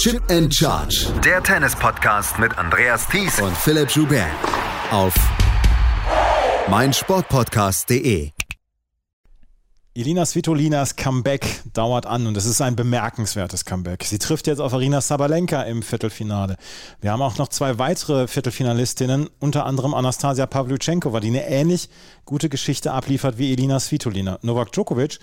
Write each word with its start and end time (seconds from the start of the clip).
Chip 0.00 0.22
and 0.30 0.50
Charge. 0.50 1.12
Der 1.22 1.42
Tennis-Podcast 1.42 2.38
mit 2.38 2.56
Andreas 2.56 3.06
Thies 3.06 3.38
und 3.38 3.54
Philipp 3.54 3.90
Joubert. 3.90 4.30
Auf 4.90 5.12
meinsportpodcast.de. 6.70 8.30
Elina 9.94 10.24
Svitolinas 10.24 10.96
Comeback 10.96 11.62
dauert 11.74 12.06
an 12.06 12.26
und 12.26 12.34
es 12.38 12.46
ist 12.46 12.62
ein 12.62 12.76
bemerkenswertes 12.76 13.66
Comeback. 13.66 14.04
Sie 14.04 14.18
trifft 14.18 14.46
jetzt 14.46 14.60
auf 14.60 14.72
Arina 14.72 15.02
Sabalenka 15.02 15.64
im 15.64 15.82
Viertelfinale. 15.82 16.56
Wir 17.02 17.12
haben 17.12 17.20
auch 17.20 17.36
noch 17.36 17.48
zwei 17.48 17.78
weitere 17.78 18.26
Viertelfinalistinnen, 18.26 19.28
unter 19.38 19.66
anderem 19.66 19.92
Anastasia 19.92 20.46
Pavlyuchenkova, 20.46 21.20
die 21.20 21.28
eine 21.28 21.46
ähnlich 21.46 21.90
gute 22.24 22.48
Geschichte 22.48 22.92
abliefert 22.92 23.36
wie 23.36 23.52
Elina 23.52 23.78
Svitolina. 23.78 24.38
Novak 24.40 24.72
Djokovic 24.72 25.18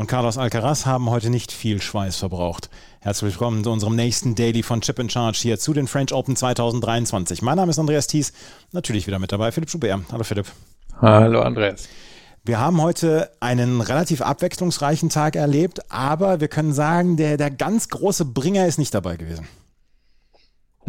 und 0.00 0.06
Carlos 0.06 0.38
Alcaraz 0.38 0.86
haben 0.86 1.10
heute 1.10 1.28
nicht 1.28 1.52
viel 1.52 1.82
Schweiß 1.82 2.16
verbraucht. 2.16 2.70
Herzlich 3.00 3.32
willkommen 3.32 3.62
zu 3.62 3.70
unserem 3.70 3.96
nächsten 3.96 4.34
Daily 4.34 4.62
von 4.62 4.80
Chip 4.80 4.98
in 4.98 5.10
Charge 5.10 5.38
hier 5.42 5.58
zu 5.58 5.74
den 5.74 5.86
French 5.86 6.14
Open 6.14 6.36
2023. 6.36 7.42
Mein 7.42 7.56
Name 7.56 7.68
ist 7.68 7.78
Andreas 7.78 8.06
Thies, 8.06 8.32
natürlich 8.72 9.06
wieder 9.06 9.18
mit 9.18 9.30
dabei, 9.30 9.52
Philipp 9.52 9.68
Schubert. 9.68 10.00
Hallo 10.10 10.24
Philipp. 10.24 10.46
Hallo 11.02 11.42
Andreas. 11.42 11.86
Wir 12.46 12.58
haben 12.58 12.80
heute 12.80 13.30
einen 13.40 13.82
relativ 13.82 14.22
abwechslungsreichen 14.22 15.10
Tag 15.10 15.36
erlebt, 15.36 15.92
aber 15.92 16.40
wir 16.40 16.48
können 16.48 16.72
sagen, 16.72 17.18
der, 17.18 17.36
der 17.36 17.50
ganz 17.50 17.90
große 17.90 18.24
Bringer 18.24 18.66
ist 18.66 18.78
nicht 18.78 18.94
dabei 18.94 19.16
gewesen. 19.16 19.46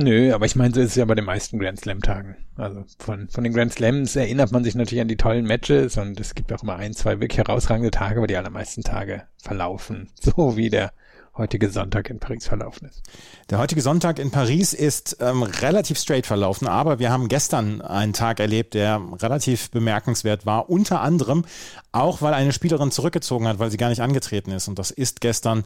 Nö, 0.04 0.34
aber 0.34 0.46
ich 0.46 0.55
meine, 0.55 0.73
so 0.73 0.82
ist 0.82 0.90
es 0.90 0.96
ja 0.96 1.05
bei 1.05 1.16
den 1.16 1.26
meisten 1.26 1.60
Grand 1.60 1.80
Slam-Tagen. 1.80 2.36
Also 2.55 2.84
von, 2.98 3.30
von 3.30 3.44
den 3.44 3.54
Grand 3.54 3.73
Slams 3.73 4.16
erinnert 4.16 4.52
man 4.52 4.64
sich 4.64 4.76
natürlich 4.76 5.02
an 5.02 5.08
die 5.08 5.18
tollen 5.18 5.46
Matches 5.46 5.98
und 5.98 6.20
es 6.20 6.34
gibt 6.34 6.52
auch 6.52 6.64
immer 6.64 6.76
ein, 6.76 6.94
zwei 6.94 7.20
wirklich 7.20 7.38
herausragende 7.38 7.92
Tage, 7.92 8.18
aber 8.18 8.28
die 8.28 8.38
allermeisten 8.38 8.84
Tage 8.84 9.23
verlaufen 9.38 10.09
so 10.20 10.58
wie 10.58 10.70
der 10.70 10.92
heutige 11.38 11.70
Sonntag 11.70 12.09
in 12.09 12.20
Paris 12.20 12.45
verlaufen 12.45 12.90
ist. 12.90 13.04
Der 13.50 13.58
heutige 13.58 13.82
Sonntag 13.82 14.20
in 14.20 14.32
Paris 14.32 14.73
ist 14.73 15.18
ähm, 15.22 15.44
relativ 15.44 15.98
straight 15.98 16.26
verlaufen, 16.26 16.68
aber 16.68 17.00
wir 17.00 17.09
haben 17.09 17.30
gestern 17.30 17.81
einen 17.81 18.14
Tag 18.14 18.40
erlebt, 18.40 18.73
der 18.73 19.02
relativ 19.22 19.72
bemerkenswert 19.72 20.45
war. 20.45 20.70
Unter 20.70 21.02
anderem 21.02 21.45
auch, 21.92 22.22
weil 22.22 22.34
eine 22.34 22.52
Spielerin 22.52 22.92
zurückgezogen 22.92 23.47
hat, 23.47 23.59
weil 23.59 23.72
sie 23.72 23.78
gar 23.78 23.90
nicht 23.90 24.02
angetreten 24.02 24.52
ist. 24.52 24.68
Und 24.68 24.78
das 24.78 24.92
ist 24.92 25.22
gestern 25.22 25.64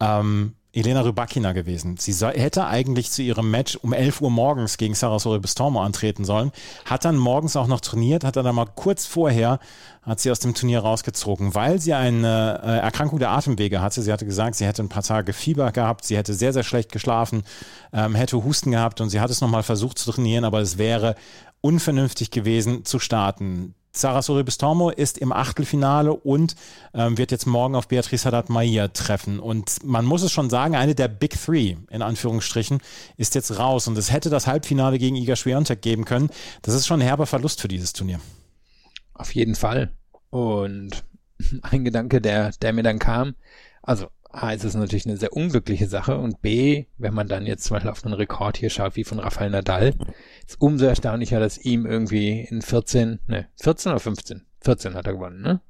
ähm, 0.00 0.54
Elena 0.72 1.00
Rybakina 1.00 1.52
gewesen. 1.52 1.96
Sie 1.96 2.12
hätte 2.26 2.66
eigentlich 2.66 3.10
zu 3.10 3.22
ihrem 3.22 3.50
Match 3.50 3.76
um 3.76 3.92
11 3.92 4.20
Uhr 4.20 4.30
morgens 4.30 4.76
gegen 4.76 4.94
Sarasori 4.94 5.38
Bistormo 5.38 5.82
antreten 5.82 6.24
sollen, 6.24 6.52
hat 6.84 7.04
dann 7.04 7.16
morgens 7.16 7.56
auch 7.56 7.66
noch 7.66 7.80
trainiert, 7.80 8.22
hat 8.24 8.36
dann 8.36 8.54
mal 8.54 8.66
kurz 8.66 9.06
vorher 9.06 9.60
hat 10.08 10.20
sie 10.20 10.30
aus 10.30 10.38
dem 10.38 10.54
Turnier 10.54 10.80
rausgezogen, 10.80 11.54
weil 11.54 11.80
sie 11.80 11.92
eine 11.92 12.60
äh, 12.64 12.78
Erkrankung 12.78 13.18
der 13.18 13.30
Atemwege 13.30 13.82
hatte. 13.82 14.00
Sie 14.00 14.10
hatte 14.10 14.24
gesagt, 14.24 14.56
sie 14.56 14.64
hätte 14.64 14.82
ein 14.82 14.88
paar 14.88 15.02
Tage 15.02 15.34
Fieber 15.34 15.70
gehabt, 15.70 16.04
sie 16.04 16.16
hätte 16.16 16.32
sehr, 16.32 16.54
sehr 16.54 16.64
schlecht 16.64 16.92
geschlafen, 16.92 17.42
ähm, 17.92 18.14
hätte 18.14 18.42
Husten 18.42 18.70
gehabt 18.70 19.02
und 19.02 19.10
sie 19.10 19.20
hat 19.20 19.30
es 19.30 19.42
nochmal 19.42 19.62
versucht 19.62 19.98
zu 19.98 20.10
trainieren, 20.10 20.44
aber 20.44 20.60
es 20.60 20.78
wäre 20.78 21.14
unvernünftig 21.60 22.30
gewesen 22.30 22.86
zu 22.86 22.98
starten. 22.98 23.74
Sarah 23.98 24.22
Sorribes-Tormo 24.22 24.90
ist 24.90 25.18
im 25.18 25.32
Achtelfinale 25.32 26.12
und 26.12 26.54
ähm, 26.94 27.18
wird 27.18 27.30
jetzt 27.30 27.46
morgen 27.46 27.74
auf 27.74 27.88
Beatrice 27.88 28.24
Haddad-Maia 28.26 28.88
treffen. 28.88 29.40
Und 29.40 29.84
man 29.84 30.04
muss 30.04 30.22
es 30.22 30.32
schon 30.32 30.50
sagen, 30.50 30.76
eine 30.76 30.94
der 30.94 31.08
Big 31.08 31.40
Three, 31.40 31.76
in 31.90 32.02
Anführungsstrichen, 32.02 32.80
ist 33.16 33.34
jetzt 33.34 33.58
raus. 33.58 33.88
Und 33.88 33.98
es 33.98 34.12
hätte 34.12 34.30
das 34.30 34.46
Halbfinale 34.46 34.98
gegen 34.98 35.16
Iga 35.16 35.36
Swiatek 35.36 35.82
geben 35.82 36.04
können. 36.04 36.30
Das 36.62 36.74
ist 36.74 36.86
schon 36.86 37.00
ein 37.00 37.06
herber 37.06 37.26
Verlust 37.26 37.60
für 37.60 37.68
dieses 37.68 37.92
Turnier. 37.92 38.20
Auf 39.14 39.34
jeden 39.34 39.54
Fall. 39.54 39.90
Und 40.30 41.04
ein 41.62 41.84
Gedanke, 41.84 42.20
der, 42.20 42.52
der 42.62 42.72
mir 42.72 42.82
dann 42.82 42.98
kam, 42.98 43.34
also 43.82 44.08
A, 44.30 44.52
ist 44.52 44.64
es 44.64 44.74
natürlich 44.74 45.06
eine 45.06 45.16
sehr 45.16 45.32
unglückliche 45.32 45.86
Sache 45.86 46.18
und 46.18 46.42
B, 46.42 46.84
wenn 46.98 47.14
man 47.14 47.28
dann 47.28 47.46
jetzt 47.46 47.64
zum 47.64 47.74
Beispiel 47.74 47.90
auf 47.90 48.04
einen 48.04 48.14
Rekord 48.14 48.58
hier 48.58 48.68
schaut, 48.68 48.94
wie 48.96 49.04
von 49.04 49.18
Rafael 49.18 49.50
Nadal, 49.50 49.94
ist 50.46 50.60
umso 50.60 50.84
erstaunlicher, 50.84 51.40
dass 51.40 51.58
ihm 51.58 51.86
irgendwie 51.86 52.42
in 52.42 52.60
14, 52.60 53.20
ne, 53.26 53.48
14 53.56 53.92
oder 53.92 54.00
15? 54.00 54.44
14 54.60 54.94
hat 54.94 55.06
er 55.06 55.14
gewonnen, 55.14 55.40
ne? 55.40 55.60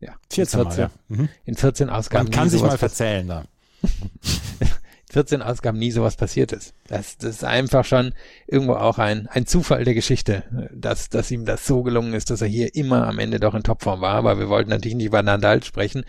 Ja. 0.00 0.16
14, 0.30 0.60
14 0.60 0.64
Mal, 0.64 0.78
ja. 0.78 0.90
Mhm. 1.08 1.28
In 1.44 1.54
14 1.54 1.88
Ausgaben. 1.88 2.24
Man 2.24 2.32
kann 2.32 2.50
sich 2.50 2.60
mal 2.60 2.76
verzählen 2.76 3.26
da. 3.26 3.44
14 5.12 5.42
Ausgaben 5.42 5.78
nie 5.78 5.90
sowas 5.90 6.16
passiert 6.16 6.52
ist. 6.52 6.72
Das, 6.88 7.18
das 7.18 7.36
ist 7.36 7.44
einfach 7.44 7.84
schon 7.84 8.14
irgendwo 8.46 8.74
auch 8.74 8.98
ein, 8.98 9.28
ein 9.28 9.44
Zufall 9.44 9.84
der 9.84 9.92
Geschichte, 9.92 10.44
dass, 10.74 11.10
dass 11.10 11.30
ihm 11.30 11.44
das 11.44 11.66
so 11.66 11.82
gelungen 11.82 12.14
ist, 12.14 12.30
dass 12.30 12.40
er 12.40 12.48
hier 12.48 12.74
immer 12.74 13.06
am 13.06 13.18
Ende 13.18 13.38
doch 13.38 13.54
in 13.54 13.62
Topform 13.62 14.00
war. 14.00 14.14
Aber 14.14 14.38
wir 14.38 14.48
wollten 14.48 14.70
natürlich 14.70 14.96
nicht 14.96 15.06
über 15.06 15.22
Nadal 15.22 15.62
sprechen. 15.62 16.04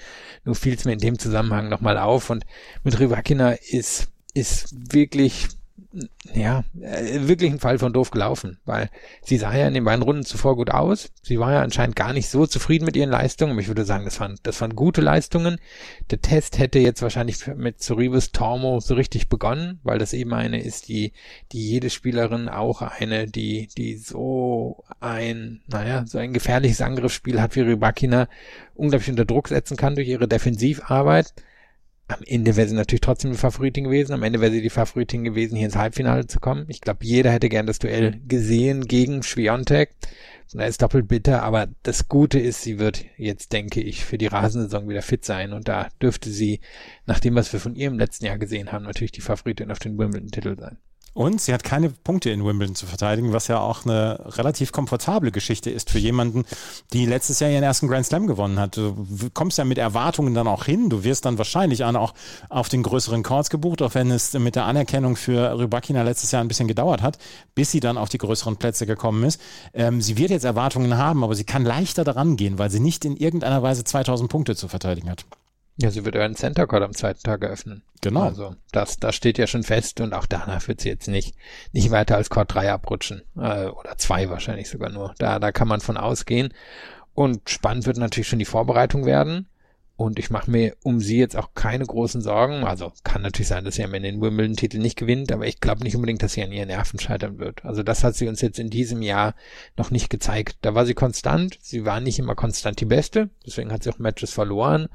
Nur 0.45 0.55
fiel 0.55 0.75
es 0.75 0.85
mir 0.85 0.93
in 0.93 0.99
dem 0.99 1.19
Zusammenhang 1.19 1.67
nochmal 1.67 1.97
auf. 1.97 2.29
Und 2.29 2.45
mit 2.85 2.97
Rivakina 2.97 3.51
ist, 3.69 4.07
ist 4.33 4.73
wirklich 4.93 5.49
ja, 6.33 6.63
äh, 6.81 7.27
wirklich 7.27 7.51
ein 7.51 7.59
Fall 7.59 7.77
von 7.77 7.93
doof 7.93 8.09
gelaufen, 8.09 8.57
weil 8.65 8.89
sie 9.21 9.37
sah 9.37 9.55
ja 9.55 9.67
in 9.67 9.75
den 9.75 9.83
beiden 9.83 10.01
Runden 10.01 10.25
zuvor 10.25 10.55
gut 10.55 10.71
aus. 10.71 11.11
Sie 11.21 11.39
war 11.39 11.51
ja 11.51 11.61
anscheinend 11.61 11.95
gar 11.95 12.13
nicht 12.13 12.29
so 12.29 12.47
zufrieden 12.47 12.85
mit 12.85 12.95
ihren 12.95 13.11
Leistungen, 13.11 13.57
ich 13.59 13.67
würde 13.67 13.85
sagen, 13.85 14.05
das 14.05 14.19
waren, 14.19 14.39
das 14.41 14.59
waren 14.61 14.75
gute 14.75 15.01
Leistungen. 15.01 15.57
Der 16.09 16.19
Test 16.19 16.57
hätte 16.57 16.79
jetzt 16.79 17.03
wahrscheinlich 17.03 17.45
mit 17.55 17.83
Soribus 17.83 18.31
Tormo 18.31 18.79
so 18.79 18.95
richtig 18.95 19.29
begonnen, 19.29 19.79
weil 19.83 19.99
das 19.99 20.13
eben 20.13 20.33
eine 20.33 20.61
ist, 20.61 20.87
die, 20.87 21.13
die 21.51 21.69
jede 21.69 21.91
Spielerin 21.91 22.49
auch 22.49 22.81
eine, 22.81 23.27
die, 23.27 23.67
die 23.77 23.97
so 23.97 24.83
ein, 24.99 25.61
naja, 25.67 26.05
so 26.07 26.17
ein 26.17 26.33
gefährliches 26.33 26.81
Angriffsspiel 26.81 27.39
hat 27.39 27.55
wie 27.55 27.61
Rybakina, 27.61 28.27
unglaublich 28.73 29.09
unter 29.09 29.25
Druck 29.25 29.49
setzen 29.49 29.77
kann 29.77 29.95
durch 29.95 30.07
ihre 30.07 30.27
Defensivarbeit 30.27 31.33
am 32.13 32.23
Ende 32.25 32.55
wäre 32.55 32.67
sie 32.67 32.75
natürlich 32.75 33.01
trotzdem 33.01 33.31
die 33.31 33.37
Favoritin 33.37 33.85
gewesen. 33.85 34.13
Am 34.13 34.23
Ende 34.23 34.41
wäre 34.41 34.51
sie 34.51 34.61
die 34.61 34.69
Favoritin 34.69 35.23
gewesen, 35.23 35.55
hier 35.55 35.65
ins 35.65 35.75
Halbfinale 35.75 36.27
zu 36.27 36.39
kommen. 36.39 36.65
Ich 36.69 36.81
glaube, 36.81 37.05
jeder 37.05 37.31
hätte 37.31 37.49
gern 37.49 37.67
das 37.67 37.79
Duell 37.79 38.21
gesehen 38.27 38.85
gegen 38.85 39.23
Schwiontek. 39.23 39.95
Von 40.49 40.59
daher 40.59 40.69
ist 40.69 40.81
doppelt 40.81 41.07
bitter, 41.07 41.43
aber 41.43 41.67
das 41.83 42.07
Gute 42.07 42.39
ist, 42.39 42.61
sie 42.61 42.77
wird 42.77 43.05
jetzt, 43.17 43.53
denke 43.53 43.81
ich, 43.81 44.05
für 44.05 44.17
die 44.17 44.27
Rasensaison 44.27 44.87
wieder 44.87 45.01
fit 45.01 45.25
sein 45.25 45.53
und 45.53 45.67
da 45.67 45.89
dürfte 46.01 46.29
sie, 46.29 46.59
nach 47.05 47.19
dem, 47.19 47.35
was 47.35 47.51
wir 47.53 47.59
von 47.59 47.75
ihr 47.75 47.87
im 47.87 47.97
letzten 47.97 48.25
Jahr 48.25 48.37
gesehen 48.37 48.71
haben, 48.71 48.85
natürlich 48.85 49.11
die 49.11 49.21
Favoritin 49.21 49.71
auf 49.71 49.79
den 49.79 49.97
Wimbledon-Titel 49.97 50.57
sein. 50.59 50.77
Und 51.13 51.41
sie 51.41 51.53
hat 51.53 51.63
keine 51.63 51.89
Punkte 51.89 52.31
in 52.31 52.43
Wimbledon 52.43 52.75
zu 52.75 52.87
verteidigen, 52.87 53.33
was 53.33 53.47
ja 53.47 53.59
auch 53.59 53.85
eine 53.85 54.19
relativ 54.37 54.71
komfortable 54.71 55.31
Geschichte 55.31 55.69
ist 55.69 55.91
für 55.91 55.99
jemanden, 55.99 56.43
die 56.91 57.05
letztes 57.05 57.39
Jahr 57.39 57.51
ihren 57.51 57.63
ersten 57.63 57.87
Grand 57.87 58.05
Slam 58.05 58.25
gewonnen 58.25 58.59
hat. 58.59 58.77
Du 58.77 58.95
kommst 59.33 59.59
ja 59.59 59.63
mit 59.63 59.77
Erwartungen 59.77 60.33
dann 60.33 60.47
auch 60.47 60.65
hin. 60.65 60.89
Du 60.89 61.03
wirst 61.03 61.25
dann 61.25 61.37
wahrscheinlich 61.37 61.83
auch 61.83 62.13
auf 62.49 62.69
den 62.69 62.81
größeren 62.81 63.21
Courts 63.21 63.51
gebucht, 63.51 63.83
auch 63.83 63.93
wenn 63.93 64.09
es 64.09 64.33
mit 64.33 64.55
der 64.55 64.65
Anerkennung 64.65 65.15
für 65.15 65.59
Rybakina 65.59 66.01
letztes 66.01 66.31
Jahr 66.31 66.43
ein 66.43 66.47
bisschen 66.47 66.67
gedauert 66.67 67.03
hat, 67.03 67.19
bis 67.53 67.69
sie 67.69 67.79
dann 67.79 67.97
auf 67.97 68.09
die 68.09 68.17
größeren 68.17 68.57
Plätze 68.57 68.87
gekommen 68.87 69.23
ist. 69.23 69.39
Ähm, 69.73 70.01
sie 70.01 70.17
wird 70.17 70.31
jetzt 70.31 70.45
Erwartungen 70.45 70.97
haben, 70.97 71.23
aber 71.23 71.35
sie 71.35 71.43
kann 71.43 71.63
leichter 71.63 72.03
daran 72.03 72.37
gehen, 72.37 72.57
weil 72.57 72.71
sie 72.71 72.79
nicht 72.79 73.05
in 73.05 73.17
irgendeiner 73.17 73.61
Weise 73.61 73.83
2000 73.83 74.31
Punkte 74.31 74.55
zu 74.55 74.67
verteidigen 74.67 75.11
hat. 75.11 75.25
Ja, 75.77 75.89
sie 75.89 76.05
wird 76.05 76.15
einen 76.15 76.35
Center 76.35 76.67
Court 76.67 76.83
am 76.83 76.93
zweiten 76.93 77.23
Tag 77.23 77.43
eröffnen. 77.43 77.83
Genau. 78.01 78.23
Also 78.23 78.55
das, 78.71 78.97
das 78.97 79.15
steht 79.15 79.37
ja 79.37 79.47
schon 79.47 79.63
fest 79.63 80.01
und 80.01 80.13
auch 80.13 80.27
danach 80.27 80.67
wird 80.67 80.81
sie 80.81 80.89
jetzt 80.89 81.07
nicht, 81.07 81.35
nicht 81.71 81.89
weiter 81.89 82.15
als 82.15 82.29
Court 82.29 82.53
3 82.53 82.71
abrutschen. 82.71 83.23
Äh, 83.35 83.67
oder 83.67 83.97
zwei 83.97 84.29
wahrscheinlich 84.29 84.69
sogar 84.69 84.89
nur. 84.89 85.15
Da, 85.17 85.39
da 85.39 85.51
kann 85.51 85.67
man 85.67 85.81
von 85.81 85.97
ausgehen. 85.97 86.53
Und 87.15 87.49
spannend 87.49 87.85
wird 87.85 87.97
natürlich 87.97 88.27
schon 88.27 88.39
die 88.39 88.45
Vorbereitung 88.45 89.05
werden. 89.05 89.47
Und 89.95 90.17
ich 90.17 90.31
mache 90.31 90.49
mir 90.49 90.75
um 90.81 90.99
sie 90.99 91.19
jetzt 91.19 91.35
auch 91.35 91.53
keine 91.53 91.85
großen 91.85 92.21
Sorgen. 92.21 92.63
Also 92.63 92.91
kann 93.03 93.21
natürlich 93.21 93.47
sein, 93.47 93.63
dass 93.63 93.75
sie 93.75 93.83
am 93.83 93.93
Ende 93.93 94.11
den 94.11 94.21
Wimbledon-Titel 94.21 94.79
nicht 94.79 94.97
gewinnt, 94.97 95.31
aber 95.31 95.45
ich 95.45 95.59
glaube 95.59 95.83
nicht 95.83 95.95
unbedingt, 95.95 96.23
dass 96.23 96.33
sie 96.33 96.41
an 96.41 96.51
ihren 96.51 96.67
Nerven 96.67 96.99
scheitern 96.99 97.37
wird. 97.37 97.63
Also 97.63 97.83
das 97.83 98.03
hat 98.03 98.15
sie 98.15 98.27
uns 98.27 98.41
jetzt 98.41 98.57
in 98.57 98.71
diesem 98.71 99.03
Jahr 99.03 99.35
noch 99.77 99.91
nicht 99.91 100.09
gezeigt. 100.09 100.57
Da 100.61 100.73
war 100.73 100.87
sie 100.87 100.95
konstant. 100.95 101.59
Sie 101.61 101.85
war 101.85 101.99
nicht 101.99 102.17
immer 102.17 102.33
konstant 102.33 102.79
die 102.79 102.85
Beste. 102.85 103.29
Deswegen 103.45 103.71
hat 103.71 103.83
sie 103.83 103.91
auch 103.91 103.99
Matches 103.99 104.33
verloren. 104.33 104.87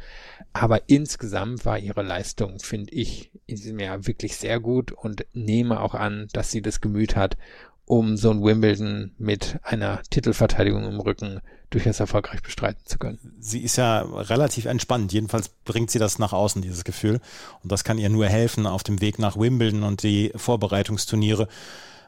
Aber 0.52 0.88
insgesamt 0.88 1.64
war 1.64 1.78
ihre 1.78 2.02
Leistung, 2.02 2.58
finde 2.58 2.92
ich, 2.92 3.30
in 3.46 3.56
diesem 3.56 3.78
Jahr 3.78 4.06
wirklich 4.06 4.36
sehr 4.36 4.58
gut 4.58 4.90
und 4.90 5.26
nehme 5.32 5.80
auch 5.80 5.94
an, 5.94 6.26
dass 6.32 6.50
sie 6.50 6.60
das 6.60 6.80
Gemüt 6.80 7.14
hat, 7.14 7.36
um 7.88 8.18
so 8.18 8.30
ein 8.30 8.44
Wimbledon 8.44 9.12
mit 9.18 9.58
einer 9.62 10.02
Titelverteidigung 10.10 10.84
im 10.84 11.00
Rücken 11.00 11.40
durchaus 11.70 12.00
erfolgreich 12.00 12.42
bestreiten 12.42 12.82
zu 12.84 12.98
können. 12.98 13.18
Sie 13.40 13.60
ist 13.60 13.76
ja 13.76 14.00
relativ 14.00 14.66
entspannt. 14.66 15.12
Jedenfalls 15.12 15.48
bringt 15.48 15.90
sie 15.90 15.98
das 15.98 16.18
nach 16.18 16.34
außen, 16.34 16.60
dieses 16.60 16.84
Gefühl. 16.84 17.20
Und 17.62 17.72
das 17.72 17.84
kann 17.84 17.98
ihr 17.98 18.10
nur 18.10 18.26
helfen 18.26 18.66
auf 18.66 18.82
dem 18.82 19.00
Weg 19.00 19.18
nach 19.18 19.38
Wimbledon 19.38 19.82
und 19.82 20.02
die 20.02 20.32
Vorbereitungsturniere, 20.36 21.48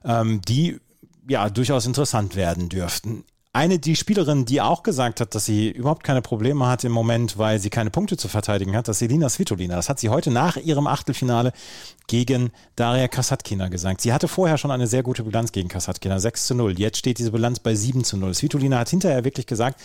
ähm, 0.04 0.42
die 0.46 0.78
ja 1.26 1.48
durchaus 1.48 1.86
interessant 1.86 2.36
werden 2.36 2.68
dürften 2.68 3.24
eine, 3.52 3.80
die 3.80 3.96
Spielerin, 3.96 4.44
die 4.44 4.60
auch 4.60 4.84
gesagt 4.84 5.20
hat, 5.20 5.34
dass 5.34 5.44
sie 5.44 5.70
überhaupt 5.70 6.04
keine 6.04 6.22
Probleme 6.22 6.68
hat 6.68 6.84
im 6.84 6.92
Moment, 6.92 7.36
weil 7.36 7.58
sie 7.58 7.68
keine 7.68 7.90
Punkte 7.90 8.16
zu 8.16 8.28
verteidigen 8.28 8.76
hat, 8.76 8.86
das 8.86 9.02
ist 9.02 9.08
Elina 9.08 9.28
Svitolina. 9.28 9.74
Das 9.74 9.88
hat 9.88 9.98
sie 9.98 10.08
heute 10.08 10.30
nach 10.30 10.56
ihrem 10.56 10.86
Achtelfinale 10.86 11.52
gegen 12.06 12.52
Daria 12.76 13.08
Kasatkina 13.08 13.68
gesagt. 13.68 14.02
Sie 14.02 14.12
hatte 14.12 14.28
vorher 14.28 14.56
schon 14.56 14.70
eine 14.70 14.86
sehr 14.86 15.02
gute 15.02 15.24
Bilanz 15.24 15.50
gegen 15.50 15.68
Kasatkina, 15.68 16.20
6 16.20 16.46
zu 16.46 16.54
0. 16.54 16.78
Jetzt 16.78 16.98
steht 16.98 17.18
diese 17.18 17.32
Bilanz 17.32 17.58
bei 17.58 17.74
7 17.74 18.04
zu 18.04 18.16
0. 18.16 18.34
Svitolina 18.34 18.78
hat 18.78 18.88
hinterher 18.88 19.24
wirklich 19.24 19.46
gesagt, 19.46 19.80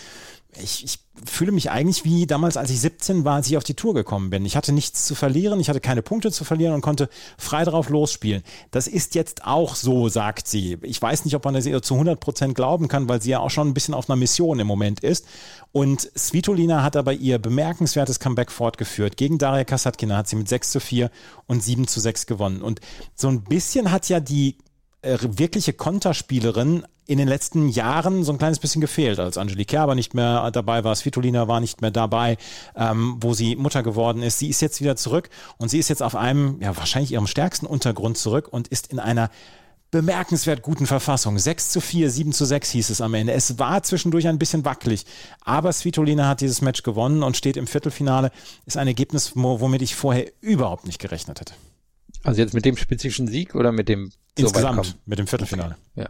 ich, 0.62 0.84
ich 0.84 1.00
fühle 1.26 1.52
mich 1.52 1.72
eigentlich 1.72 2.04
wie 2.04 2.28
damals, 2.28 2.58
als 2.58 2.70
ich 2.70 2.80
17 2.82 3.24
war, 3.24 3.36
als 3.36 3.48
ich 3.48 3.58
auf 3.58 3.64
die 3.64 3.74
Tour 3.74 3.94
gekommen 3.94 4.30
bin. 4.30 4.46
Ich 4.46 4.56
hatte 4.56 4.72
nichts 4.72 5.06
zu 5.06 5.16
verlieren, 5.16 5.60
ich 5.60 5.70
hatte 5.70 5.80
keine 5.80 6.02
Punkte 6.02 6.32
zu 6.32 6.44
verlieren 6.44 6.74
und 6.74 6.82
konnte 6.82 7.10
frei 7.38 7.64
drauf 7.64 7.90
losspielen. 7.90 8.44
Das 8.72 8.88
ist 8.88 9.16
jetzt 9.16 9.46
auch 9.46 9.76
so, 9.76 10.10
sagt 10.10 10.48
sie. 10.48 10.78
Ich 10.82 11.02
weiß 11.02 11.26
nicht, 11.26 11.36
ob 11.36 11.46
man 11.46 11.54
das 11.54 11.66
ihr 11.66 11.82
zu 11.82 11.94
100 11.96 12.20
Prozent 12.20 12.56
glauben 12.56 12.88
kann, 12.88 13.08
weil 13.08 13.22
sie 13.22 13.32
ja 13.32 13.40
auch 13.40 13.50
schon 13.50 13.70
ein 13.70 13.74
bisschen 13.74 13.94
auf 13.94 14.10
einer 14.10 14.18
Mission 14.18 14.60
im 14.60 14.68
Moment 14.68 15.02
ist. 15.02 15.26
Und 15.72 16.10
Svitolina 16.18 16.84
hat 16.84 16.96
aber 16.96 17.14
ihr 17.14 17.40
bemerkenswertes 17.40 18.20
Comeback 18.20 18.52
fortgeführt. 18.52 19.18
Gegen 19.18 19.38
Daria 19.38 19.64
Kasatkina 19.64 20.18
hat 20.18 20.28
sie 20.28 20.36
mit 20.36 20.50
6 20.50 20.72
zu 20.72 20.80
4 20.80 21.12
und 21.48 21.64
7 21.64 21.88
zu 21.88 22.00
6 22.00 22.28
gewonnen. 22.28 22.62
Und 22.62 22.80
so 23.16 23.28
ein 23.28 23.44
bisschen 23.44 23.92
hat 23.92 24.10
ja 24.10 24.20
die 24.20 24.58
äh, 25.06 25.18
wirkliche 25.22 25.74
Konterspielerin 25.74 26.84
in 27.08 27.20
den 27.20 27.28
letzten 27.28 27.70
Jahren 27.70 28.24
so 28.24 28.32
ein 28.32 28.38
kleines 28.38 28.60
bisschen 28.60 28.82
gefehlt, 28.82 29.20
als 29.20 29.38
Angelique 29.38 29.68
Kerber 29.68 29.94
nicht 29.94 30.14
mehr 30.16 30.50
dabei 30.52 30.84
war, 30.84 30.96
Svitolina 30.96 31.48
war 31.48 31.60
nicht 31.60 31.82
mehr 31.82 31.92
dabei, 31.92 32.38
ähm, 32.76 33.18
wo 33.20 33.34
sie 33.34 33.56
Mutter 33.56 33.84
geworden 33.84 34.24
ist. 34.24 34.40
Sie 34.40 34.50
ist 34.50 34.62
jetzt 34.62 34.82
wieder 34.82 34.96
zurück 34.96 35.30
und 35.58 35.70
sie 35.70 35.78
ist 35.78 35.90
jetzt 35.90 36.02
auf 36.02 36.16
einem, 36.16 36.60
ja, 36.62 36.76
wahrscheinlich 36.76 37.12
ihrem 37.12 37.28
stärksten 37.28 37.68
Untergrund 37.68 38.18
zurück 38.18 38.48
und 38.50 38.68
ist 38.68 38.92
in 38.92 39.00
einer 39.00 39.30
bemerkenswert 39.92 40.62
guten 40.62 40.88
Verfassung. 40.88 41.38
6 41.38 41.70
zu 41.70 41.80
4, 41.80 42.10
7 42.10 42.34
zu 42.34 42.46
6 42.46 42.72
hieß 42.72 42.90
es 42.90 43.02
am 43.02 43.14
Ende. 43.14 43.34
Es 43.34 43.60
war 43.60 43.84
zwischendurch 43.84 44.28
ein 44.28 44.40
bisschen 44.40 44.66
wackelig, 44.66 45.06
aber 45.42 45.72
Svitolina 45.72 46.28
hat 46.28 46.42
dieses 46.42 46.62
Match 46.62 46.84
gewonnen 46.84 47.24
und 47.24 47.38
steht 47.38 47.56
im 47.56 47.68
Viertelfinale. 47.68 48.32
Ist 48.66 48.78
ein 48.78 48.88
Ergebnis, 48.88 49.34
womit 49.36 49.82
ich 49.82 49.96
vorher 49.96 50.32
überhaupt 50.42 50.86
nicht 50.86 51.00
gerechnet 51.00 51.40
hätte. 51.40 51.54
Also 52.26 52.42
jetzt 52.42 52.56
mit 52.56 52.66
dem 52.66 52.76
spezifischen 52.76 53.28
Sieg 53.28 53.54
oder 53.54 53.72
mit 53.72 53.88
dem 53.88 54.12
Insgesamt, 54.36 54.98
mit 55.06 55.20
dem 55.20 55.28
Viertelfinale. 55.28 55.78
Okay. 55.96 56.08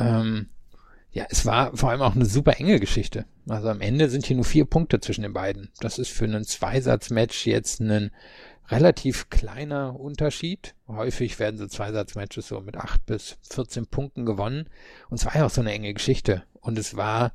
Ja. 0.00 0.20
Ähm, 0.20 0.48
ja, 1.12 1.24
es 1.30 1.46
war 1.46 1.76
vor 1.76 1.90
allem 1.90 2.02
auch 2.02 2.16
eine 2.16 2.26
super 2.26 2.58
enge 2.58 2.80
Geschichte. 2.80 3.24
Also 3.48 3.68
am 3.68 3.80
Ende 3.80 4.10
sind 4.10 4.26
hier 4.26 4.34
nur 4.34 4.44
vier 4.44 4.64
Punkte 4.64 4.98
zwischen 5.00 5.22
den 5.22 5.32
beiden. 5.32 5.70
Das 5.78 6.00
ist 6.00 6.10
für 6.10 6.24
einen 6.24 6.42
Zweisatz-Match 6.42 7.46
jetzt 7.46 7.80
ein 7.80 8.10
relativ 8.68 9.30
kleiner 9.30 9.98
Unterschied. 9.98 10.74
Häufig 10.88 11.38
werden 11.38 11.58
so 11.58 11.68
Zweisatz-Matches 11.68 12.48
so 12.48 12.60
mit 12.60 12.76
acht 12.76 13.06
bis 13.06 13.38
14 13.52 13.86
Punkten 13.86 14.26
gewonnen. 14.26 14.68
Und 15.08 15.20
es 15.20 15.26
war 15.26 15.36
ja 15.36 15.46
auch 15.46 15.50
so 15.50 15.60
eine 15.60 15.72
enge 15.72 15.94
Geschichte. 15.94 16.42
Und 16.60 16.76
es 16.76 16.96
war 16.96 17.32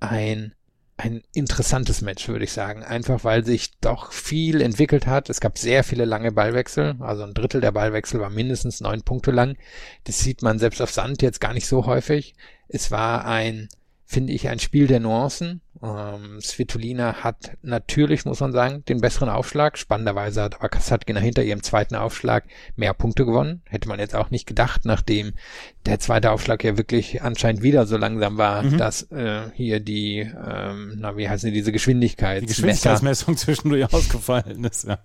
ein 0.00 0.54
ein 1.02 1.22
interessantes 1.34 2.00
Match, 2.00 2.28
würde 2.28 2.44
ich 2.44 2.52
sagen. 2.52 2.84
Einfach 2.84 3.24
weil 3.24 3.44
sich 3.44 3.78
doch 3.80 4.12
viel 4.12 4.60
entwickelt 4.60 5.06
hat. 5.06 5.28
Es 5.30 5.40
gab 5.40 5.58
sehr 5.58 5.82
viele 5.82 6.04
lange 6.04 6.32
Ballwechsel. 6.32 6.96
Also 7.00 7.24
ein 7.24 7.34
Drittel 7.34 7.60
der 7.60 7.72
Ballwechsel 7.72 8.20
war 8.20 8.30
mindestens 8.30 8.80
neun 8.80 9.02
Punkte 9.02 9.32
lang. 9.32 9.56
Das 10.04 10.20
sieht 10.20 10.42
man 10.42 10.58
selbst 10.58 10.80
auf 10.80 10.92
Sand 10.92 11.20
jetzt 11.22 11.40
gar 11.40 11.54
nicht 11.54 11.66
so 11.66 11.86
häufig. 11.86 12.34
Es 12.68 12.90
war 12.90 13.24
ein 13.24 13.68
finde 14.12 14.32
ich, 14.32 14.48
ein 14.48 14.58
Spiel 14.58 14.86
der 14.86 15.00
Nuancen. 15.00 15.62
Ähm, 15.82 16.38
Svitolina 16.40 17.24
hat 17.24 17.56
natürlich, 17.62 18.24
muss 18.24 18.40
man 18.40 18.52
sagen, 18.52 18.84
den 18.84 19.00
besseren 19.00 19.30
Aufschlag. 19.30 19.78
Spannenderweise 19.78 20.42
hat 20.42 20.56
aber 20.56 20.68
Kasatkina 20.68 21.18
hinter 21.18 21.42
ihrem 21.42 21.62
zweiten 21.62 21.96
Aufschlag 21.96 22.44
mehr 22.76 22.92
Punkte 22.92 23.24
gewonnen. 23.24 23.62
Hätte 23.68 23.88
man 23.88 23.98
jetzt 23.98 24.14
auch 24.14 24.30
nicht 24.30 24.46
gedacht, 24.46 24.82
nachdem 24.84 25.32
der 25.86 25.98
zweite 25.98 26.30
Aufschlag 26.30 26.62
ja 26.62 26.76
wirklich 26.76 27.22
anscheinend 27.22 27.62
wieder 27.62 27.86
so 27.86 27.96
langsam 27.96 28.36
war, 28.36 28.62
mhm. 28.62 28.76
dass 28.76 29.10
äh, 29.10 29.50
hier 29.54 29.80
die, 29.80 30.18
ähm, 30.20 30.96
na 30.98 31.16
wie 31.16 31.28
heißen 31.28 31.48
die, 31.48 31.54
diese 31.54 31.72
Geschwindigkeit. 31.72 32.42
Die 32.42 32.46
Geschwindigkeitsmessung 32.46 33.36
zwischendurch 33.36 33.92
ausgefallen 33.92 34.62
ist, 34.64 34.84
ja. 34.84 34.98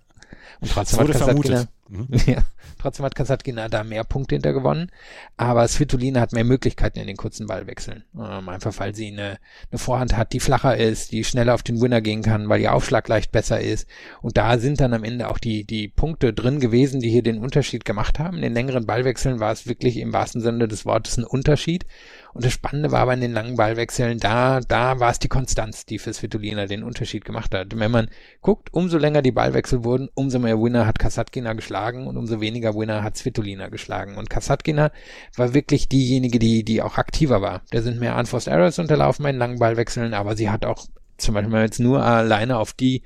Und 0.59 0.71
trotzdem 0.71 0.99
hat 0.99 1.11
Kasatkina, 1.11 1.67
mhm. 1.89 2.07
ja, 2.25 2.43
trotzdem 2.79 3.05
hat 3.05 3.15
Kasatkina 3.15 3.69
da 3.69 3.83
mehr 3.83 4.03
Punkte 4.03 4.35
hinter 4.35 4.53
gewonnen. 4.53 4.91
Aber 5.37 5.67
Svitolina 5.67 6.19
hat 6.19 6.33
mehr 6.33 6.43
Möglichkeiten 6.43 6.99
in 6.99 7.07
den 7.07 7.17
kurzen 7.17 7.47
Ballwechseln. 7.47 8.03
Ähm, 8.15 8.49
einfach 8.49 8.77
weil 8.79 8.93
sie 8.93 9.07
eine, 9.07 9.37
eine 9.71 9.79
Vorhand 9.79 10.17
hat, 10.17 10.33
die 10.33 10.39
flacher 10.39 10.77
ist, 10.77 11.11
die 11.11 11.23
schneller 11.23 11.53
auf 11.53 11.63
den 11.63 11.81
Winner 11.81 12.01
gehen 12.01 12.21
kann, 12.21 12.49
weil 12.49 12.61
ihr 12.61 12.73
Aufschlag 12.73 13.07
leicht 13.07 13.31
besser 13.31 13.61
ist. 13.61 13.87
Und 14.21 14.37
da 14.37 14.57
sind 14.57 14.81
dann 14.81 14.93
am 14.93 15.03
Ende 15.03 15.29
auch 15.29 15.37
die, 15.37 15.63
die 15.63 15.87
Punkte 15.87 16.33
drin 16.33 16.59
gewesen, 16.59 16.99
die 16.99 17.09
hier 17.09 17.23
den 17.23 17.39
Unterschied 17.39 17.85
gemacht 17.85 18.19
haben. 18.19 18.37
In 18.37 18.43
den 18.43 18.53
längeren 18.53 18.85
Ballwechseln 18.85 19.39
war 19.39 19.51
es 19.51 19.67
wirklich 19.67 19.97
im 19.97 20.13
wahrsten 20.13 20.41
Sinne 20.41 20.67
des 20.67 20.85
Wortes 20.85 21.17
ein 21.17 21.23
Unterschied. 21.23 21.85
Und 22.33 22.45
das 22.45 22.53
Spannende 22.53 22.91
war 22.91 22.99
aber 22.99 23.13
in 23.13 23.21
den 23.21 23.33
langen 23.33 23.55
Ballwechseln, 23.55 24.19
da, 24.19 24.59
da 24.59 24.99
war 24.99 25.09
es 25.09 25.17
die 25.17 25.27
Konstanz, 25.27 25.85
die 25.85 25.97
für 25.97 26.13
Svitolina 26.13 26.67
den 26.67 26.83
Unterschied 26.83 27.25
gemacht 27.25 27.55
hat. 27.55 27.77
Wenn 27.79 27.89
man 27.89 28.09
guckt, 28.41 28.71
umso 28.73 28.99
länger 28.99 29.23
die 29.23 29.31
Ballwechsel 29.31 29.83
wurden, 29.83 30.09
umso 30.13 30.37
mehr 30.37 30.61
Winner 30.61 30.85
hat 30.85 30.99
Kasatkina 30.99 31.53
geschlagen 31.53 31.76
und 32.07 32.17
umso 32.17 32.41
weniger 32.41 32.75
Winner 32.75 33.03
hat 33.03 33.17
Svitolina 33.17 33.69
geschlagen. 33.69 34.17
Und 34.17 34.29
Kasatkina 34.29 34.91
war 35.35 35.53
wirklich 35.53 35.87
diejenige, 35.89 36.39
die, 36.39 36.63
die 36.63 36.81
auch 36.81 36.97
aktiver 36.97 37.41
war. 37.41 37.61
Da 37.71 37.81
sind 37.81 37.99
mehr 37.99 38.17
Unforced 38.17 38.51
Errors 38.51 38.79
unterlaufen 38.79 39.23
bei 39.23 39.31
den 39.31 39.39
langen 39.39 39.59
Ballwechseln, 39.59 40.13
aber 40.13 40.35
sie 40.35 40.49
hat 40.49 40.65
auch 40.65 40.87
zum 41.17 41.33
Beispiel 41.33 41.59
jetzt 41.59 41.79
nur 41.79 42.03
alleine 42.03 42.57
auf 42.57 42.73
die 42.73 43.01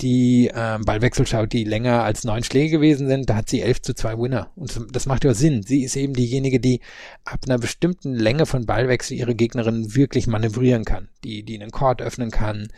die 0.00 0.48
äh, 0.48 0.78
Ballwechsel 0.84 1.26
schaut, 1.26 1.52
die 1.52 1.64
länger 1.64 2.02
als 2.02 2.24
neun 2.24 2.42
Schläge 2.42 2.78
gewesen 2.78 3.06
sind, 3.06 3.30
da 3.30 3.36
hat 3.36 3.48
sie 3.48 3.60
elf 3.60 3.80
zu 3.80 3.94
zwei 3.94 4.18
Winner. 4.18 4.50
Und 4.56 4.86
das 4.92 5.06
macht 5.06 5.24
ja 5.24 5.34
Sinn. 5.34 5.62
Sie 5.62 5.84
ist 5.84 5.96
eben 5.96 6.14
diejenige, 6.14 6.58
die 6.58 6.80
ab 7.24 7.40
einer 7.46 7.58
bestimmten 7.58 8.14
Länge 8.14 8.46
von 8.46 8.66
Ballwechsel 8.66 9.16
ihre 9.16 9.34
Gegnerin 9.34 9.94
wirklich 9.94 10.26
manövrieren 10.26 10.84
kann. 10.84 11.08
Die, 11.22 11.44
die 11.44 11.60
einen 11.60 11.70
Court 11.70 12.02
öffnen 12.02 12.30
kann, 12.30 12.68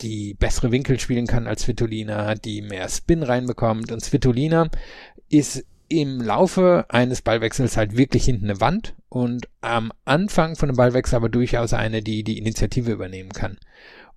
die 0.00 0.34
bessere 0.34 0.72
Winkel 0.72 0.98
spielen 0.98 1.26
kann 1.26 1.46
als 1.46 1.62
Svitolina, 1.62 2.34
die 2.34 2.60
mehr 2.62 2.88
Spin 2.88 3.22
reinbekommt. 3.22 3.92
Und 3.92 4.04
Svitolina 4.04 4.68
ist 5.28 5.64
im 5.88 6.20
Laufe 6.20 6.86
eines 6.88 7.22
Ballwechsels 7.22 7.76
halt 7.76 7.96
wirklich 7.96 8.24
hinten 8.24 8.46
eine 8.46 8.60
Wand 8.60 8.94
und 9.08 9.48
am 9.60 9.92
Anfang 10.04 10.56
von 10.56 10.68
einem 10.68 10.76
Ballwechsel 10.76 11.16
aber 11.16 11.28
durchaus 11.28 11.72
eine, 11.72 12.02
die 12.02 12.24
die 12.24 12.38
Initiative 12.38 12.90
übernehmen 12.90 13.30
kann. 13.30 13.58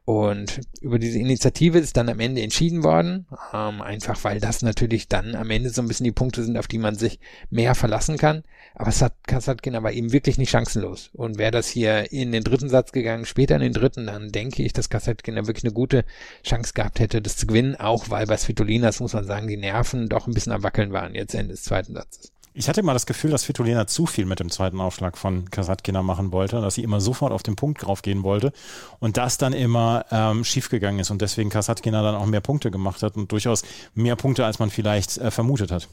Und 0.07 0.61
über 0.79 0.99
diese 0.99 1.19
Initiative 1.19 1.79
ist 1.79 1.97
dann 1.97 2.07
am 2.07 2.21
Ende 2.21 2.41
entschieden 2.41 2.85
worden, 2.85 3.27
ähm, 3.53 3.81
einfach 3.81 4.23
weil 4.23 4.39
das 4.39 4.61
natürlich 4.61 5.09
dann 5.09 5.35
am 5.35 5.49
Ende 5.49 5.69
so 5.69 5.81
ein 5.81 5.89
bisschen 5.89 6.05
die 6.05 6.13
Punkte 6.13 6.45
sind, 6.45 6.57
auf 6.57 6.67
die 6.67 6.77
man 6.77 6.95
sich 6.95 7.19
mehr 7.49 7.75
verlassen 7.75 8.15
kann. 8.17 8.43
Aber 8.73 8.93
Kasatkin 9.23 9.75
aber 9.75 9.91
eben 9.91 10.13
wirklich 10.13 10.37
nicht 10.37 10.49
chancenlos. 10.49 11.09
Und 11.11 11.37
wäre 11.37 11.51
das 11.51 11.67
hier 11.67 12.09
in 12.13 12.31
den 12.31 12.45
dritten 12.45 12.69
Satz 12.69 12.93
gegangen, 12.93 13.25
später 13.25 13.55
in 13.55 13.61
den 13.61 13.73
dritten, 13.73 14.07
dann 14.07 14.31
denke 14.31 14.63
ich, 14.63 14.71
dass 14.71 14.89
Kasatkin 14.89 15.35
da 15.35 15.45
wirklich 15.45 15.65
eine 15.65 15.73
gute 15.73 16.05
Chance 16.41 16.71
gehabt 16.73 17.01
hätte, 17.01 17.21
das 17.21 17.35
zu 17.35 17.45
gewinnen, 17.45 17.75
auch 17.75 18.09
weil 18.09 18.27
bei 18.27 18.37
Svitolinas, 18.37 19.01
muss 19.01 19.11
man 19.11 19.25
sagen, 19.25 19.49
die 19.49 19.57
Nerven 19.57 20.07
doch 20.07 20.25
ein 20.25 20.33
bisschen 20.33 20.53
am 20.53 20.63
Wackeln 20.63 20.93
waren 20.93 21.15
jetzt 21.15 21.35
Ende 21.35 21.51
des 21.51 21.63
zweiten 21.63 21.95
Satzes. 21.95 22.31
Ich 22.59 22.67
hatte 22.67 22.81
immer 22.81 22.93
das 22.93 23.05
Gefühl, 23.05 23.29
dass 23.29 23.43
Fitolina 23.43 23.85
zu 23.85 24.07
viel 24.07 24.25
mit 24.25 24.39
dem 24.39 24.49
zweiten 24.49 24.81
Aufschlag 24.81 25.15
von 25.15 25.51
Kasatkina 25.51 26.01
machen 26.01 26.31
wollte, 26.31 26.59
dass 26.59 26.73
sie 26.73 26.81
immer 26.81 26.99
sofort 26.99 27.31
auf 27.31 27.43
den 27.43 27.55
Punkt 27.55 27.85
draufgehen 27.85 28.23
wollte 28.23 28.51
und 28.97 29.17
das 29.17 29.37
dann 29.37 29.53
immer 29.53 30.05
ähm, 30.09 30.43
schiefgegangen 30.43 30.99
ist 30.99 31.11
und 31.11 31.21
deswegen 31.21 31.51
Kasatkina 31.51 32.01
dann 32.01 32.15
auch 32.15 32.25
mehr 32.25 32.41
Punkte 32.41 32.71
gemacht 32.71 33.03
hat 33.03 33.15
und 33.15 33.31
durchaus 33.31 33.61
mehr 33.93 34.15
Punkte, 34.15 34.43
als 34.43 34.57
man 34.57 34.71
vielleicht 34.71 35.19
äh, 35.19 35.29
vermutet 35.29 35.71
hat. 35.71 35.87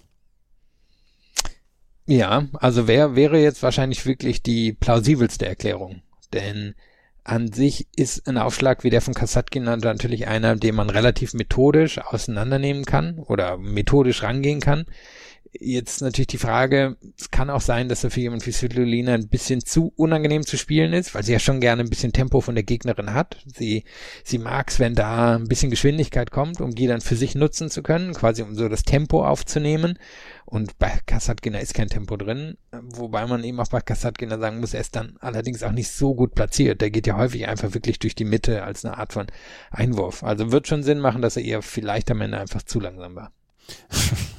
Ja, 2.06 2.46
also 2.54 2.88
wer 2.88 3.14
wäre 3.14 3.38
jetzt 3.38 3.62
wahrscheinlich 3.62 4.06
wirklich 4.06 4.42
die 4.42 4.72
plausibelste 4.72 5.46
Erklärung? 5.46 6.00
Denn 6.32 6.74
an 7.24 7.52
sich 7.52 7.88
ist 7.94 8.26
ein 8.26 8.38
Aufschlag 8.38 8.84
wie 8.84 8.90
der 8.90 9.02
von 9.02 9.12
Kasatkina 9.12 9.76
natürlich 9.76 10.28
einer, 10.28 10.56
den 10.56 10.76
man 10.76 10.88
relativ 10.88 11.34
methodisch 11.34 11.98
auseinandernehmen 11.98 12.86
kann 12.86 13.18
oder 13.18 13.58
methodisch 13.58 14.22
rangehen 14.22 14.60
kann 14.60 14.86
jetzt 15.60 16.02
natürlich 16.02 16.28
die 16.28 16.38
Frage, 16.38 16.96
es 17.18 17.30
kann 17.30 17.50
auch 17.50 17.60
sein, 17.60 17.88
dass 17.88 18.04
er 18.04 18.10
für 18.10 18.20
jemanden 18.20 18.46
wie 18.46 18.52
Svitolina 18.52 19.14
ein 19.14 19.28
bisschen 19.28 19.64
zu 19.64 19.92
unangenehm 19.96 20.44
zu 20.44 20.56
spielen 20.56 20.92
ist, 20.92 21.14
weil 21.14 21.22
sie 21.22 21.32
ja 21.32 21.38
schon 21.38 21.60
gerne 21.60 21.82
ein 21.82 21.90
bisschen 21.90 22.12
Tempo 22.12 22.40
von 22.40 22.54
der 22.54 22.64
Gegnerin 22.64 23.14
hat. 23.14 23.36
Sie, 23.56 23.84
sie 24.24 24.38
mag 24.38 24.70
es, 24.70 24.78
wenn 24.78 24.94
da 24.94 25.36
ein 25.36 25.48
bisschen 25.48 25.70
Geschwindigkeit 25.70 26.30
kommt, 26.30 26.60
um 26.60 26.74
die 26.74 26.86
dann 26.86 27.00
für 27.00 27.16
sich 27.16 27.34
nutzen 27.34 27.70
zu 27.70 27.82
können, 27.82 28.14
quasi 28.14 28.42
um 28.42 28.54
so 28.54 28.68
das 28.68 28.82
Tempo 28.82 29.24
aufzunehmen. 29.24 29.98
Und 30.44 30.78
bei 30.78 30.98
Kasatkina 31.06 31.58
ist 31.58 31.74
kein 31.74 31.88
Tempo 31.88 32.16
drin, 32.16 32.58
wobei 32.82 33.26
man 33.26 33.44
eben 33.44 33.58
auch 33.60 33.68
bei 33.68 33.80
Kasatkina 33.80 34.38
sagen 34.38 34.60
muss, 34.60 34.74
er 34.74 34.82
ist 34.82 34.94
dann 34.94 35.16
allerdings 35.20 35.62
auch 35.62 35.72
nicht 35.72 35.90
so 35.90 36.14
gut 36.14 36.34
platziert. 36.34 36.80
Der 36.80 36.90
geht 36.90 37.06
ja 37.06 37.16
häufig 37.16 37.48
einfach 37.48 37.74
wirklich 37.74 37.98
durch 37.98 38.14
die 38.14 38.24
Mitte 38.24 38.62
als 38.62 38.84
eine 38.84 38.98
Art 38.98 39.12
von 39.12 39.26
Einwurf. 39.70 40.22
Also 40.22 40.52
wird 40.52 40.68
schon 40.68 40.82
Sinn 40.82 41.00
machen, 41.00 41.22
dass 41.22 41.36
er 41.36 41.44
eher 41.44 41.62
vielleicht 41.62 42.10
am 42.10 42.20
Ende 42.20 42.38
einfach 42.38 42.62
zu 42.62 42.80
langsam 42.80 43.14
war. 43.14 43.32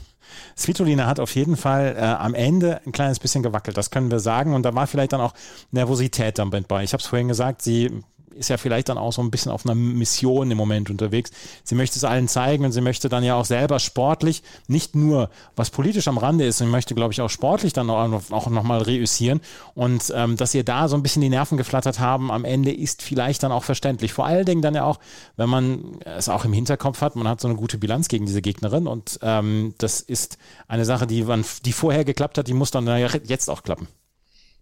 Svitolina 0.58 1.06
hat 1.06 1.20
auf 1.20 1.36
jeden 1.36 1.58
Fall 1.58 1.96
äh, 1.98 2.02
am 2.02 2.34
Ende 2.34 2.82
ein 2.86 2.92
kleines 2.92 3.20
bisschen 3.20 3.44
gewackelt, 3.44 3.78
das 3.78 3.92
können 3.92 4.10
wir 4.10 4.20
sagen. 4.20 4.54
Und 4.54 4.64
da 4.64 4.74
war 4.74 4.88
vielleicht 4.88 5.14
dann 5.14 5.22
auch 5.22 5.34
Nervosität 5.72 6.40
dann 6.40 6.50
bei. 6.50 6.84
Ich 6.84 6.94
habe 6.94 7.02
es 7.02 7.08
vorhin 7.08 7.28
gesagt, 7.28 7.62
sie 7.62 8.04
ist 8.36 8.50
ja 8.50 8.58
vielleicht 8.58 8.90
dann 8.90 8.98
auch 8.98 9.14
so 9.14 9.22
ein 9.22 9.32
bisschen 9.32 9.52
auf 9.52 9.66
einer 9.66 9.76
Mission 9.76 10.52
im 10.52 10.58
Moment 10.58 10.90
unterwegs. 10.90 11.32
Sie 11.64 11.76
möchte 11.76 11.98
es 11.98 12.04
allen 12.04 12.28
zeigen 12.28 12.66
und 12.66 12.72
sie 12.72 12.82
möchte 12.82 13.10
dann 13.10 13.24
ja 13.24 13.36
auch 13.36 13.46
selber 13.46 13.80
sportlich, 13.80 14.44
nicht 14.68 14.96
nur 14.96 15.30
was 15.56 15.70
politisch 15.70 16.08
am 16.08 16.18
Rande 16.18 16.46
ist, 16.46 16.60
sie 16.60 16.66
möchte, 16.66 16.96
glaube 16.96 17.14
ich, 17.14 17.22
auch 17.22 17.30
sportlich 17.30 17.74
dann 17.74 17.90
auch, 17.90 18.32
auch 18.32 18.48
nochmal 18.48 18.82
reüssieren. 18.82 19.42
Und 19.74 20.14
ähm, 20.16 20.38
dass 20.38 20.54
ihr 20.54 20.64
da 20.64 20.88
so 20.88 20.96
ein 20.96 21.04
bisschen 21.04 21.22
die 21.22 21.30
Nerven 21.30 21.58
geflattert 21.58 22.00
haben 22.00 22.32
am 22.32 22.46
Ende 22.46 22.72
ist 22.72 23.02
vielleicht 23.02 23.44
dann 23.44 23.52
auch 23.52 23.64
verständlich. 23.64 24.14
Vor 24.14 24.26
allen 24.26 24.46
Dingen 24.46 24.62
dann 24.62 24.76
ja 24.76 24.84
auch, 24.84 25.00
wenn 25.38 25.50
man 25.50 26.00
es 26.04 26.30
auch 26.30 26.46
im 26.46 26.54
Hinterkopf 26.54 27.02
hat, 27.02 27.16
man 27.16 27.28
hat 27.28 27.42
so 27.42 27.48
eine 27.48 27.58
gute 27.58 27.78
Bilanz 27.78 28.08
gegen 28.08 28.26
diese 28.26 28.42
Gegnerin 28.42 28.88
und 28.88 29.20
ähm, 29.22 29.74
das 29.78 30.02
ist 30.02 30.38
eine 30.68 30.86
Sache, 30.86 31.08
die, 31.08 31.24
man, 31.24 31.46
die 31.66 31.74
vorher 31.74 32.06
geklappt 32.06 32.38
hat, 32.38 32.48
die 32.48 32.54
muss 32.54 32.72
dann 32.72 32.88
ja 32.88 32.98
jetzt 32.98 33.50
auch 33.50 33.64
klappen. 33.64 33.88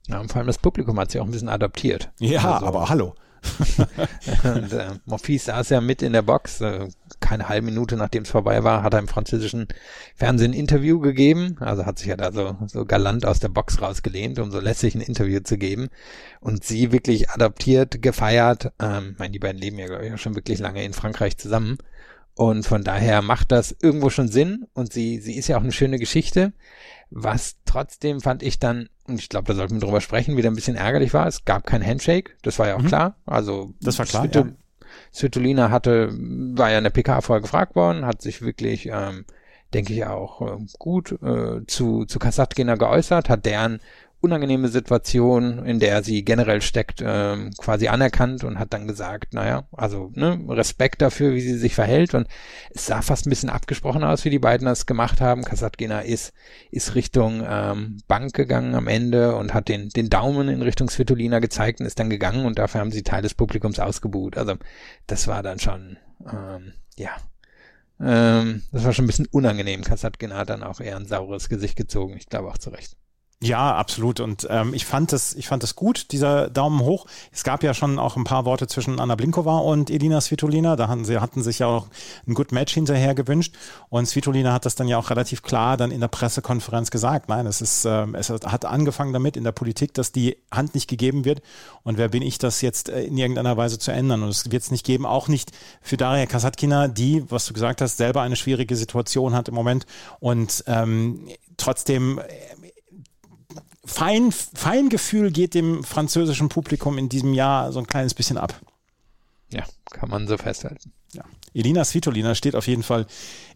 Ja, 0.08 0.20
und 0.20 0.30
vor 0.30 0.40
allem 0.40 0.48
das 0.48 0.58
Publikum 0.58 1.00
hat 1.00 1.12
sie 1.12 1.20
auch 1.20 1.26
ein 1.26 1.32
bisschen 1.32 1.50
adaptiert. 1.50 2.10
Ja, 2.20 2.56
also, 2.56 2.66
aber 2.66 2.90
hallo. 2.90 3.16
und 4.44 4.74
äh, 4.74 4.92
Monfils 5.06 5.46
saß 5.46 5.70
ja 5.70 5.82
mit 5.82 6.02
in 6.02 6.14
der 6.14 6.22
Box, 6.22 6.62
äh, 6.62 6.88
keine 7.20 7.50
halbe 7.50 7.66
Minute 7.66 7.96
nachdem 7.96 8.24
es 8.24 8.30
vorbei 8.30 8.64
war, 8.64 8.84
hat 8.84 8.94
er 8.94 9.00
im 9.00 9.08
französischen 9.08 9.68
Fernsehen 10.16 10.52
ein 10.52 10.58
Interview 10.58 11.00
gegeben, 11.00 11.58
also 11.60 11.86
hat 11.86 12.00
sich 12.00 12.08
ja 12.08 12.16
da 12.16 12.32
so, 12.32 12.58
so 12.68 12.86
galant 12.86 13.26
aus 13.26 13.40
der 13.40 13.50
Box 13.50 13.82
rausgelehnt, 13.82 14.40
um 14.40 14.52
so 14.52 14.60
lässig 14.60 14.96
ein 14.96 15.02
Interview 15.02 15.40
zu 15.42 15.58
geben. 15.58 15.90
Und 16.40 16.64
sie 16.64 16.92
wirklich 16.92 17.30
adoptiert, 17.30 18.02
gefeiert, 18.02 18.72
ähm, 18.80 19.16
meine, 19.18 19.32
die 19.32 19.40
beiden 19.40 19.62
leben 19.62 19.80
ja, 19.80 19.88
glaube 19.88 20.06
ich, 20.06 20.22
schon 20.22 20.36
wirklich 20.36 20.60
lange 20.60 20.84
in 20.84 20.94
Frankreich 20.94 21.38
zusammen 21.38 21.78
und 22.36 22.66
von 22.66 22.84
daher 22.84 23.22
macht 23.22 23.52
das 23.52 23.76
irgendwo 23.82 24.10
schon 24.10 24.28
Sinn 24.28 24.66
und 24.74 24.92
sie, 24.92 25.20
sie 25.20 25.36
ist 25.36 25.48
ja 25.48 25.58
auch 25.58 25.64
eine 25.64 25.72
schöne 25.72 26.00
Geschichte. 26.00 26.54
Was 27.12 27.58
trotzdem 27.66 28.22
fand 28.22 28.42
ich 28.42 28.58
dann, 28.58 28.90
und 29.08 29.20
ich 29.20 29.30
glaube, 29.30 29.48
da 29.48 29.54
sollten 29.54 29.76
wir 29.76 29.82
drüber 29.82 30.02
sprechen, 30.02 30.36
wieder 30.36 30.50
ein 30.50 30.56
bisschen 30.56 30.76
ärgerlich 30.76 31.14
war. 31.14 31.28
Es 31.28 31.46
gab 31.46 31.68
kein 31.68 31.86
Handshake, 31.86 32.32
das 32.42 32.58
war 32.58 32.68
ja 32.68 32.76
auch 32.76 32.82
mhm. 32.82 32.88
klar. 32.88 33.16
Also 33.26 33.74
das 33.82 34.00
war 34.00 34.08
klar. 34.08 34.24
Svito, 34.24 34.40
ja. 34.40 34.52
Svitolina 35.14 35.70
hatte, 35.70 36.10
war 36.12 36.72
ja 36.72 36.80
in 36.80 36.84
der 36.84 36.92
PK 36.92 37.22
vorher 37.22 37.42
gefragt 37.42 37.76
worden, 37.76 38.06
hat 38.06 38.24
sich 38.24 38.42
wirklich, 38.42 38.88
ähm, 38.88 39.26
denke 39.76 39.94
ich 39.94 40.06
auch 40.06 40.42
äh, 40.42 40.66
gut 40.80 41.12
äh, 41.22 41.66
zu 41.68 42.06
zu 42.06 42.20
Kasatkina 42.20 42.76
geäußert, 42.76 43.30
hat 43.30 43.46
deren 43.46 43.80
unangenehme 44.24 44.70
Situation, 44.70 45.66
in 45.66 45.80
der 45.80 46.02
sie 46.02 46.24
generell 46.24 46.62
steckt, 46.62 47.04
ähm, 47.06 47.52
quasi 47.58 47.90
anerkannt 47.90 48.46
und 48.46 48.58
hat 48.58 48.72
dann 48.72 48.88
gesagt, 48.88 49.34
naja, 49.34 49.68
also 49.74 50.12
ne, 50.16 50.40
Respekt 50.48 51.02
dafür, 51.02 51.34
wie 51.34 51.42
sie 51.42 51.58
sich 51.58 51.76
verhält 51.76 52.14
und 52.14 52.28
es 52.74 52.86
sah 52.86 53.02
fast 53.02 53.28
ein 53.28 53.30
bisschen 53.30 53.50
abgesprochen 53.50 54.04
aus, 54.04 54.24
wie 54.24 54.30
die 54.30 54.40
beiden 54.40 54.66
das 54.66 54.86
gemacht 54.86 55.20
haben. 55.20 55.44
Kasatkina 55.44 56.00
ist, 56.00 56.34
ist 56.72 56.96
Richtung 56.96 57.44
ähm, 57.46 57.98
Bank 58.08 58.34
gegangen 58.34 58.76
am 58.76 58.88
Ende 58.88 59.36
und 59.36 59.54
hat 59.54 59.68
den, 59.68 59.90
den 59.90 60.10
Daumen 60.10 60.48
in 60.48 60.62
Richtung 60.62 60.90
Svitolina 60.90 61.40
gezeigt 61.40 61.82
und 61.82 61.86
ist 61.86 62.00
dann 62.00 62.10
gegangen 62.10 62.46
und 62.46 62.60
dafür 62.60 62.80
haben 62.80 62.92
sie 62.92 63.04
Teil 63.04 63.24
des 63.24 63.34
Publikums 63.34 63.80
ausgebuht. 63.80 64.38
Also 64.38 64.56
das 65.06 65.28
war 65.28 65.44
dann 65.44 65.60
schon, 65.60 65.98
ähm, 66.32 66.72
ja, 66.96 67.12
ähm, 68.00 68.64
das 68.72 68.86
war 68.86 68.94
schon 68.94 69.04
ein 69.04 69.08
bisschen 69.08 69.28
unangenehm. 69.28 69.84
Kasatkina 69.84 70.38
hat 70.38 70.50
dann 70.50 70.64
auch 70.64 70.80
eher 70.80 70.96
ein 70.96 71.08
saures 71.08 71.50
Gesicht 71.50 71.76
gezogen. 71.76 72.16
Ich 72.16 72.28
glaube 72.28 72.48
auch 72.48 72.58
zu 72.58 72.70
Recht. 72.70 72.96
Ja, 73.44 73.76
absolut. 73.76 74.22
Und 74.22 74.48
ähm, 74.50 74.74
ich 74.74 74.86
fand 74.86 75.12
das, 75.12 75.34
ich 75.34 75.48
fand 75.48 75.64
das 75.64 75.76
gut, 75.76 76.12
dieser 76.12 76.50
Daumen 76.50 76.80
hoch. 76.80 77.06
Es 77.32 77.44
gab 77.44 77.62
ja 77.62 77.74
schon 77.74 78.00
auch 78.00 78.16
ein 78.16 78.24
paar 78.24 78.46
Worte 78.46 78.68
zwischen 78.68 79.02
Anna 79.02 79.16
Blinkova 79.16 79.58
und 79.58 79.90
Elina 79.90 80.22
Svitolina. 80.22 80.78
Da 80.78 80.88
hatten 80.88 81.04
sie 81.04 81.20
hatten 81.20 81.44
sich 81.44 81.60
ja 81.60 81.68
auch 81.68 81.88
ein 82.26 82.36
Good 82.36 82.54
Match 82.54 82.74
hinterher 82.74 83.14
gewünscht. 83.16 83.54
Und 83.90 84.08
Svitolina 84.08 84.54
hat 84.54 84.66
das 84.66 84.76
dann 84.76 84.88
ja 84.88 84.98
auch 84.98 85.10
relativ 85.10 85.42
klar 85.42 85.76
dann 85.76 85.92
in 85.92 86.00
der 86.00 86.08
Pressekonferenz 86.08 86.90
gesagt. 86.90 87.28
Nein, 87.28 87.46
es 87.46 87.60
ist, 87.60 87.84
ähm, 87.86 88.16
es 88.16 88.30
hat 88.30 88.64
angefangen 88.64 89.12
damit 89.12 89.36
in 89.36 89.44
der 89.44 89.52
Politik, 89.52 89.94
dass 89.94 90.14
die 90.14 90.38
Hand 90.50 90.74
nicht 90.74 90.90
gegeben 90.90 91.26
wird. 91.26 91.42
Und 91.84 91.98
wer 91.98 92.08
bin 92.08 92.22
ich, 92.22 92.38
das 92.38 92.62
jetzt 92.62 92.88
äh, 92.88 93.04
in 93.04 93.18
irgendeiner 93.18 93.58
Weise 93.58 93.78
zu 93.78 93.92
ändern? 93.92 94.24
Und 94.24 94.30
es 94.30 94.52
wird 94.52 94.64
es 94.64 94.72
nicht 94.72 94.86
geben, 94.86 95.06
auch 95.06 95.28
nicht 95.28 95.52
für 95.82 95.98
Daria 95.98 96.28
Kasatkina, 96.28 96.88
die, 96.88 97.30
was 97.30 97.46
du 97.46 97.54
gesagt 97.54 97.82
hast, 97.82 97.98
selber 97.98 98.22
eine 98.22 98.38
schwierige 98.38 98.78
Situation 98.78 99.36
hat 99.36 99.50
im 99.50 99.56
Moment. 99.56 99.86
Und 100.22 100.64
ähm, 100.68 101.28
trotzdem 101.58 102.22
Fein, 103.86 104.32
Feingefühl 104.32 105.32
geht 105.32 105.54
dem 105.54 105.84
französischen 105.84 106.50
Publikum 106.50 106.98
in 106.98 107.10
diesem 107.10 107.34
Jahr 107.34 107.72
so 107.72 107.80
ein 107.80 107.88
kleines 107.88 108.14
bisschen 108.14 108.38
ab. 108.38 108.60
Ja, 109.50 109.64
kann 109.92 110.10
man 110.10 110.28
so 110.28 110.38
festhalten. 110.38 110.92
Ja. 111.14 111.24
Elina 111.54 111.86
Svitolina 111.86 112.34
steht 112.34 112.56
auf 112.56 112.68
jeden 112.68 112.84
Fall 112.84 113.06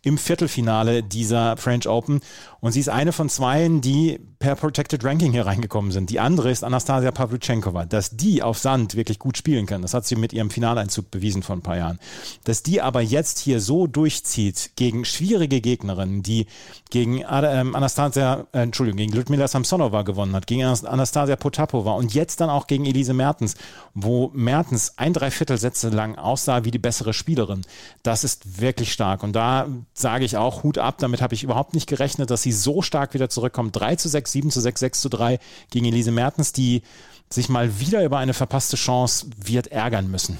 im 0.07 0.17
Viertelfinale 0.17 1.03
dieser 1.03 1.57
French 1.57 1.87
Open 1.87 2.21
und 2.59 2.71
sie 2.71 2.79
ist 2.79 2.89
eine 2.89 3.11
von 3.11 3.29
zweien, 3.29 3.81
die 3.81 4.19
per 4.39 4.55
Protected 4.55 5.03
Ranking 5.03 5.31
hier 5.31 5.45
reingekommen 5.45 5.91
sind. 5.91 6.09
Die 6.09 6.19
andere 6.19 6.51
ist 6.51 6.63
Anastasia 6.63 7.11
Pavlyuchenkova. 7.11 7.85
Dass 7.85 8.17
die 8.17 8.43
auf 8.43 8.57
Sand 8.57 8.95
wirklich 8.95 9.19
gut 9.19 9.37
spielen 9.37 9.65
kann, 9.65 9.81
das 9.81 9.93
hat 9.93 10.05
sie 10.05 10.15
mit 10.15 10.33
ihrem 10.33 10.49
Finaleinzug 10.49 11.11
bewiesen 11.11 11.43
vor 11.43 11.55
ein 11.55 11.61
paar 11.61 11.77
Jahren. 11.77 11.99
Dass 12.43 12.63
die 12.63 12.81
aber 12.81 13.01
jetzt 13.01 13.39
hier 13.39 13.61
so 13.61 13.87
durchzieht 13.87 14.71
gegen 14.75 15.05
schwierige 15.05 15.61
Gegnerinnen, 15.61 16.23
die 16.23 16.47
gegen 16.89 17.23
ähm, 17.29 17.75
Anastasia, 17.75 18.47
äh, 18.53 18.61
Entschuldigung, 18.61 18.97
gegen 18.97 19.13
Ludmila 19.13 19.47
Samsonova 19.47 20.03
gewonnen 20.03 20.33
hat, 20.33 20.47
gegen 20.47 20.63
Anastasia 20.63 21.35
Potapova 21.35 21.93
und 21.93 22.13
jetzt 22.13 22.41
dann 22.41 22.49
auch 22.49 22.67
gegen 22.67 22.85
Elise 22.85 23.13
Mertens, 23.13 23.55
wo 23.93 24.31
Mertens 24.33 24.93
ein 24.97 25.13
Dreiviertelsätze 25.13 25.89
lang 25.89 26.15
aussah 26.15 26.63
wie 26.63 26.71
die 26.71 26.79
bessere 26.79 27.13
Spielerin. 27.13 27.61
Das 28.03 28.23
ist 28.23 28.61
wirklich 28.61 28.93
stark. 28.93 29.23
Und 29.23 29.35
da 29.35 29.67
sage 29.99 30.25
ich 30.25 30.37
auch 30.37 30.63
Hut 30.63 30.77
ab. 30.77 30.97
Damit 30.99 31.21
habe 31.21 31.33
ich 31.33 31.43
überhaupt 31.43 31.73
nicht 31.73 31.87
gerechnet, 31.87 32.29
dass 32.29 32.43
sie 32.43 32.51
so 32.51 32.81
stark 32.81 33.13
wieder 33.13 33.29
zurückkommt. 33.29 33.75
3 33.75 33.95
zu 33.95 34.09
6, 34.09 34.31
7 34.31 34.51
zu 34.51 34.61
6, 34.61 34.79
6 34.79 35.01
zu 35.01 35.09
3 35.09 35.39
gegen 35.69 35.85
Elise 35.85 36.11
Mertens, 36.11 36.51
die 36.51 36.81
sich 37.29 37.49
mal 37.49 37.79
wieder 37.79 38.03
über 38.03 38.17
eine 38.17 38.33
verpasste 38.33 38.77
Chance 38.77 39.27
wird 39.37 39.67
ärgern 39.67 40.09
müssen. 40.09 40.37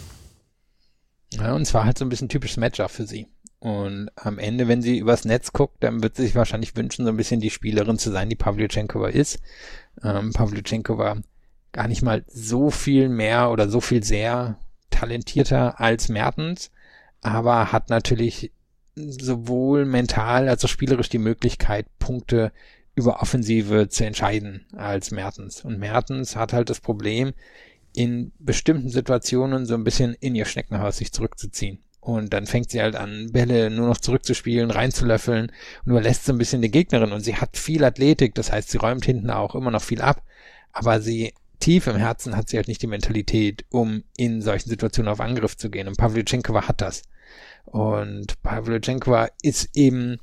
Ja, 1.34 1.54
und 1.54 1.66
zwar 1.66 1.86
halt 1.86 1.98
so 1.98 2.06
ein 2.06 2.10
bisschen 2.10 2.30
typisches 2.30 2.58
Matchup 2.58 2.92
für 2.92 3.06
sie. 3.06 3.28
Und 3.60 4.10
am 4.16 4.38
Ende, 4.38 4.68
wenn 4.68 4.82
sie 4.82 5.00
übers 5.00 5.26
Netz 5.26 5.52
guckt, 5.52 5.84
dann 5.84 6.04
wird 6.04 6.16
sie 6.16 6.24
sich 6.24 6.36
wahrscheinlich 6.36 6.76
wünschen, 6.76 7.06
so 7.06 7.12
ein 7.12 7.18
bisschen 7.18 7.42
die 7.42 7.50
Spielerin 7.50 7.98
zu 7.98 8.12
sein, 8.12 8.30
die 8.30 8.36
Pavlyuchenkova 8.36 9.10
ist. 9.10 9.40
Ähm, 10.04 10.32
Pavlyuchenkova 10.32 11.18
gar 11.72 11.88
nicht 11.88 12.04
mal 12.04 12.24
so 12.28 12.70
viel 12.70 13.10
mehr 13.10 13.52
oder 13.52 13.68
so 13.68 13.82
viel 13.82 14.04
sehr 14.04 14.58
talentierter 14.90 15.80
als 15.80 16.08
Mertens 16.08 16.72
aber 17.22 17.72
hat 17.72 17.90
natürlich 17.90 18.52
sowohl 18.98 19.86
mental 19.86 20.50
als 20.50 20.64
auch 20.66 20.70
spielerisch 20.70 21.10
die 21.10 21.18
Möglichkeit, 21.18 21.86
Punkte 22.00 22.52
über 22.96 23.22
Offensive 23.22 23.90
zu 23.90 24.06
entscheiden 24.06 24.66
als 24.76 25.12
Mertens. 25.12 25.64
Und 25.64 25.80
Mertens 25.80 26.36
hat 26.36 26.54
halt 26.54 26.70
das 26.70 26.82
Problem, 26.82 27.34
in 27.96 28.32
bestimmten 28.40 28.90
Situationen 28.90 29.66
so 29.66 29.74
ein 29.74 29.84
bisschen 29.84 30.16
in 30.20 30.36
ihr 30.36 30.46
Schneckenhaus 30.46 30.98
sich 30.98 31.12
zurückzuziehen. 31.12 31.80
Und 32.00 32.32
dann 32.32 32.46
fängt 32.46 32.70
sie 32.72 32.82
halt 32.82 32.96
an, 32.96 33.32
Bälle 33.34 33.70
nur 33.70 33.88
noch 33.88 33.98
zurückzuspielen, 33.98 34.72
reinzulöffeln 34.72 35.52
und 35.84 35.92
überlässt 35.92 36.26
so 36.26 36.32
ein 36.32 36.38
bisschen 36.38 36.62
die 36.62 36.72
Gegnerin. 36.72 37.12
Und 37.12 37.22
sie 37.22 37.36
hat 37.36 37.58
viel 37.58 37.84
Athletik, 37.84 38.34
das 38.36 38.52
heißt, 38.52 38.70
sie 38.70 38.78
räumt 38.78 39.06
hinten 39.06 39.30
auch 39.30 39.56
immer 39.56 39.72
noch 39.72 39.82
viel 39.82 40.02
ab. 40.02 40.24
Aber 40.72 41.02
sie 41.02 41.34
tief 41.60 41.88
im 41.88 41.98
Herzen 41.98 42.38
hat 42.38 42.50
sie 42.50 42.58
halt 42.58 42.68
nicht 42.68 42.82
die 42.82 42.88
Mentalität, 42.88 43.66
um 43.70 44.04
in 44.16 44.42
solchen 44.42 44.70
Situationen 44.70 45.12
auf 45.12 45.20
Angriff 45.20 45.58
zu 45.58 45.70
gehen. 45.70 45.88
Und 45.88 45.98
Pavlyuchenkova 45.98 46.68
hat 46.68 46.82
das. 46.82 47.04
Und 47.68 48.42
Pavlyuchenkova 48.44 49.28
ist 49.42 49.76
eben, 49.76 50.20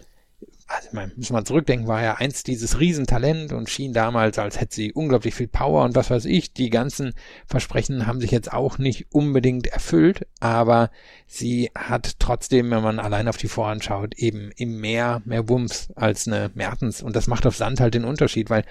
also 0.66 0.88
man 0.92 1.12
muss 1.14 1.28
mal 1.28 1.44
zurückdenken, 1.44 1.86
war 1.86 2.02
ja 2.02 2.14
einst 2.14 2.46
dieses 2.46 2.80
Riesentalent 2.80 3.52
und 3.52 3.68
schien 3.68 3.92
damals, 3.92 4.38
als 4.38 4.58
hätte 4.58 4.74
sie 4.74 4.94
unglaublich 4.94 5.34
viel 5.34 5.46
Power 5.46 5.84
und 5.84 5.94
was 5.94 6.08
weiß 6.08 6.24
ich. 6.24 6.54
Die 6.54 6.70
ganzen 6.70 7.12
Versprechen 7.46 8.06
haben 8.06 8.18
sich 8.20 8.30
jetzt 8.30 8.50
auch 8.50 8.78
nicht 8.78 9.08
unbedingt 9.10 9.66
erfüllt, 9.66 10.26
aber 10.40 10.90
sie 11.26 11.70
hat 11.74 12.18
trotzdem, 12.18 12.70
wenn 12.70 12.82
man 12.82 12.98
allein 12.98 13.28
auf 13.28 13.36
die 13.36 13.48
Vorhand 13.48 13.84
schaut, 13.84 14.14
eben 14.14 14.50
im 14.56 14.80
Meer 14.80 15.20
mehr 15.26 15.46
Wumms 15.46 15.92
als 15.96 16.26
eine 16.26 16.50
Mertens. 16.54 17.02
Und 17.02 17.14
das 17.14 17.26
macht 17.26 17.46
auf 17.46 17.56
Sand 17.56 17.78
halt 17.78 17.92
den 17.92 18.06
Unterschied, 18.06 18.48
weil 18.48 18.64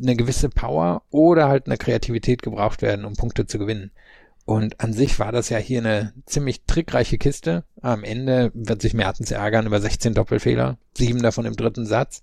eine 0.00 0.14
gewisse 0.14 0.50
Power 0.50 1.02
oder 1.10 1.48
halt 1.48 1.66
eine 1.66 1.78
Kreativität 1.78 2.42
gebraucht 2.42 2.80
werden, 2.80 3.04
um 3.04 3.16
Punkte 3.16 3.46
zu 3.46 3.58
gewinnen. 3.58 3.90
Und 4.44 4.80
an 4.80 4.92
sich 4.92 5.18
war 5.18 5.32
das 5.32 5.48
ja 5.48 5.58
hier 5.58 5.78
eine 5.78 6.12
ziemlich 6.26 6.64
trickreiche 6.64 7.18
Kiste. 7.18 7.64
Am 7.82 8.02
Ende 8.02 8.50
wird 8.54 8.82
sich 8.82 8.94
Mertens 8.94 9.30
ärgern 9.30 9.66
über 9.66 9.80
16 9.80 10.14
Doppelfehler, 10.14 10.76
sieben 10.96 11.22
davon 11.22 11.46
im 11.46 11.56
dritten 11.56 11.86
Satz. 11.86 12.22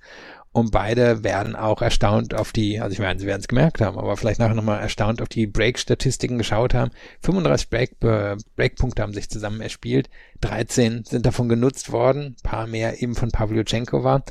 Und 0.52 0.72
beide 0.72 1.24
werden 1.24 1.56
auch 1.56 1.84
erstaunt 1.84 2.34
auf 2.34 2.52
die, 2.52 2.80
also 2.82 2.92
ich 2.92 3.00
meine, 3.00 3.20
sie 3.20 3.28
werden 3.28 3.42
es 3.42 3.48
gemerkt 3.48 3.80
haben, 3.80 3.98
aber 3.98 4.18
vielleicht 4.18 4.40
nachher 4.40 4.56
nochmal 4.56 4.80
erstaunt 4.82 5.22
auf 5.22 5.30
die 5.30 5.46
Break-Statistiken 5.46 6.40
geschaut 6.40 6.74
haben. 6.74 6.90
35 7.22 7.70
Break, 7.70 7.92
äh, 8.04 8.38
Breakpunkte 8.56 9.04
haben 9.04 9.14
sich 9.14 9.30
zusammen 9.30 9.62
erspielt. 9.62 10.10
13 10.42 11.04
sind 11.06 11.28
davon 11.28 11.48
genutzt 11.48 11.92
worden, 11.92 12.36
paar 12.42 12.66
mehr 12.66 13.04
eben 13.04 13.14
von 13.14 13.30
Pavlyuchenkova. 13.30 14.24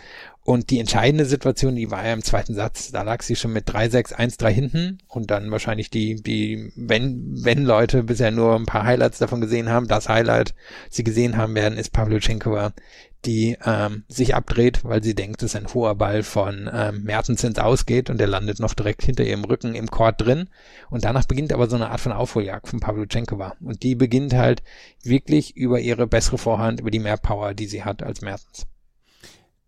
Und 0.47 0.71
die 0.71 0.79
entscheidende 0.79 1.25
Situation, 1.25 1.75
die 1.75 1.91
war 1.91 2.07
ja 2.07 2.13
im 2.13 2.23
zweiten 2.23 2.55
Satz, 2.55 2.93
da 2.93 3.03
lag 3.03 3.21
sie 3.23 3.35
schon 3.35 3.53
mit 3.53 3.69
3-6, 3.69 4.15
1-3 4.15 4.49
hinten 4.49 4.99
und 5.09 5.33
dann 5.33 5.51
wahrscheinlich 5.51 5.91
die, 5.91 6.23
die, 6.23 6.71
wenn, 6.77 7.35
wenn 7.43 7.65
Leute 7.65 8.05
bisher 8.05 8.31
nur 8.31 8.55
ein 8.55 8.65
paar 8.65 8.85
Highlights 8.85 9.19
davon 9.19 9.41
gesehen 9.41 9.71
haben, 9.71 9.89
das 9.89 10.09
Highlight 10.09 10.55
sie 10.89 11.03
gesehen 11.03 11.37
haben 11.37 11.57
werden, 11.57 11.77
ist 11.77 11.93
Pavlyuchenkova, 11.93 12.75
die 13.25 13.59
ähm, 13.67 14.05
sich 14.07 14.37
abdreht, 14.37 14.85
weil 14.85 15.03
sie 15.03 15.17
denkt, 15.17 15.43
dass 15.43 15.57
ein 15.57 15.67
hoher 15.75 15.97
Ball 15.97 16.23
von 16.23 16.71
ähm, 16.73 17.03
Mertens 17.03 17.43
ins 17.43 17.59
Ausgeht 17.59 18.09
und 18.09 18.19
der 18.19 18.29
landet 18.29 18.61
noch 18.61 18.75
direkt 18.75 19.03
hinter 19.03 19.25
ihrem 19.25 19.45
Rücken 19.45 19.75
im 19.75 19.91
Court 19.91 20.21
drin. 20.21 20.49
Und 20.91 21.05
danach 21.05 21.25
beginnt 21.25 21.53
aber 21.53 21.69
so 21.69 21.75
eine 21.75 21.91
Art 21.91 22.01
von 22.01 22.13
Aufholjagd 22.13 22.69
von 22.69 22.79
Pavlyuchenkova. 22.79 23.57
Und 23.65 23.83
die 23.83 23.97
beginnt 23.97 24.33
halt 24.33 24.63
wirklich 25.03 25.57
über 25.57 25.81
ihre 25.81 26.07
bessere 26.07 26.39
Vorhand, 26.39 26.79
über 26.79 26.93
die 26.93 27.01
mehr 27.01 27.17
Power, 27.17 27.53
die 27.53 27.67
sie 27.67 27.83
hat 27.83 28.05
als 28.05 28.21
Mertens. 28.21 28.69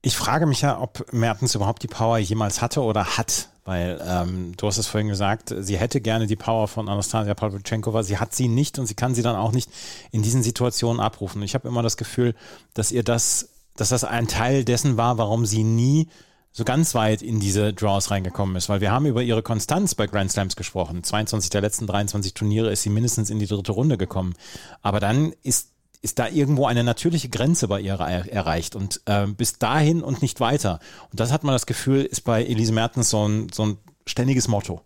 Ich 0.08 0.16
frage 0.16 0.46
mich 0.46 0.62
ja, 0.62 0.80
ob 0.80 1.12
Mertens 1.12 1.54
überhaupt 1.54 1.82
die 1.82 1.86
Power 1.86 2.16
jemals 2.16 2.62
hatte 2.62 2.80
oder 2.80 3.18
hat, 3.18 3.50
weil 3.66 4.02
ähm, 4.02 4.54
du 4.56 4.66
hast 4.66 4.78
es 4.78 4.86
vorhin 4.86 5.08
gesagt, 5.08 5.54
sie 5.58 5.76
hätte 5.76 6.00
gerne 6.00 6.26
die 6.26 6.34
Power 6.34 6.66
von 6.66 6.88
Anastasia 6.88 7.34
Pavlyuchenkova, 7.34 8.02
sie 8.02 8.16
hat 8.16 8.34
sie 8.34 8.48
nicht 8.48 8.78
und 8.78 8.86
sie 8.86 8.94
kann 8.94 9.14
sie 9.14 9.20
dann 9.20 9.36
auch 9.36 9.52
nicht 9.52 9.70
in 10.10 10.22
diesen 10.22 10.42
Situationen 10.42 10.98
abrufen. 10.98 11.42
Ich 11.42 11.52
habe 11.52 11.68
immer 11.68 11.82
das 11.82 11.98
Gefühl, 11.98 12.34
dass 12.72 12.90
ihr 12.90 13.02
das, 13.02 13.50
dass 13.76 13.90
das 13.90 14.02
ein 14.02 14.28
Teil 14.28 14.64
dessen 14.64 14.96
war, 14.96 15.18
warum 15.18 15.44
sie 15.44 15.62
nie 15.62 16.08
so 16.52 16.64
ganz 16.64 16.94
weit 16.94 17.20
in 17.20 17.38
diese 17.38 17.74
Draws 17.74 18.10
reingekommen 18.10 18.56
ist, 18.56 18.70
weil 18.70 18.80
wir 18.80 18.90
haben 18.90 19.04
über 19.04 19.22
ihre 19.22 19.42
Konstanz 19.42 19.94
bei 19.94 20.06
Grand 20.06 20.32
Slams 20.32 20.56
gesprochen. 20.56 21.04
22 21.04 21.50
der 21.50 21.60
letzten 21.60 21.86
23 21.86 22.32
Turniere 22.32 22.72
ist 22.72 22.80
sie 22.80 22.88
mindestens 22.88 23.28
in 23.28 23.40
die 23.40 23.46
dritte 23.46 23.72
Runde 23.72 23.98
gekommen. 23.98 24.32
Aber 24.80 25.00
dann 25.00 25.34
ist 25.42 25.68
ist 26.00 26.18
da 26.18 26.28
irgendwo 26.28 26.66
eine 26.66 26.84
natürliche 26.84 27.28
Grenze 27.28 27.68
bei 27.68 27.80
ihr 27.80 27.94
erreicht 27.94 28.76
und 28.76 29.00
äh, 29.06 29.26
bis 29.26 29.58
dahin 29.58 30.02
und 30.02 30.22
nicht 30.22 30.40
weiter. 30.40 30.78
Und 31.10 31.18
das 31.20 31.32
hat 31.32 31.44
man 31.44 31.54
das 31.54 31.66
Gefühl, 31.66 32.04
ist 32.04 32.22
bei 32.22 32.44
Elise 32.44 32.72
Mertens 32.72 33.10
so 33.10 33.26
ein, 33.26 33.48
so 33.52 33.66
ein 33.66 33.78
ständiges 34.06 34.48
Motto. 34.48 34.82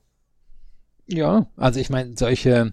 Ja, 1.06 1.46
also 1.56 1.80
ich 1.80 1.90
meine, 1.90 2.16
solche, 2.16 2.72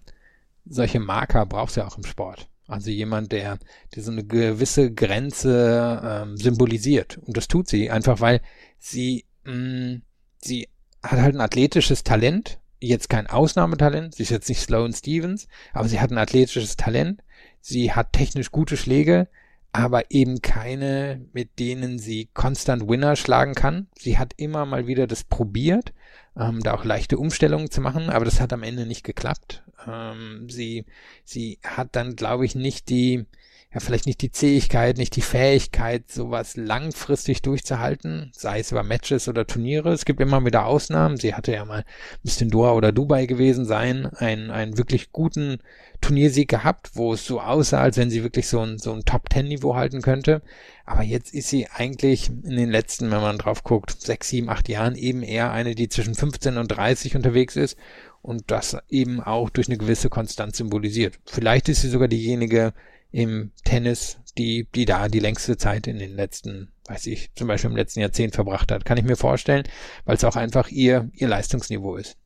solche 0.65 0.99
Marker 0.99 1.45
brauchst 1.45 1.75
du 1.75 1.81
ja 1.81 1.87
auch 1.87 1.97
im 1.97 2.05
Sport. 2.05 2.47
Also 2.67 2.91
jemand, 2.91 3.31
der, 3.31 3.57
der 3.95 4.03
so 4.03 4.11
eine 4.11 4.23
gewisse 4.23 4.93
Grenze 4.93 6.01
ähm, 6.03 6.37
symbolisiert. 6.37 7.17
Und 7.17 7.35
das 7.35 7.47
tut 7.47 7.67
sie, 7.67 7.89
einfach 7.89 8.21
weil 8.21 8.41
sie, 8.77 9.25
mh, 9.43 9.53
mm, 9.53 10.01
sie 10.41 10.69
hat 11.01 11.19
halt 11.19 11.35
ein 11.35 11.41
athletisches 11.41 12.03
Talent, 12.03 12.59
jetzt 12.79 13.09
kein 13.09 13.27
Ausnahmetalent, 13.27 14.15
sie 14.15 14.23
ist 14.23 14.29
jetzt 14.29 14.49
nicht 14.49 14.61
Sloan 14.61 14.93
Stevens, 14.93 15.47
aber 15.73 15.89
sie 15.89 15.99
hat 15.99 16.11
ein 16.11 16.17
athletisches 16.17 16.77
Talent, 16.77 17.21
sie 17.61 17.93
hat 17.93 18.13
technisch 18.13 18.51
gute 18.51 18.77
Schläge, 18.77 19.27
aber 19.71 20.09
eben 20.09 20.41
keine, 20.41 21.25
mit 21.33 21.59
denen 21.59 21.99
sie 21.99 22.29
konstant 22.33 22.87
Winner 22.89 23.15
schlagen 23.15 23.53
kann. 23.53 23.87
Sie 23.97 24.17
hat 24.17 24.33
immer 24.37 24.65
mal 24.65 24.87
wieder 24.87 25.05
das 25.05 25.23
probiert, 25.23 25.93
ähm, 26.35 26.61
da 26.61 26.73
auch 26.73 26.85
leichte 26.85 27.17
Umstellungen 27.17 27.69
zu 27.69 27.81
machen, 27.81 28.09
aber 28.09 28.25
das 28.25 28.41
hat 28.41 28.51
am 28.51 28.63
Ende 28.63 28.85
nicht 28.85 29.03
geklappt. 29.03 29.63
Ähm, 29.87 30.47
sie, 30.49 30.85
sie 31.23 31.59
hat 31.63 31.95
dann, 31.95 32.15
glaube 32.15 32.45
ich, 32.45 32.55
nicht 32.55 32.89
die, 32.89 33.25
ja, 33.71 33.79
vielleicht 33.79 34.07
nicht 34.07 34.21
die 34.23 34.31
Zähigkeit, 34.31 34.97
nicht 34.97 35.15
die 35.15 35.21
Fähigkeit, 35.21 36.09
sowas 36.09 36.57
langfristig 36.57 37.43
durchzuhalten, 37.43 38.31
sei 38.33 38.61
es 38.61 38.71
über 38.71 38.81
Matches 38.81 39.27
oder 39.27 39.45
Turniere. 39.45 39.93
Es 39.93 40.05
gibt 40.05 40.19
immer 40.21 40.43
wieder 40.43 40.65
Ausnahmen. 40.65 41.17
Sie 41.17 41.35
hatte 41.35 41.51
ja 41.51 41.63
mal 41.65 41.85
Miss 42.23 42.37
Doha 42.39 42.71
oder 42.71 42.91
Dubai 42.91 43.27
gewesen 43.27 43.65
sein, 43.65 44.07
einen, 44.07 44.49
einen 44.49 44.79
wirklich 44.79 45.11
guten 45.11 45.59
Turniersieg 46.01 46.49
gehabt, 46.49 46.95
wo 46.95 47.13
es 47.13 47.27
so 47.27 47.41
aussah, 47.41 47.81
als 47.81 47.97
wenn 47.97 48.09
sie 48.09 48.23
wirklich 48.23 48.47
so 48.47 48.59
ein, 48.59 48.79
so 48.79 48.91
ein 48.91 49.05
Top-Ten-Niveau 49.05 49.75
halten 49.75 50.01
könnte. 50.01 50.41
Aber 50.87 51.03
jetzt 51.03 51.35
ist 51.35 51.49
sie 51.49 51.67
eigentlich 51.67 52.29
in 52.29 52.57
den 52.57 52.71
letzten, 52.71 53.11
wenn 53.11 53.21
man 53.21 53.37
drauf 53.37 53.63
guckt, 53.63 54.01
sechs, 54.01 54.29
sieben, 54.29 54.49
acht 54.49 54.67
Jahren 54.67 54.95
eben 54.95 55.21
eher 55.21 55.51
eine, 55.51 55.75
die 55.75 55.89
zwischen 55.89 56.15
15 56.15 56.57
und 56.57 56.69
30 56.69 57.15
unterwegs 57.15 57.55
ist 57.55 57.77
und 58.23 58.49
das 58.49 58.77
eben 58.89 59.21
auch 59.21 59.51
durch 59.51 59.67
eine 59.67 59.77
gewisse 59.77 60.09
Konstanz 60.09 60.57
symbolisiert. 60.57 61.19
Vielleicht 61.25 61.69
ist 61.69 61.81
sie 61.81 61.89
sogar 61.89 62.07
diejenige 62.07 62.73
im 63.11 63.51
Tennis, 63.63 64.17
die, 64.37 64.67
die 64.75 64.85
da 64.85 65.07
die 65.07 65.19
längste 65.19 65.57
Zeit 65.57 65.87
in 65.87 65.99
den 65.99 66.15
letzten, 66.15 66.71
weiß 66.87 67.07
ich, 67.07 67.31
zum 67.35 67.47
Beispiel 67.47 67.71
im 67.71 67.75
letzten 67.75 68.01
Jahrzehnt 68.01 68.35
verbracht 68.35 68.71
hat. 68.71 68.85
Kann 68.85 68.97
ich 68.97 69.03
mir 69.03 69.15
vorstellen, 69.15 69.63
weil 70.05 70.15
es 70.15 70.23
auch 70.23 70.35
einfach 70.35 70.69
ihr, 70.69 71.09
ihr 71.13 71.27
Leistungsniveau 71.27 71.95
ist. 71.95 72.17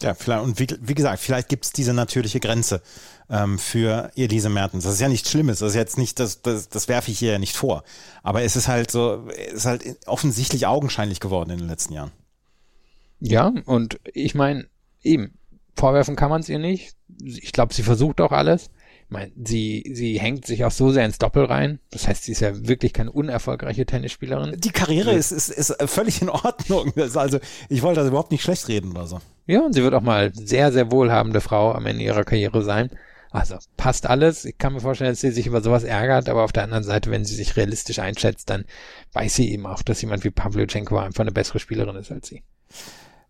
Ja, 0.00 0.14
vielleicht, 0.14 0.42
und 0.42 0.58
wie, 0.58 0.66
wie 0.80 0.94
gesagt, 0.94 1.20
vielleicht 1.20 1.48
gibt 1.48 1.64
es 1.64 1.72
diese 1.72 1.94
natürliche 1.94 2.40
Grenze 2.40 2.82
ähm, 3.30 3.58
für 3.58 4.10
Elise 4.16 4.48
Mertens. 4.48 4.84
Das 4.84 4.94
ist 4.94 5.00
ja 5.00 5.08
nichts 5.08 5.30
Schlimmes, 5.30 5.60
das 5.60 5.70
ist 5.70 5.76
jetzt 5.76 5.98
nicht, 5.98 6.18
das, 6.18 6.42
das, 6.42 6.68
das 6.68 6.88
werfe 6.88 7.10
ich 7.10 7.22
ihr 7.22 7.32
ja 7.32 7.38
nicht 7.38 7.56
vor. 7.56 7.84
Aber 8.22 8.42
es 8.42 8.56
ist 8.56 8.68
halt 8.68 8.90
so, 8.90 9.28
es 9.28 9.52
ist 9.52 9.64
halt 9.66 9.84
offensichtlich 10.06 10.66
augenscheinlich 10.66 11.20
geworden 11.20 11.50
in 11.50 11.58
den 11.58 11.68
letzten 11.68 11.92
Jahren. 11.94 12.10
Ja, 13.20 13.52
und 13.66 14.00
ich 14.12 14.34
meine, 14.34 14.66
eben, 15.02 15.38
vorwerfen 15.76 16.16
kann 16.16 16.30
man 16.30 16.40
es 16.40 16.48
ihr 16.48 16.58
nicht. 16.58 16.96
Ich 17.22 17.52
glaube, 17.52 17.72
sie 17.72 17.84
versucht 17.84 18.20
auch 18.20 18.32
alles 18.32 18.70
meine, 19.08 19.32
sie, 19.44 19.90
sie 19.94 20.18
hängt 20.18 20.46
sich 20.46 20.64
auch 20.64 20.70
so 20.70 20.90
sehr 20.90 21.04
ins 21.04 21.18
Doppel 21.18 21.44
rein. 21.44 21.78
Das 21.90 22.08
heißt, 22.08 22.24
sie 22.24 22.32
ist 22.32 22.40
ja 22.40 22.66
wirklich 22.66 22.92
keine 22.92 23.12
unerfolgreiche 23.12 23.86
Tennisspielerin. 23.86 24.58
Die 24.58 24.70
Karriere 24.70 25.12
ist, 25.12 25.32
ist, 25.32 25.50
ist 25.50 25.76
völlig 25.86 26.22
in 26.22 26.28
Ordnung. 26.28 26.92
also, 27.14 27.38
ich 27.68 27.82
wollte 27.82 28.00
das 28.00 28.08
überhaupt 28.08 28.32
nicht 28.32 28.42
schlecht 28.42 28.68
reden 28.68 28.90
oder 28.90 29.06
so. 29.06 29.20
Ja, 29.46 29.60
und 29.60 29.72
sie 29.74 29.82
wird 29.82 29.94
auch 29.94 30.02
mal 30.02 30.32
sehr, 30.34 30.72
sehr 30.72 30.90
wohlhabende 30.90 31.40
Frau 31.40 31.72
am 31.72 31.86
Ende 31.86 32.04
ihrer 32.04 32.24
Karriere 32.24 32.62
sein. 32.62 32.90
Also 33.32 33.56
passt 33.78 34.06
alles. 34.06 34.44
Ich 34.44 34.58
kann 34.58 34.74
mir 34.74 34.80
vorstellen, 34.80 35.10
dass 35.10 35.20
sie 35.20 35.30
sich 35.30 35.46
über 35.46 35.62
sowas 35.62 35.84
ärgert, 35.84 36.28
aber 36.28 36.44
auf 36.44 36.52
der 36.52 36.64
anderen 36.64 36.84
Seite, 36.84 37.10
wenn 37.10 37.24
sie 37.24 37.34
sich 37.34 37.56
realistisch 37.56 37.98
einschätzt, 37.98 38.50
dann 38.50 38.66
weiß 39.14 39.34
sie 39.34 39.50
eben 39.50 39.66
auch, 39.66 39.82
dass 39.82 40.02
jemand 40.02 40.22
wie 40.24 40.30
Pavlyuchenko 40.30 40.98
einfach 40.98 41.22
eine 41.22 41.32
bessere 41.32 41.58
Spielerin 41.58 41.96
ist 41.96 42.12
als 42.12 42.28
sie. 42.28 42.42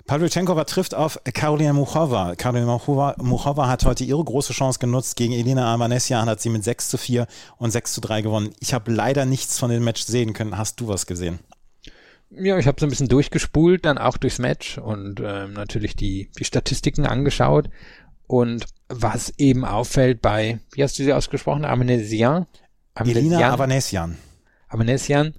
Pavlyuchenkova 0.07 0.65
trifft 0.65 0.95
auf 0.95 1.21
Karolina 1.33 1.73
Muchova. 1.73 2.35
Karolina 2.37 2.67
Muchova, 2.67 3.15
Muchova 3.19 3.69
hat 3.69 3.85
heute 3.85 4.05
ihre 4.05 4.23
große 4.23 4.53
Chance 4.53 4.79
genutzt 4.79 5.17
gegen 5.17 5.33
Elina 5.33 5.73
Avanesian, 5.73 6.29
hat 6.29 6.41
sie 6.41 6.49
mit 6.49 6.65
6 6.65 6.89
zu 6.89 6.99
4 6.99 7.27
und 7.57 7.71
6 7.71 7.95
zu 7.95 8.01
3 8.01 8.23
gewonnen. 8.23 8.51
Ich 8.61 8.75
habe 8.75 8.93
leider 8.93 9.25
nichts 9.25 9.59
von 9.59 9.71
dem 9.71 9.85
Match 9.85 10.03
sehen 10.03 10.33
können. 10.33 10.59
Hast 10.59 10.81
du 10.81 10.89
was 10.89 11.07
gesehen? 11.07 11.39
Ja, 12.31 12.59
ich 12.59 12.67
habe 12.67 12.81
so 12.81 12.87
ein 12.87 12.91
bisschen 12.91 13.09
durchgespult, 13.09 13.85
dann 13.85 13.99
auch 13.99 14.17
durchs 14.17 14.39
Match 14.39 14.79
und 14.79 15.21
ähm, 15.21 15.53
natürlich 15.53 15.97
die, 15.97 16.31
die 16.39 16.45
Statistiken 16.45 17.07
angeschaut. 17.07 17.69
Und 18.27 18.65
was 18.89 19.33
eben 19.39 19.65
auffällt 19.65 20.23
bei, 20.23 20.61
wie 20.73 20.83
hast 20.83 20.99
du 20.99 21.05
sie 21.05 21.13
ausgesprochen, 21.13 21.65
Avanesian? 21.65 22.47
Elina 22.95 23.53
Avanesian. 23.53 24.17
Avanesian 24.69 25.35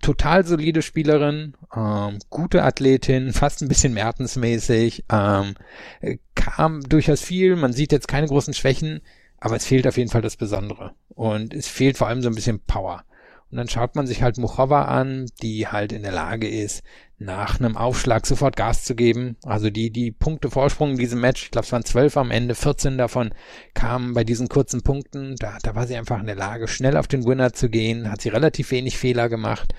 total 0.00 0.44
solide 0.46 0.82
Spielerin, 0.82 1.54
ähm, 1.74 2.18
gute 2.30 2.62
Athletin, 2.62 3.32
fast 3.32 3.62
ein 3.62 3.68
bisschen 3.68 3.94
Mertensmäßig, 3.94 5.04
ähm, 5.10 5.54
kam 6.34 6.82
durchaus 6.82 7.20
viel, 7.20 7.56
man 7.56 7.72
sieht 7.72 7.92
jetzt 7.92 8.08
keine 8.08 8.26
großen 8.26 8.54
Schwächen, 8.54 9.00
aber 9.38 9.56
es 9.56 9.66
fehlt 9.66 9.86
auf 9.86 9.96
jeden 9.96 10.10
Fall 10.10 10.22
das 10.22 10.36
Besondere. 10.36 10.92
Und 11.14 11.54
es 11.54 11.68
fehlt 11.68 11.98
vor 11.98 12.08
allem 12.08 12.22
so 12.22 12.28
ein 12.28 12.34
bisschen 12.34 12.60
Power. 12.60 13.04
Und 13.50 13.56
dann 13.56 13.68
schaut 13.68 13.96
man 13.96 14.06
sich 14.06 14.22
halt 14.22 14.38
Muchova 14.38 14.84
an, 14.84 15.26
die 15.42 15.66
halt 15.66 15.92
in 15.92 16.02
der 16.02 16.12
Lage 16.12 16.48
ist, 16.48 16.82
nach 17.20 17.60
einem 17.60 17.76
Aufschlag 17.76 18.26
sofort 18.26 18.56
Gas 18.56 18.82
zu 18.84 18.94
geben. 18.94 19.36
Also 19.44 19.68
die, 19.68 19.90
die 19.90 20.10
Punkte 20.10 20.50
Vorsprung 20.50 20.92
in 20.92 20.96
diesem 20.96 21.20
Match, 21.20 21.44
ich 21.44 21.50
glaube 21.50 21.66
es 21.66 21.72
waren 21.72 21.84
zwölf 21.84 22.16
am 22.16 22.30
Ende, 22.30 22.54
14 22.54 22.96
davon 22.96 23.32
kamen 23.74 24.14
bei 24.14 24.24
diesen 24.24 24.48
kurzen 24.48 24.82
Punkten. 24.82 25.36
Da, 25.38 25.58
da 25.62 25.74
war 25.74 25.86
sie 25.86 25.96
einfach 25.96 26.18
in 26.18 26.26
der 26.26 26.34
Lage, 26.34 26.66
schnell 26.66 26.96
auf 26.96 27.08
den 27.08 27.26
Winner 27.26 27.52
zu 27.52 27.68
gehen, 27.68 28.10
hat 28.10 28.22
sie 28.22 28.30
relativ 28.30 28.70
wenig 28.70 28.96
Fehler 28.96 29.28
gemacht. 29.28 29.74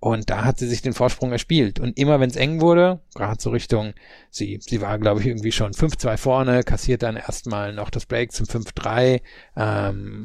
Und 0.00 0.30
da 0.30 0.44
hat 0.44 0.58
sie 0.58 0.68
sich 0.68 0.82
den 0.82 0.92
Vorsprung 0.94 1.32
erspielt. 1.32 1.80
Und 1.80 1.98
immer 1.98 2.18
wenn 2.20 2.30
es 2.30 2.36
eng 2.36 2.60
wurde, 2.60 3.00
gerade 3.14 3.40
so 3.40 3.50
Richtung, 3.50 3.92
sie, 4.30 4.58
sie 4.60 4.80
war, 4.80 4.98
glaube 4.98 5.20
ich, 5.20 5.26
irgendwie 5.26 5.52
schon 5.52 5.72
5-2 5.72 6.16
vorne, 6.16 6.62
kassiert 6.62 7.02
dann 7.02 7.16
erstmal 7.16 7.72
noch 7.72 7.90
das 7.90 8.06
Break 8.06 8.32
zum 8.32 8.46
5-3. 8.46 9.20
Ähm, 9.56 10.22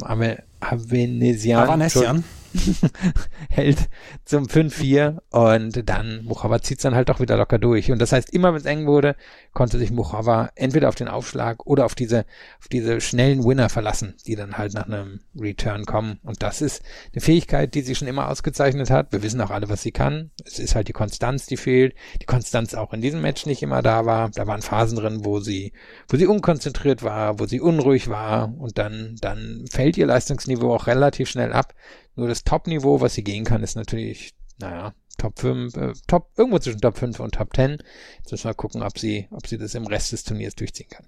Avenesian. 0.59 1.63
Avanesian. 1.63 2.23
hält 3.49 3.89
zum 4.25 4.45
5-4 4.45 5.19
und 5.29 5.89
dann 5.89 6.21
Zieht 6.61 6.83
dann 6.83 6.95
halt 6.95 7.09
auch 7.09 7.19
wieder 7.19 7.37
locker 7.37 7.57
durch. 7.57 7.91
Und 7.91 7.99
das 7.99 8.11
heißt, 8.11 8.31
immer 8.31 8.53
wenn 8.53 8.59
es 8.59 8.65
eng 8.65 8.85
wurde, 8.85 9.15
konnte 9.53 9.77
sich 9.77 9.91
Muchava 9.91 10.51
entweder 10.55 10.89
auf 10.89 10.95
den 10.95 11.07
Aufschlag 11.07 11.65
oder 11.65 11.85
auf 11.85 11.95
diese, 11.95 12.25
auf 12.59 12.67
diese 12.67 13.01
schnellen 13.01 13.43
Winner 13.43 13.69
verlassen, 13.69 14.15
die 14.25 14.35
dann 14.35 14.57
halt 14.57 14.73
nach 14.73 14.85
einem 14.85 15.21
Return 15.39 15.85
kommen. 15.85 16.19
Und 16.23 16.43
das 16.43 16.61
ist 16.61 16.83
eine 17.13 17.21
Fähigkeit, 17.21 17.73
die 17.73 17.81
sie 17.81 17.95
schon 17.95 18.07
immer 18.07 18.29
ausgezeichnet 18.29 18.89
hat. 18.89 19.11
Wir 19.11 19.23
wissen 19.23 19.41
auch 19.41 19.51
alle, 19.51 19.69
was 19.69 19.81
sie 19.81 19.91
kann. 19.91 20.31
Es 20.45 20.59
ist 20.59 20.75
halt 20.75 20.87
die 20.87 20.93
Konstanz, 20.93 21.45
die 21.45 21.57
fehlt. 21.57 21.95
Die 22.21 22.25
Konstanz 22.25 22.73
auch 22.73 22.93
in 22.93 23.01
diesem 23.01 23.21
Match 23.21 23.45
nicht 23.45 23.63
immer 23.63 23.81
da 23.81 24.05
war. 24.05 24.29
Da 24.29 24.47
waren 24.47 24.61
Phasen 24.61 24.97
drin, 24.97 25.25
wo 25.25 25.39
sie, 25.39 25.73
wo 26.07 26.17
sie 26.17 26.27
unkonzentriert 26.27 27.03
war, 27.03 27.39
wo 27.39 27.45
sie 27.45 27.59
unruhig 27.59 28.09
war 28.09 28.53
und 28.57 28.77
dann, 28.77 29.17
dann 29.21 29.65
fällt 29.69 29.97
ihr 29.97 30.05
Leistungsniveau 30.05 30.73
auch 30.73 30.87
relativ 30.87 31.29
schnell 31.29 31.53
ab. 31.53 31.73
Nur 32.15 32.27
das 32.27 32.43
Top-Niveau, 32.43 33.01
was 33.01 33.13
sie 33.13 33.23
gehen 33.23 33.45
kann, 33.45 33.63
ist 33.63 33.75
natürlich, 33.75 34.33
naja, 34.59 34.93
Top 35.17 35.39
5, 35.39 35.75
äh, 35.77 35.93
Top, 36.07 36.29
irgendwo 36.37 36.59
zwischen 36.59 36.81
Top 36.81 36.97
5 36.97 37.19
und 37.19 37.35
Top 37.35 37.55
10. 37.55 37.77
Jetzt 38.17 38.31
müssen 38.31 38.49
wir 38.49 38.53
gucken, 38.53 38.83
ob 38.83 38.97
sie, 38.97 39.27
ob 39.31 39.47
sie 39.47 39.57
das 39.57 39.75
im 39.75 39.87
Rest 39.87 40.11
des 40.11 40.23
Turniers 40.23 40.55
durchziehen 40.55 40.89
kann. 40.89 41.07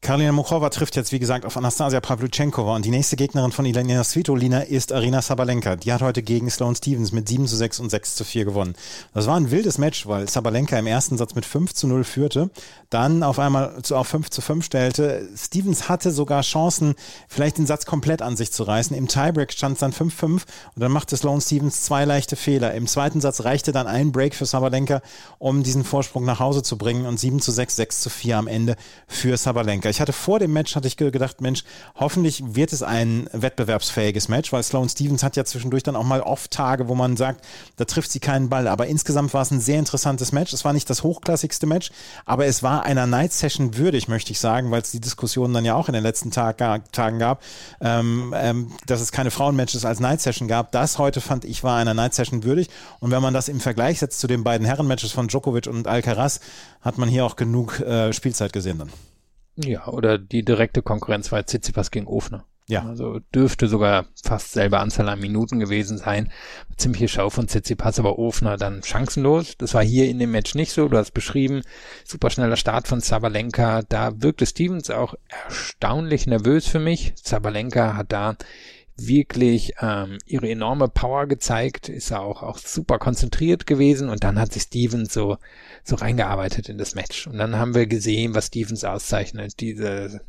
Karolina 0.00 0.30
Muchova 0.30 0.70
trifft 0.70 0.94
jetzt, 0.94 1.10
wie 1.10 1.18
gesagt, 1.18 1.44
auf 1.44 1.56
Anastasia 1.56 2.00
Pavlyuchenkova 2.00 2.76
und 2.76 2.84
die 2.84 2.90
nächste 2.90 3.16
Gegnerin 3.16 3.50
von 3.50 3.66
Elena 3.66 4.04
Svitolina 4.04 4.60
ist 4.60 4.92
Arina 4.92 5.20
Sabalenka. 5.20 5.74
Die 5.74 5.92
hat 5.92 6.02
heute 6.02 6.22
gegen 6.22 6.48
Sloane 6.48 6.76
Stevens 6.76 7.10
mit 7.10 7.28
7 7.28 7.48
zu 7.48 7.56
6 7.56 7.80
und 7.80 7.90
6 7.90 8.14
zu 8.14 8.24
4 8.24 8.44
gewonnen. 8.44 8.74
Das 9.12 9.26
war 9.26 9.36
ein 9.36 9.50
wildes 9.50 9.76
Match, 9.76 10.06
weil 10.06 10.28
Sabalenka 10.28 10.78
im 10.78 10.86
ersten 10.86 11.18
Satz 11.18 11.34
mit 11.34 11.44
5 11.44 11.74
zu 11.74 11.88
0 11.88 12.04
führte, 12.04 12.50
dann 12.90 13.24
auf 13.24 13.40
einmal 13.40 13.82
zu, 13.82 13.96
auf 13.96 14.06
5 14.06 14.30
zu 14.30 14.40
5 14.40 14.64
stellte. 14.64 15.28
Stevens 15.36 15.88
hatte 15.88 16.12
sogar 16.12 16.42
Chancen, 16.42 16.94
vielleicht 17.26 17.58
den 17.58 17.66
Satz 17.66 17.84
komplett 17.84 18.22
an 18.22 18.36
sich 18.36 18.52
zu 18.52 18.62
reißen. 18.62 18.96
Im 18.96 19.08
Tiebreak 19.08 19.52
stand 19.52 19.74
es 19.74 19.80
dann 19.80 19.92
5-5 19.92 20.24
und 20.32 20.42
dann 20.76 20.92
machte 20.92 21.16
Sloane 21.16 21.40
Stevens 21.40 21.82
zwei 21.82 22.04
leichte 22.04 22.36
Fehler. 22.36 22.72
Im 22.74 22.86
zweiten 22.86 23.20
Satz 23.20 23.42
reichte 23.42 23.72
dann 23.72 23.88
ein 23.88 24.12
Break 24.12 24.36
für 24.36 24.46
Sabalenka, 24.46 25.02
um 25.38 25.64
diesen 25.64 25.84
Vorsprung 25.84 26.24
nach 26.24 26.38
Hause 26.38 26.62
zu 26.62 26.78
bringen 26.78 27.04
und 27.04 27.18
7 27.18 27.40
zu 27.40 27.50
6, 27.50 27.76
6 27.76 28.00
zu 28.00 28.10
4 28.10 28.38
am 28.38 28.46
Ende 28.46 28.76
für 29.08 29.36
Sabalenka. 29.36 29.87
Sabalenka. 29.88 29.90
Ich 29.90 30.00
hatte 30.00 30.12
vor 30.12 30.38
dem 30.38 30.52
Match, 30.52 30.76
hatte 30.76 30.86
ich 30.86 30.96
gedacht, 30.96 31.40
Mensch, 31.40 31.64
hoffentlich 31.96 32.42
wird 32.54 32.72
es 32.72 32.82
ein 32.82 33.28
wettbewerbsfähiges 33.32 34.28
Match, 34.28 34.52
weil 34.52 34.62
Sloane 34.62 34.88
Stevens 34.88 35.22
hat 35.22 35.36
ja 35.36 35.44
zwischendurch 35.44 35.82
dann 35.82 35.96
auch 35.96 36.04
mal 36.04 36.20
oft 36.20 36.50
Tage, 36.50 36.88
wo 36.88 36.94
man 36.94 37.16
sagt, 37.16 37.44
da 37.76 37.84
trifft 37.84 38.10
sie 38.10 38.20
keinen 38.20 38.48
Ball. 38.48 38.68
Aber 38.68 38.86
insgesamt 38.86 39.34
war 39.34 39.42
es 39.42 39.50
ein 39.50 39.60
sehr 39.60 39.78
interessantes 39.78 40.32
Match. 40.32 40.52
Es 40.52 40.64
war 40.64 40.72
nicht 40.72 40.88
das 40.90 41.02
hochklassigste 41.02 41.66
Match, 41.66 41.90
aber 42.24 42.46
es 42.46 42.62
war 42.62 42.82
einer 42.82 43.06
Night 43.06 43.32
Session 43.32 43.76
würdig, 43.76 44.08
möchte 44.08 44.32
ich 44.32 44.40
sagen, 44.40 44.70
weil 44.70 44.82
es 44.82 44.90
die 44.90 45.00
Diskussion 45.00 45.52
dann 45.52 45.64
ja 45.64 45.74
auch 45.74 45.88
in 45.88 45.94
den 45.94 46.02
letzten 46.02 46.30
Tag, 46.30 46.58
Tagen 46.92 47.18
gab, 47.18 47.42
ähm, 47.80 48.34
ähm, 48.36 48.72
dass 48.86 49.00
es 49.00 49.12
keine 49.12 49.30
Frauenmatches 49.30 49.84
als 49.84 50.00
Night 50.00 50.20
Session 50.20 50.48
gab. 50.48 50.72
Das 50.72 50.98
heute 50.98 51.20
fand 51.20 51.44
ich 51.44 51.64
war 51.64 51.76
einer 51.76 51.94
Night 51.94 52.14
Session 52.14 52.44
würdig. 52.44 52.68
Und 53.00 53.10
wenn 53.10 53.22
man 53.22 53.34
das 53.34 53.48
im 53.48 53.60
Vergleich 53.60 54.00
setzt 54.00 54.20
zu 54.20 54.26
den 54.26 54.44
beiden 54.44 54.66
Herrenmatches 54.66 55.12
von 55.12 55.28
Djokovic 55.28 55.66
und 55.66 55.86
Alcaraz, 55.86 56.40
hat 56.80 56.98
man 56.98 57.08
hier 57.08 57.24
auch 57.24 57.36
genug 57.36 57.80
äh, 57.80 58.12
Spielzeit 58.12 58.52
gesehen 58.52 58.78
dann. 58.78 58.90
Ja, 59.64 59.88
oder 59.88 60.18
die 60.18 60.44
direkte 60.44 60.82
Konkurrenz 60.82 61.32
war 61.32 61.44
Tsitsipas 61.44 61.90
gegen 61.90 62.06
Ofner. 62.06 62.44
Ja. 62.68 62.84
Also 62.84 63.20
dürfte 63.34 63.66
sogar 63.66 64.06
fast 64.22 64.52
selbe 64.52 64.78
Anzahl 64.78 65.08
an 65.08 65.20
Minuten 65.20 65.58
gewesen 65.58 65.96
sein. 65.96 66.30
Ziemliche 66.76 67.08
Schau 67.08 67.30
von 67.30 67.48
Tsitsipas, 67.48 67.98
aber 67.98 68.18
Ofner 68.18 68.58
dann 68.58 68.82
chancenlos. 68.82 69.56
Das 69.56 69.72
war 69.72 69.82
hier 69.82 70.08
in 70.08 70.18
dem 70.18 70.30
Match 70.30 70.54
nicht 70.54 70.72
so. 70.72 70.86
Du 70.86 70.98
hast 70.98 71.12
beschrieben, 71.12 71.62
superschneller 72.04 72.56
Start 72.56 72.86
von 72.86 73.00
Sabalenka. 73.00 73.82
Da 73.88 74.20
wirkte 74.20 74.44
Stevens 74.44 74.90
auch 74.90 75.14
erstaunlich 75.46 76.26
nervös 76.26 76.68
für 76.68 76.78
mich. 76.78 77.14
Sabalenka 77.16 77.96
hat 77.96 78.12
da 78.12 78.36
wirklich 79.00 79.72
ähm, 79.80 80.18
ihre 80.26 80.48
enorme 80.48 80.88
Power 80.88 81.26
gezeigt, 81.26 81.88
ist 81.88 82.12
auch, 82.12 82.42
auch 82.42 82.58
super 82.58 82.98
konzentriert 82.98 83.66
gewesen 83.66 84.08
und 84.08 84.24
dann 84.24 84.38
hat 84.38 84.52
sich 84.52 84.64
Stevens 84.64 85.12
so, 85.12 85.38
so 85.84 85.96
reingearbeitet 85.96 86.68
in 86.68 86.78
das 86.78 86.94
Match. 86.94 87.26
Und 87.26 87.38
dann 87.38 87.56
haben 87.56 87.74
wir 87.74 87.86
gesehen, 87.86 88.34
was 88.34 88.46
Stevens 88.46 88.84
auszeichnet, 88.84 89.60
diese 89.60 90.20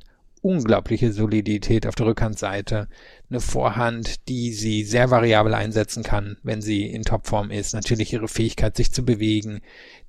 unglaubliche 0.41 1.12
Solidität 1.12 1.86
auf 1.86 1.95
der 1.95 2.08
Rückhandseite, 2.08 2.88
eine 3.30 3.39
Vorhand, 3.39 4.28
die 4.28 4.54
sie 4.54 4.84
sehr 4.84 5.12
variabel 5.12 5.54
einsetzen 5.54 6.02
kann, 6.02 6.38
wenn 6.41 6.62
sie 6.62 6.88
in 6.88 7.04
Topform 7.04 7.52
ist. 7.52 7.73
Natürlich 7.73 8.12
ihre 8.12 8.28
Fähigkeit, 8.28 8.75
sich 8.75 8.91
zu 8.91 9.06
bewegen, 9.06 9.62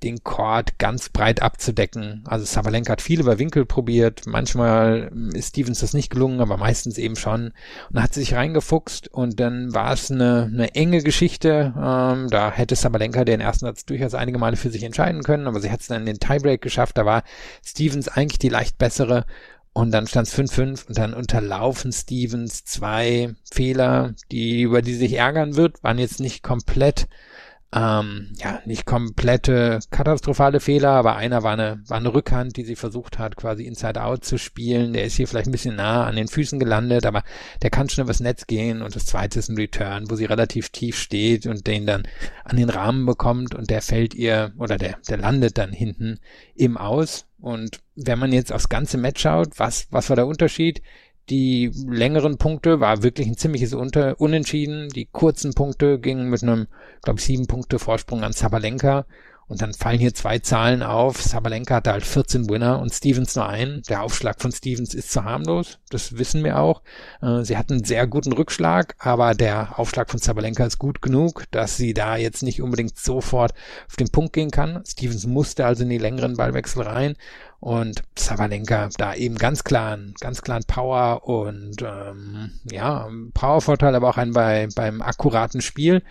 den 0.03 0.25
Chord 0.25 0.79
ganz 0.79 1.11
breit 1.11 1.43
abzudecken. 1.43 2.25
Also 2.27 2.47
Sabalenka 2.47 2.93
hat 2.93 3.03
viel 3.03 3.21
über 3.21 3.39
Winkel 3.39 3.67
probiert. 3.67 4.23
Manchmal 4.27 5.13
ist 5.35 5.51
Stevens 5.51 5.81
das 5.81 5.93
nicht 5.93 6.11
gelungen, 6.11 6.41
aber 6.41 6.57
meistens 6.57 6.97
eben 6.97 7.17
schon. 7.17 7.47
Und 7.49 7.55
dann 7.91 8.05
hat 8.05 8.15
sie 8.15 8.21
sich 8.21 8.35
reingefuchst 8.35 9.09
und 9.09 9.39
dann 9.39 9.75
war 9.75 9.93
es 9.93 10.11
eine, 10.11 10.49
eine 10.51 10.75
enge 10.75 11.03
Geschichte. 11.03 11.75
Ähm, 11.77 12.29
da 12.31 12.51
hätte 12.51 12.75
Sabalenka 12.75 13.25
den 13.25 13.41
ersten 13.41 13.67
Satz 13.67 13.85
durchaus 13.85 14.15
einige 14.15 14.39
Male 14.39 14.57
für 14.57 14.71
sich 14.71 14.83
entscheiden 14.83 15.23
können, 15.23 15.47
aber 15.47 15.61
sie 15.61 15.71
hat 15.71 15.81
es 15.81 15.89
dann 15.89 16.01
in 16.01 16.07
den 16.07 16.21
Tiebreak 16.21 16.63
geschafft. 16.63 16.97
Da 16.97 17.05
war 17.05 17.23
Stevens 17.63 18.09
eigentlich 18.09 18.39
die 18.39 18.49
leicht 18.49 18.79
bessere. 18.79 19.27
Und 19.73 19.93
dann 19.93 20.07
stand 20.07 20.27
es 20.27 20.35
5-5 20.35 20.89
und 20.89 20.99
dann 20.99 21.15
unterlaufen 21.15 21.93
Stevens 21.93 22.65
zwei 22.65 23.35
Fehler, 23.51 24.15
die, 24.33 24.63
über 24.63 24.83
die 24.83 24.95
sich 24.95 25.15
ärgern 25.15 25.57
wird, 25.57 25.83
waren 25.85 25.99
jetzt 25.99 26.19
nicht 26.21 26.43
komplett 26.43 27.07
ähm, 27.73 28.33
ja, 28.37 28.61
nicht 28.65 28.85
komplette 28.85 29.79
katastrophale 29.91 30.59
Fehler, 30.59 30.91
aber 30.91 31.15
einer 31.15 31.45
war 31.45 31.53
eine, 31.53 31.81
war 31.87 31.99
eine 31.99 32.13
Rückhand, 32.13 32.57
die 32.57 32.65
sie 32.65 32.75
versucht 32.75 33.19
hat, 33.19 33.37
quasi 33.37 33.65
Inside 33.65 34.03
Out 34.03 34.25
zu 34.25 34.39
spielen. 34.39 34.93
Der 34.93 35.05
ist 35.05 35.15
hier 35.15 35.29
vielleicht 35.29 35.47
ein 35.47 35.53
bisschen 35.53 35.77
nah 35.77 36.05
an 36.05 36.17
den 36.17 36.27
Füßen 36.27 36.59
gelandet, 36.59 37.07
aber 37.07 37.23
der 37.63 37.71
kann 37.71 37.89
schon 37.89 38.05
übers 38.05 38.19
Netz 38.19 38.49
gehen. 38.49 38.83
Und 38.83 38.97
das 38.97 39.07
zweite 39.07 39.39
ist 39.39 39.51
ein 39.51 39.57
Return, 39.57 40.11
wo 40.11 40.17
sie 40.17 40.25
relativ 40.25 40.71
tief 40.71 40.99
steht 40.99 41.47
und 41.47 41.69
den 41.69 41.87
dann 41.87 42.09
an 42.45 42.57
den 42.57 42.71
Rahmen 42.71 43.07
bekommt 43.07 43.55
und 43.55 43.71
der 43.71 43.83
fällt 43.83 44.15
ihr, 44.15 44.53
oder 44.59 44.77
der, 44.77 44.97
der 45.09 45.19
landet 45.19 45.57
dann 45.57 45.73
hinten 45.73 46.19
im 46.57 46.77
Aus. 46.77 47.27
Und 47.39 47.79
wenn 47.95 48.19
man 48.19 48.33
jetzt 48.33 48.53
aufs 48.53 48.69
ganze 48.69 48.99
Match 48.99 49.23
schaut, 49.23 49.59
was, 49.59 49.87
was 49.91 50.09
war 50.09 50.17
der 50.17 50.27
Unterschied? 50.27 50.83
Die 51.31 51.71
längeren 51.87 52.39
Punkte 52.39 52.81
war 52.81 53.05
wirklich 53.05 53.29
ein 53.29 53.37
ziemliches 53.37 53.73
Unter 53.73 54.21
Unentschieden. 54.21 54.89
Die 54.89 55.07
kurzen 55.07 55.55
Punkte 55.55 56.01
gingen 56.01 56.29
mit 56.29 56.43
einem, 56.43 56.67
glaube 57.03 57.21
ich, 57.21 57.25
sieben 57.25 57.47
Punkte 57.47 57.79
Vorsprung 57.79 58.25
an 58.25 58.33
Sabalenka. 58.33 59.07
Und 59.51 59.63
dann 59.63 59.75
fallen 59.75 59.99
hier 59.99 60.15
zwei 60.15 60.39
Zahlen 60.39 60.85
auf. 60.85 61.21
Sabalenka 61.21 61.77
hatte 61.77 61.91
halt 61.91 62.05
14 62.05 62.49
Winner 62.49 62.79
und 62.81 62.95
Stevens 62.95 63.35
nur 63.35 63.49
einen. 63.49 63.83
Der 63.89 64.03
Aufschlag 64.05 64.41
von 64.41 64.53
Stevens 64.53 64.95
ist 64.95 65.11
zu 65.11 65.25
harmlos. 65.25 65.81
Das 65.91 66.19
wissen 66.19 66.45
wir 66.45 66.61
auch. 66.61 66.83
Äh, 67.21 67.43
sie 67.43 67.57
hatten 67.57 67.75
einen 67.75 67.85
sehr 67.85 68.07
guten 68.07 68.33
Rückschlag, 68.33 68.95
aber 69.01 69.35
der 69.35 69.77
Aufschlag 69.79 70.09
von 70.09 70.21
Sabalenka 70.21 70.65
ist 70.65 70.79
gut 70.79 71.03
genug, 71.03 71.47
dass 71.51 71.77
sie 71.77 71.95
da 71.95 72.17
jetzt 72.17 72.45
nicht 72.45 72.63
unbedingt 72.63 72.97
sofort 72.97 73.53
auf 73.89 73.97
den 73.97 74.11
Punkt 74.11 74.35
gehen 74.35 74.53
kann. 74.53 74.85
Stevens 74.87 75.27
musste 75.27 75.67
also 75.67 75.83
in 75.83 75.91
die 75.91 75.99
längeren 75.99 76.37
Ballwechsel 76.37 76.83
rein 76.83 77.17
und 77.61 78.03
Sabalenka 78.19 78.89
da 78.97 79.15
eben 79.15 79.37
ganz 79.37 79.65
klar, 79.65 79.99
ganz 80.21 80.41
klaren 80.43 80.65
Power 80.67 81.29
und 81.29 81.83
ähm, 81.83 82.53
ja, 82.71 83.09
Powervorteil, 83.35 83.95
aber 83.95 84.09
auch 84.09 84.17
ein 84.17 84.33
bei, 84.33 84.69
beim 84.75 85.03
akkuraten 85.03 85.61
Spiel. 85.61 86.03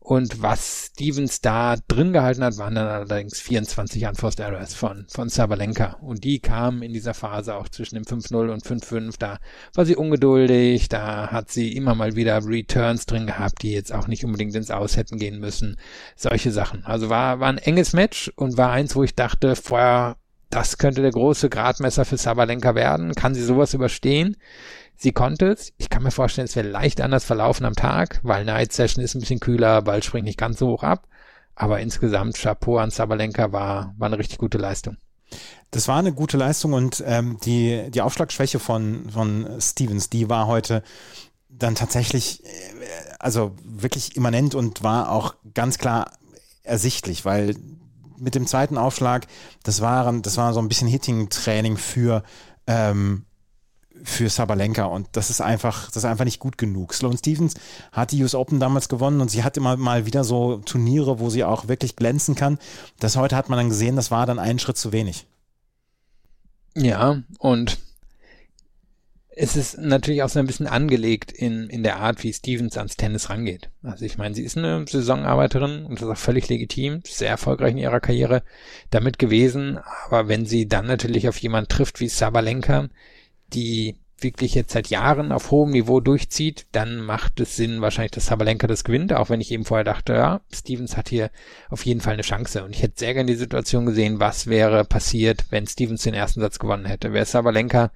Und 0.00 0.40
was 0.40 0.90
Stevens 0.92 1.40
da 1.40 1.74
drin 1.88 2.12
gehalten 2.12 2.44
hat, 2.44 2.58
waren 2.58 2.76
dann 2.76 2.86
allerdings 2.86 3.40
24 3.40 4.06
Unforced 4.06 4.38
Errors 4.38 4.72
von, 4.72 5.04
von 5.08 5.28
Sabalenka. 5.28 5.96
Und 6.00 6.22
die 6.22 6.38
kamen 6.38 6.82
in 6.82 6.92
dieser 6.92 7.12
Phase 7.12 7.56
auch 7.56 7.68
zwischen 7.68 7.96
dem 7.96 8.04
5-0 8.04 8.52
und 8.52 8.64
5-5. 8.64 9.16
Da 9.18 9.38
war 9.74 9.84
sie 9.84 9.96
ungeduldig, 9.96 10.88
da 10.88 11.32
hat 11.32 11.50
sie 11.50 11.74
immer 11.74 11.96
mal 11.96 12.14
wieder 12.14 12.44
Returns 12.44 13.06
drin 13.06 13.26
gehabt, 13.26 13.62
die 13.62 13.72
jetzt 13.72 13.92
auch 13.92 14.06
nicht 14.06 14.24
unbedingt 14.24 14.54
ins 14.54 14.70
Aus 14.70 14.96
hätten 14.96 15.18
gehen 15.18 15.40
müssen. 15.40 15.76
Solche 16.14 16.52
Sachen. 16.52 16.84
Also 16.84 17.08
war, 17.08 17.40
war 17.40 17.48
ein 17.48 17.58
enges 17.58 17.92
Match 17.92 18.32
und 18.36 18.56
war 18.56 18.70
eins, 18.70 18.94
wo 18.94 19.02
ich 19.02 19.16
dachte, 19.16 19.56
vorher 19.56 20.18
das 20.50 20.78
könnte 20.78 21.02
der 21.02 21.10
große 21.10 21.48
Gradmesser 21.48 22.04
für 22.04 22.16
Sabalenka 22.16 22.74
werden. 22.74 23.14
Kann 23.14 23.34
sie 23.34 23.44
sowas 23.44 23.74
überstehen? 23.74 24.36
Sie 24.96 25.12
konnte 25.12 25.48
es. 25.48 25.72
Ich 25.76 25.90
kann 25.90 26.02
mir 26.02 26.10
vorstellen, 26.10 26.46
es 26.46 26.56
wäre 26.56 26.68
leicht 26.68 27.00
anders 27.00 27.24
verlaufen 27.24 27.66
am 27.66 27.74
Tag, 27.74 28.20
weil 28.22 28.44
Night 28.44 28.72
Session 28.72 29.04
ist 29.04 29.14
ein 29.14 29.20
bisschen 29.20 29.40
kühler, 29.40 29.82
Ball 29.82 30.02
springt 30.02 30.24
nicht 30.24 30.38
ganz 30.38 30.58
so 30.58 30.68
hoch 30.68 30.82
ab. 30.82 31.06
Aber 31.54 31.80
insgesamt 31.80 32.36
Chapeau 32.36 32.78
an 32.78 32.90
Sabalenka 32.90 33.52
war, 33.52 33.94
war 33.98 34.06
eine 34.06 34.18
richtig 34.18 34.38
gute 34.38 34.58
Leistung. 34.58 34.96
Das 35.70 35.88
war 35.88 35.98
eine 35.98 36.12
gute 36.12 36.36
Leistung 36.36 36.72
und 36.72 37.02
ähm, 37.06 37.38
die, 37.44 37.90
die 37.90 38.00
Aufschlagschwäche 38.00 38.58
von, 38.58 39.10
von 39.10 39.48
Stevens, 39.60 40.08
die 40.08 40.28
war 40.28 40.46
heute 40.46 40.82
dann 41.48 41.74
tatsächlich, 41.74 42.44
äh, 42.44 42.48
also 43.18 43.56
wirklich 43.64 44.16
immanent 44.16 44.54
und 44.54 44.82
war 44.82 45.10
auch 45.10 45.34
ganz 45.54 45.78
klar 45.78 46.12
ersichtlich, 46.62 47.24
weil 47.24 47.56
mit 48.18 48.34
dem 48.34 48.46
zweiten 48.46 48.78
Aufschlag, 48.78 49.26
das 49.62 49.80
war, 49.80 50.12
das 50.20 50.36
war 50.36 50.52
so 50.52 50.60
ein 50.60 50.68
bisschen 50.68 50.88
Hitting-Training 50.88 51.76
für, 51.76 52.22
ähm, 52.66 53.24
für 54.02 54.28
Sabalenka 54.28 54.84
und 54.84 55.08
das 55.12 55.30
ist 55.30 55.40
einfach, 55.40 55.86
das 55.86 55.98
ist 55.98 56.04
einfach 56.04 56.24
nicht 56.24 56.40
gut 56.40 56.58
genug. 56.58 56.94
Sloane 56.94 57.18
Stevens 57.18 57.54
hat 57.92 58.12
die 58.12 58.22
US 58.22 58.34
Open 58.34 58.60
damals 58.60 58.88
gewonnen 58.88 59.20
und 59.20 59.30
sie 59.30 59.42
hat 59.42 59.56
immer 59.56 59.76
mal 59.76 60.06
wieder 60.06 60.24
so 60.24 60.58
Turniere, 60.58 61.18
wo 61.18 61.30
sie 61.30 61.44
auch 61.44 61.68
wirklich 61.68 61.96
glänzen 61.96 62.34
kann. 62.34 62.58
Das 63.00 63.16
heute 63.16 63.36
hat 63.36 63.48
man 63.48 63.58
dann 63.58 63.68
gesehen, 63.70 63.96
das 63.96 64.10
war 64.10 64.26
dann 64.26 64.38
einen 64.38 64.58
Schritt 64.58 64.76
zu 64.76 64.92
wenig. 64.92 65.26
Ja, 66.74 67.22
und 67.38 67.78
es 69.38 69.54
ist 69.54 69.78
natürlich 69.78 70.22
auch 70.22 70.30
so 70.30 70.38
ein 70.38 70.46
bisschen 70.46 70.66
angelegt 70.66 71.30
in, 71.30 71.68
in 71.68 71.82
der 71.82 71.98
Art, 71.98 72.24
wie 72.24 72.32
Stevens 72.32 72.78
ans 72.78 72.96
Tennis 72.96 73.28
rangeht. 73.28 73.68
Also 73.82 74.06
ich 74.06 74.16
meine, 74.16 74.34
sie 74.34 74.42
ist 74.42 74.56
eine 74.56 74.86
Saisonarbeiterin 74.88 75.84
und 75.84 75.96
das 75.96 76.08
ist 76.08 76.12
auch 76.12 76.16
völlig 76.16 76.48
legitim, 76.48 77.02
sehr 77.04 77.28
erfolgreich 77.28 77.72
in 77.72 77.78
ihrer 77.78 78.00
Karriere 78.00 78.42
damit 78.88 79.18
gewesen. 79.18 79.78
Aber 80.06 80.28
wenn 80.28 80.46
sie 80.46 80.66
dann 80.68 80.86
natürlich 80.86 81.28
auf 81.28 81.36
jemand 81.36 81.68
trifft 81.68 82.00
wie 82.00 82.08
Sabalenka, 82.08 82.88
die 83.52 83.96
wirklich 84.18 84.54
jetzt 84.54 84.72
seit 84.72 84.88
Jahren 84.88 85.30
auf 85.30 85.50
hohem 85.50 85.72
Niveau 85.72 86.00
durchzieht, 86.00 86.64
dann 86.72 87.00
macht 87.00 87.38
es 87.38 87.56
Sinn 87.56 87.82
wahrscheinlich, 87.82 88.12
dass 88.12 88.26
Sabalenka 88.26 88.66
das 88.66 88.84
gewinnt, 88.84 89.12
auch 89.12 89.28
wenn 89.28 89.42
ich 89.42 89.52
eben 89.52 89.66
vorher 89.66 89.84
dachte, 89.84 90.14
ja, 90.14 90.40
Stevens 90.50 90.96
hat 90.96 91.10
hier 91.10 91.30
auf 91.68 91.84
jeden 91.84 92.00
Fall 92.00 92.14
eine 92.14 92.22
Chance. 92.22 92.64
Und 92.64 92.74
ich 92.74 92.82
hätte 92.82 93.00
sehr 93.00 93.12
gerne 93.12 93.30
die 93.30 93.38
Situation 93.38 93.84
gesehen, 93.84 94.18
was 94.18 94.46
wäre 94.46 94.86
passiert, 94.86 95.44
wenn 95.50 95.66
Stevens 95.66 96.04
den 96.04 96.14
ersten 96.14 96.40
Satz 96.40 96.58
gewonnen 96.58 96.86
hätte. 96.86 97.12
Wäre 97.12 97.26
Sabalenka 97.26 97.90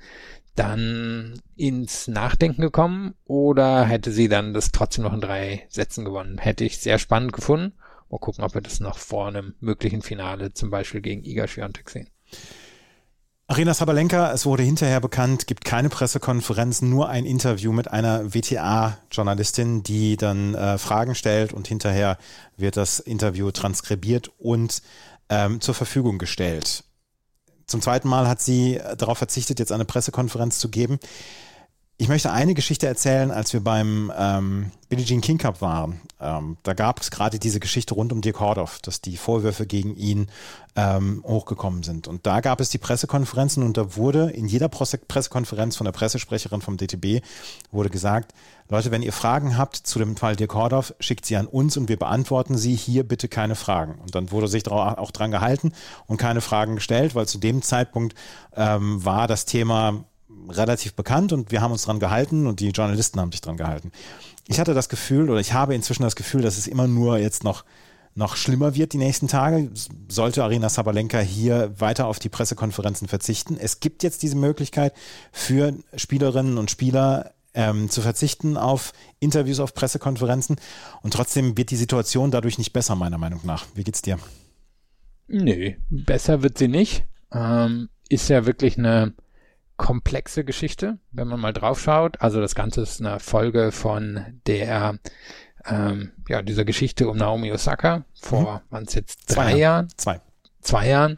dann 0.61 1.41
ins 1.57 2.07
Nachdenken 2.07 2.61
gekommen 2.61 3.15
oder 3.25 3.85
hätte 3.85 4.13
sie 4.13 4.29
dann 4.29 4.53
das 4.53 4.73
trotzdem 4.73 5.05
noch 5.05 5.15
in 5.15 5.21
drei 5.21 5.67
Sätzen 5.71 6.05
gewonnen? 6.05 6.39
Hätte 6.39 6.65
ich 6.65 6.79
sehr 6.79 6.99
spannend 6.99 7.33
gefunden. 7.33 7.73
Mal 8.11 8.19
gucken, 8.19 8.45
ob 8.45 8.55
wir 8.55 8.61
das 8.61 8.81
noch 8.81 8.99
vor 8.99 9.29
einem 9.29 9.55
möglichen 9.61 10.03
Finale 10.03 10.53
zum 10.53 10.71
Beispiel 10.71 11.01
gegen 11.01 11.25
Iga 11.25 11.47
Swiatek 11.47 11.89
sehen. 11.89 12.09
Arena 13.47 13.75
Sabalenka, 13.75 14.33
es 14.33 14.47
wurde 14.47 14.63
hinterher 14.63 15.01
bekannt, 15.01 15.47
gibt 15.47 15.65
keine 15.65 15.89
Pressekonferenz, 15.89 16.83
nur 16.83 17.09
ein 17.09 17.25
Interview 17.25 17.73
mit 17.73 17.91
einer 17.91 18.33
WTA-Journalistin, 18.33 19.83
die 19.83 20.17
dann 20.17 20.55
äh, 20.55 20.79
Fragen 20.79 21.15
stellt 21.15 21.53
und 21.53 21.67
hinterher 21.67 22.19
wird 22.57 22.77
das 22.77 23.01
Interview 23.01 23.51
transkribiert 23.51 24.31
und 24.39 24.83
ähm, 25.31 25.61
zur 25.61 25.75
Verfügung 25.75 26.19
gestellt. 26.19 26.85
Zum 27.71 27.81
zweiten 27.81 28.09
Mal 28.09 28.27
hat 28.27 28.41
sie 28.41 28.81
darauf 28.99 29.19
verzichtet, 29.19 29.61
jetzt 29.61 29.71
eine 29.71 29.85
Pressekonferenz 29.85 30.59
zu 30.59 30.71
geben. 30.71 30.99
Ich 32.01 32.09
möchte 32.09 32.33
eine 32.33 32.55
Geschichte 32.55 32.87
erzählen, 32.87 33.31
als 33.31 33.53
wir 33.53 33.63
beim 33.63 34.11
ähm, 34.17 34.71
Billie 34.89 35.05
Jean 35.05 35.21
King 35.21 35.37
Cup 35.37 35.61
waren. 35.61 36.01
Ähm, 36.19 36.57
da 36.63 36.73
gab 36.73 36.99
es 36.99 37.11
gerade 37.11 37.39
diese 37.39 37.61
Geschichte 37.61 37.93
rund 37.93 38.11
um 38.11 38.23
Dirk 38.23 38.41
Hordoff, 38.41 38.79
dass 38.79 39.03
die 39.03 39.19
Vorwürfe 39.19 39.67
gegen 39.67 39.95
ihn 39.97 40.29
ähm, 40.77 41.23
hochgekommen 41.27 41.83
sind. 41.83 42.09
Und 42.09 42.27
da 42.27 42.41
gab 42.41 42.59
es 42.63 42.71
die 42.71 42.79
Pressekonferenzen 42.79 43.63
und 43.63 43.77
da 43.77 43.97
wurde 43.97 44.31
in 44.31 44.47
jeder 44.47 44.71
Pressekonferenz 44.71 45.77
von 45.77 45.85
der 45.85 45.93
Pressesprecherin 45.93 46.63
vom 46.63 46.79
DTB 46.79 47.23
wurde 47.71 47.91
gesagt, 47.91 48.33
Leute, 48.71 48.91
wenn 48.91 49.03
ihr 49.03 49.13
Fragen 49.13 49.59
habt 49.59 49.77
zu 49.77 49.99
dem 49.99 50.17
Fall 50.17 50.37
Dirk 50.37 50.55
Hordoff, 50.55 50.95
schickt 51.01 51.27
sie 51.27 51.37
an 51.37 51.47
uns 51.47 51.77
und 51.77 51.91
wir 51.91 51.99
beantworten 51.99 52.57
sie. 52.57 52.77
Hier 52.77 53.07
bitte 53.07 53.29
keine 53.29 53.57
Fragen. 53.57 53.99
Und 54.01 54.15
dann 54.15 54.31
wurde 54.31 54.49
sich 54.49 54.67
auch 54.69 55.11
dran 55.11 55.33
gehalten 55.33 55.73
und 56.07 56.17
keine 56.17 56.41
Fragen 56.41 56.77
gestellt, 56.77 57.15
weil 57.15 57.29
zu 57.29 57.37
dem 57.37 57.61
Zeitpunkt 57.61 58.15
ähm, 58.57 59.05
war 59.05 59.29
das 59.29 59.45
Thema 59.45 60.07
relativ 60.51 60.95
bekannt 60.95 61.33
und 61.33 61.51
wir 61.51 61.61
haben 61.61 61.73
uns 61.73 61.85
dran 61.85 62.01
gehalten 62.01 62.47
und 62.47 62.61
die 62.61 62.69
Journalisten 62.69 63.21
haben 63.21 63.33
sich 63.33 63.41
dran 63.41 63.57
gehalten. 63.57 63.93
Ich 64.49 64.59
hatte 64.61 64.75
das 64.75 64.89
Gefühl 64.89 65.31
oder 65.31 65.41
ich 65.41 65.53
habe 65.53 65.75
inzwischen 65.75 66.03
das 66.03 66.17
Gefühl, 66.17 66.43
dass 66.43 66.59
es 66.59 66.67
immer 66.67 66.87
nur 66.87 67.19
jetzt 67.19 67.45
noch 67.45 67.65
noch 68.15 68.37
schlimmer 68.37 68.75
wird 68.75 68.93
die 68.93 68.99
nächsten 68.99 69.29
Tage, 69.29 69.71
sollte 70.09 70.43
Arina 70.43 70.69
Sabalenka 70.69 71.21
hier 71.21 71.73
weiter 71.79 72.07
auf 72.07 72.19
die 72.19 72.29
Pressekonferenzen 72.29 73.07
verzichten. 73.07 73.57
Es 73.59 73.79
gibt 73.79 74.03
jetzt 74.03 74.23
diese 74.25 74.37
Möglichkeit 74.37 74.95
für 75.33 75.75
Spielerinnen 75.95 76.59
und 76.59 76.73
Spieler 76.73 77.33
ähm, 77.55 77.89
zu 77.89 78.01
verzichten 78.01 78.57
auf 78.57 78.93
Interviews, 79.21 79.61
auf 79.61 79.75
Pressekonferenzen 79.75 80.57
und 81.03 81.15
trotzdem 81.15 81.57
wird 81.57 81.71
die 81.71 81.77
Situation 81.77 82.31
dadurch 82.31 82.59
nicht 82.59 82.73
besser, 82.73 82.97
meiner 82.97 83.19
Meinung 83.19 83.41
nach. 83.45 83.67
Wie 83.75 83.85
geht's 83.85 84.03
dir? 84.03 84.19
Nö, 85.29 85.73
besser 85.89 86.43
wird 86.43 86.59
sie 86.59 86.69
nicht. 86.69 87.07
Ähm, 87.33 87.89
ist 88.09 88.29
ja 88.29 88.45
wirklich 88.47 88.77
eine 88.77 89.15
komplexe 89.81 90.45
Geschichte, 90.45 90.99
wenn 91.11 91.27
man 91.27 91.41
mal 91.41 91.55
drauf 91.55 91.81
schaut. 91.81 92.21
Also 92.21 92.39
das 92.39 92.55
Ganze 92.55 92.83
ist 92.83 93.01
eine 93.01 93.19
Folge 93.19 93.73
von 93.73 94.39
der 94.47 94.99
ähm, 95.65 96.13
ja 96.29 96.43
dieser 96.43 96.67
Geschichte 96.67 97.09
um 97.09 97.17
Naomi 97.17 97.51
Osaka 97.51 98.05
vor, 98.21 98.63
mhm. 98.67 98.73
waren 98.73 98.85
es 98.85 98.95
jetzt 98.95 99.35
drei 99.35 99.53
Zwei 99.53 99.57
Jahren? 99.57 99.89
Zwei. 99.97 100.21
Zwei 100.61 100.89
Jahren. 100.89 101.17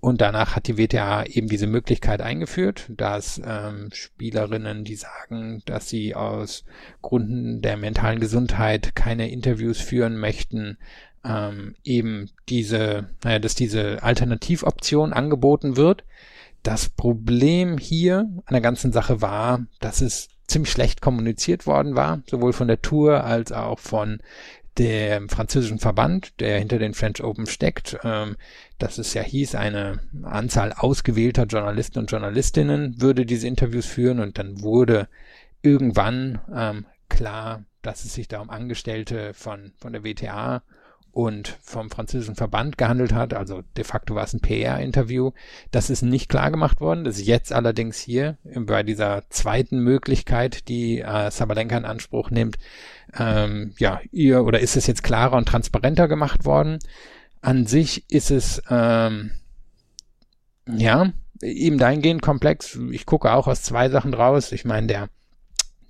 Und 0.00 0.22
danach 0.22 0.56
hat 0.56 0.68
die 0.68 0.78
WTA 0.78 1.24
eben 1.24 1.48
diese 1.48 1.66
Möglichkeit 1.66 2.22
eingeführt, 2.22 2.86
dass 2.88 3.42
ähm, 3.44 3.90
Spielerinnen, 3.92 4.84
die 4.84 4.94
sagen, 4.94 5.60
dass 5.66 5.90
sie 5.90 6.14
aus 6.14 6.64
Gründen 7.02 7.60
der 7.60 7.76
mentalen 7.76 8.20
Gesundheit 8.20 8.94
keine 8.94 9.30
Interviews 9.30 9.80
führen 9.80 10.16
möchten, 10.16 10.78
ähm, 11.24 11.74
eben 11.84 12.30
diese, 12.48 13.10
naja, 13.22 13.38
dass 13.38 13.54
diese 13.54 14.02
Alternativoption 14.02 15.12
angeboten 15.12 15.76
wird. 15.76 16.04
Das 16.62 16.88
Problem 16.88 17.78
hier 17.78 18.28
an 18.44 18.52
der 18.52 18.60
ganzen 18.60 18.92
Sache 18.92 19.20
war, 19.20 19.66
dass 19.80 20.00
es 20.00 20.28
ziemlich 20.46 20.72
schlecht 20.72 21.00
kommuniziert 21.00 21.66
worden 21.66 21.94
war, 21.94 22.22
sowohl 22.26 22.52
von 22.52 22.68
der 22.68 22.82
Tour 22.82 23.24
als 23.24 23.52
auch 23.52 23.78
von 23.78 24.20
dem 24.78 25.28
französischen 25.28 25.78
Verband, 25.78 26.40
der 26.40 26.58
hinter 26.58 26.78
den 26.78 26.94
French 26.94 27.22
Open 27.22 27.46
steckt, 27.46 27.98
ähm, 28.04 28.36
dass 28.78 28.98
es 28.98 29.12
ja 29.12 29.22
hieß, 29.22 29.56
eine 29.56 30.00
Anzahl 30.22 30.72
ausgewählter 30.72 31.44
Journalisten 31.44 31.98
und 31.98 32.10
Journalistinnen 32.10 33.00
würde 33.00 33.26
diese 33.26 33.48
Interviews 33.48 33.86
führen 33.86 34.20
und 34.20 34.38
dann 34.38 34.62
wurde 34.62 35.08
irgendwann 35.62 36.40
ähm, 36.54 36.86
klar, 37.08 37.64
dass 37.82 38.04
es 38.04 38.14
sich 38.14 38.28
da 38.28 38.40
um 38.40 38.50
Angestellte 38.50 39.34
von, 39.34 39.72
von 39.78 39.92
der 39.92 40.04
WTA 40.04 40.62
und 41.18 41.58
vom 41.60 41.90
französischen 41.90 42.36
Verband 42.36 42.78
gehandelt 42.78 43.12
hat. 43.12 43.34
Also 43.34 43.62
de 43.76 43.82
facto 43.82 44.14
war 44.14 44.22
es 44.22 44.34
ein 44.34 44.40
PR-Interview. 44.40 45.32
Das 45.72 45.90
ist 45.90 46.02
nicht 46.02 46.28
klar 46.28 46.52
gemacht 46.52 46.80
worden. 46.80 47.02
Das 47.02 47.18
ist 47.18 47.26
jetzt 47.26 47.52
allerdings 47.52 47.98
hier 47.98 48.38
bei 48.44 48.84
dieser 48.84 49.28
zweiten 49.28 49.80
Möglichkeit, 49.80 50.68
die 50.68 51.00
äh, 51.00 51.32
Sabalenka 51.32 51.76
in 51.76 51.84
Anspruch 51.84 52.30
nimmt. 52.30 52.56
Ähm, 53.18 53.74
ja, 53.78 54.00
ihr 54.12 54.44
oder 54.44 54.60
ist 54.60 54.76
es 54.76 54.86
jetzt 54.86 55.02
klarer 55.02 55.36
und 55.36 55.48
transparenter 55.48 56.06
gemacht 56.06 56.44
worden? 56.44 56.78
An 57.40 57.66
sich 57.66 58.08
ist 58.08 58.30
es 58.30 58.62
ähm, 58.70 59.32
ja 60.68 61.12
eben 61.42 61.78
dahingehend 61.78 62.22
komplex. 62.22 62.78
Ich 62.92 63.06
gucke 63.06 63.32
auch 63.32 63.48
aus 63.48 63.62
zwei 63.62 63.88
Sachen 63.88 64.12
draus. 64.12 64.52
Ich 64.52 64.64
meine, 64.64 64.86
der 64.86 65.08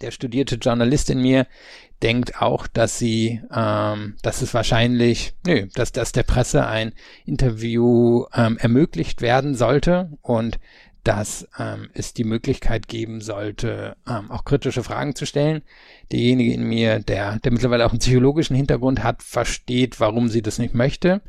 der 0.01 0.11
studierte 0.11 0.57
Journalist 0.57 1.11
in 1.11 1.21
mir 1.21 1.47
denkt 2.03 2.41
auch, 2.41 2.67
dass 2.67 2.99
sie, 2.99 3.41
ähm, 3.53 4.17
dass 4.23 4.43
es 4.43 4.55
wahrscheinlich, 4.55 5.35
nö, 5.47 5.67
dass, 5.75 5.93
dass 5.93 6.13
der 6.13 6.23
Presse 6.23 6.67
ein 6.67 6.93
Interview 7.25 8.27
ähm, 8.35 8.57
ermöglicht 8.59 9.21
werden 9.21 9.55
sollte. 9.55 10.11
Und 10.23 10.59
dass 11.05 11.49
ähm, 11.59 11.89
es 11.95 12.13
die 12.13 12.25
Möglichkeit 12.25 12.89
geben 12.89 13.21
sollte, 13.21 13.97
ähm, 14.09 14.31
auch 14.31 14.45
kritische 14.45 14.83
Fragen 14.83 15.15
zu 15.15 15.27
stellen. 15.27 15.63
Derjenige 16.13 16.53
in 16.53 16.65
mir, 16.65 17.01
der, 17.01 17.39
der 17.39 17.53
mittlerweile 17.53 17.87
auch 17.87 17.91
einen 17.91 18.01
psychologischen 18.01 18.57
Hintergrund 18.57 19.03
hat, 19.03 19.23
versteht, 19.23 20.01
warum 20.01 20.29
sie 20.29 20.43
das 20.43 20.59
nicht 20.59 20.75
möchte. 20.75 21.23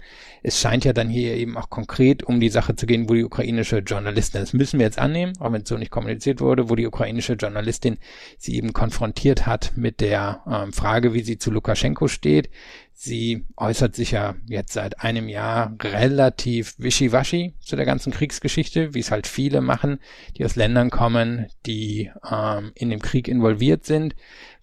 Es 0.43 0.59
scheint 0.59 0.85
ja 0.85 0.93
dann 0.93 1.09
hier 1.09 1.35
eben 1.35 1.57
auch 1.57 1.69
konkret 1.69 2.23
um 2.23 2.39
die 2.39 2.49
Sache 2.49 2.75
zu 2.75 2.85
gehen, 2.85 3.09
wo 3.09 3.13
die 3.13 3.23
ukrainische 3.23 3.79
Journalistin, 3.79 4.41
das 4.41 4.53
müssen 4.53 4.79
wir 4.79 4.85
jetzt 4.85 4.99
annehmen, 4.99 5.33
auch 5.39 5.51
wenn 5.51 5.63
es 5.63 5.69
so 5.69 5.77
nicht 5.77 5.91
kommuniziert 5.91 6.41
wurde, 6.41 6.69
wo 6.69 6.75
die 6.75 6.87
ukrainische 6.87 7.33
Journalistin 7.33 7.97
sie 8.37 8.55
eben 8.55 8.73
konfrontiert 8.73 9.45
hat 9.45 9.73
mit 9.75 10.01
der 10.01 10.43
ähm, 10.49 10.73
Frage, 10.73 11.13
wie 11.13 11.21
sie 11.21 11.37
zu 11.37 11.51
Lukaschenko 11.51 12.07
steht. 12.07 12.49
Sie 13.01 13.45
äußert 13.55 13.95
sich 13.95 14.11
ja 14.11 14.35
jetzt 14.45 14.73
seit 14.73 14.99
einem 14.99 15.29
Jahr 15.29 15.73
relativ 15.81 16.75
wischiwaschi 16.79 17.53
zu 17.61 17.77
der 17.77 17.85
ganzen 17.85 18.11
Kriegsgeschichte, 18.11 18.93
wie 18.93 18.99
es 18.99 19.09
halt 19.09 19.25
viele 19.25 19.61
machen, 19.61 19.99
die 20.35 20.43
aus 20.43 20.57
Ländern 20.57 20.89
kommen, 20.89 21.47
die 21.65 22.11
ähm, 22.29 22.73
in 22.75 22.89
dem 22.89 23.01
Krieg 23.01 23.29
involviert 23.29 23.85
sind. 23.85 24.17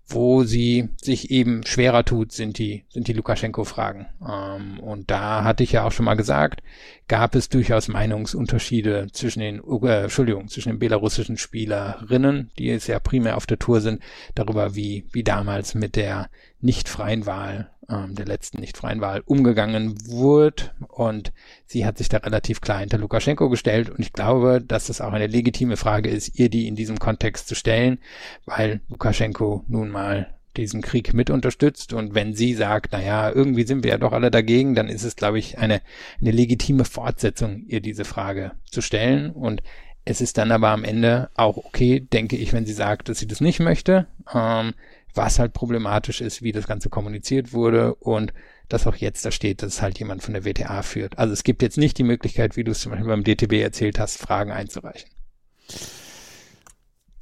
Wo 0.09 0.45
sie 0.45 0.91
sich 1.03 1.31
eben 1.31 1.65
schwerer 1.67 2.05
tut, 2.05 2.31
sind 2.31 2.59
die, 2.59 2.85
sind 2.91 3.09
die 3.09 3.15
Lukaschenko-Fragen. 3.15 4.07
Ähm, 4.21 4.81
und 4.81 5.11
da 5.11 5.43
hatte 5.43 5.65
ich 5.65 5.73
ja 5.73 5.85
auch 5.85 5.91
schon 5.91 6.05
mal 6.05 6.15
gesagt, 6.15 6.63
gab 7.09 7.35
es 7.35 7.49
durchaus 7.49 7.89
Meinungsunterschiede 7.89 9.09
zwischen 9.13 9.41
den, 9.41 9.63
äh, 9.83 10.03
Entschuldigung, 10.03 10.49
zwischen 10.49 10.69
den 10.69 10.79
belarussischen 10.79 11.39
Spielerinnen, 11.39 12.51
die 12.59 12.67
jetzt 12.67 12.87
ja 12.87 13.01
primär 13.01 13.37
auf 13.37 13.47
der 13.47 13.59
Tour 13.59 13.81
sind, 13.81 14.01
darüber, 14.35 14.77
wie, 14.77 15.07
wie 15.11 15.25
damals 15.25 15.75
mit 15.75 15.97
der 15.97 16.29
nicht 16.61 16.89
freien 16.89 17.27
Wahl 17.27 17.71
ähm, 17.91 18.15
der 18.15 18.27
letzten 18.27 18.61
nicht 18.61 18.77
freien 18.77 19.01
Wahl 19.01 19.23
umgegangen 19.25 19.95
wurde. 20.07 20.71
Und 20.89 21.33
sie 21.67 21.87
hat 21.87 21.99
sich 21.99 22.09
da 22.09 22.19
relativ 22.19 22.61
klar 22.61 22.81
hinter 22.81 22.99
Lukaschenko 22.99 23.49
gestellt. 23.49 23.91
Und 23.91 24.01
ich 24.01 24.13
glaube, 24.13 24.63
dass 24.67 24.89
es 24.89 25.01
auch 25.01 25.13
eine 25.13 25.27
legitime 25.27 25.77
Frage 25.77 26.11
ist, 26.11 26.39
ihr 26.39 26.49
die 26.49 26.69
in 26.69 26.77
diesem 26.77 26.99
Kontext 26.99 27.49
zu 27.49 27.55
stellen, 27.55 27.99
weil 28.45 28.81
Lukaschenko 28.89 29.65
nun 29.69 29.91
mal 29.91 30.31
diesen 30.57 30.83
Krieg 30.83 31.15
mit 31.15 31.31
unterstützt. 31.31 31.93
Und 31.93 32.15
wenn 32.15 32.35
sie 32.35 32.55
sagt, 32.55 32.93
na 32.93 33.03
ja, 33.03 33.31
irgendwie 33.31 33.65
sind 33.65 33.85
wir 33.85 33.93
ja 33.93 33.99
doch 33.99 34.13
alle 34.13 34.31
dagegen, 34.31 34.75
dann 34.75 34.89
ist 34.89 35.05
es, 35.05 35.17
glaube 35.17 35.39
ich, 35.39 35.59
eine, 35.59 35.83
eine 36.21 36.31
legitime 36.31 36.85
Fortsetzung, 36.85 37.65
ihr 37.67 37.81
diese 37.81 38.05
Frage 38.05 38.53
zu 38.65 38.81
stellen. 38.81 39.31
Und 39.31 39.63
es 40.05 40.21
ist 40.21 40.39
dann 40.39 40.53
aber 40.53 40.69
am 40.69 40.85
Ende 40.85 41.31
auch 41.35 41.57
okay, 41.57 42.01
denke 42.01 42.37
ich, 42.37 42.53
wenn 42.53 42.65
sie 42.65 42.73
sagt, 42.73 43.09
dass 43.09 43.19
sie 43.19 43.27
das 43.27 43.41
nicht 43.41 43.61
möchte. 43.61 44.07
Ähm, 44.33 44.75
was 45.17 45.39
halt 45.39 45.53
problematisch 45.53 46.21
ist, 46.21 46.43
wie 46.43 46.53
das 46.53 46.67
Ganze 46.67 46.89
kommuniziert 46.89 47.53
wurde 47.53 47.95
und 47.95 48.33
dass 48.69 48.87
auch 48.87 48.97
jetzt 48.97 49.25
da 49.25 49.31
steht, 49.31 49.63
dass 49.63 49.75
es 49.75 49.83
halt 49.83 49.99
jemand 49.99 50.23
von 50.23 50.35
der 50.35 50.45
WTA 50.45 50.83
führt. 50.83 51.19
Also 51.19 51.33
es 51.33 51.45
gibt 51.45 51.63
jetzt 51.63 51.79
nicht 51.79 51.99
die 51.99 52.03
Möglichkeit, 52.03 52.57
wie 52.57 52.65
du 52.65 52.73
es 52.73 52.81
zum 52.81 52.93
Beispiel 52.93 53.09
beim 53.09 53.25
DTB 53.25 53.55
erzählt 53.55 53.99
hast, 53.99 54.19
Fragen 54.19 54.51
einzureichen. 54.51 55.09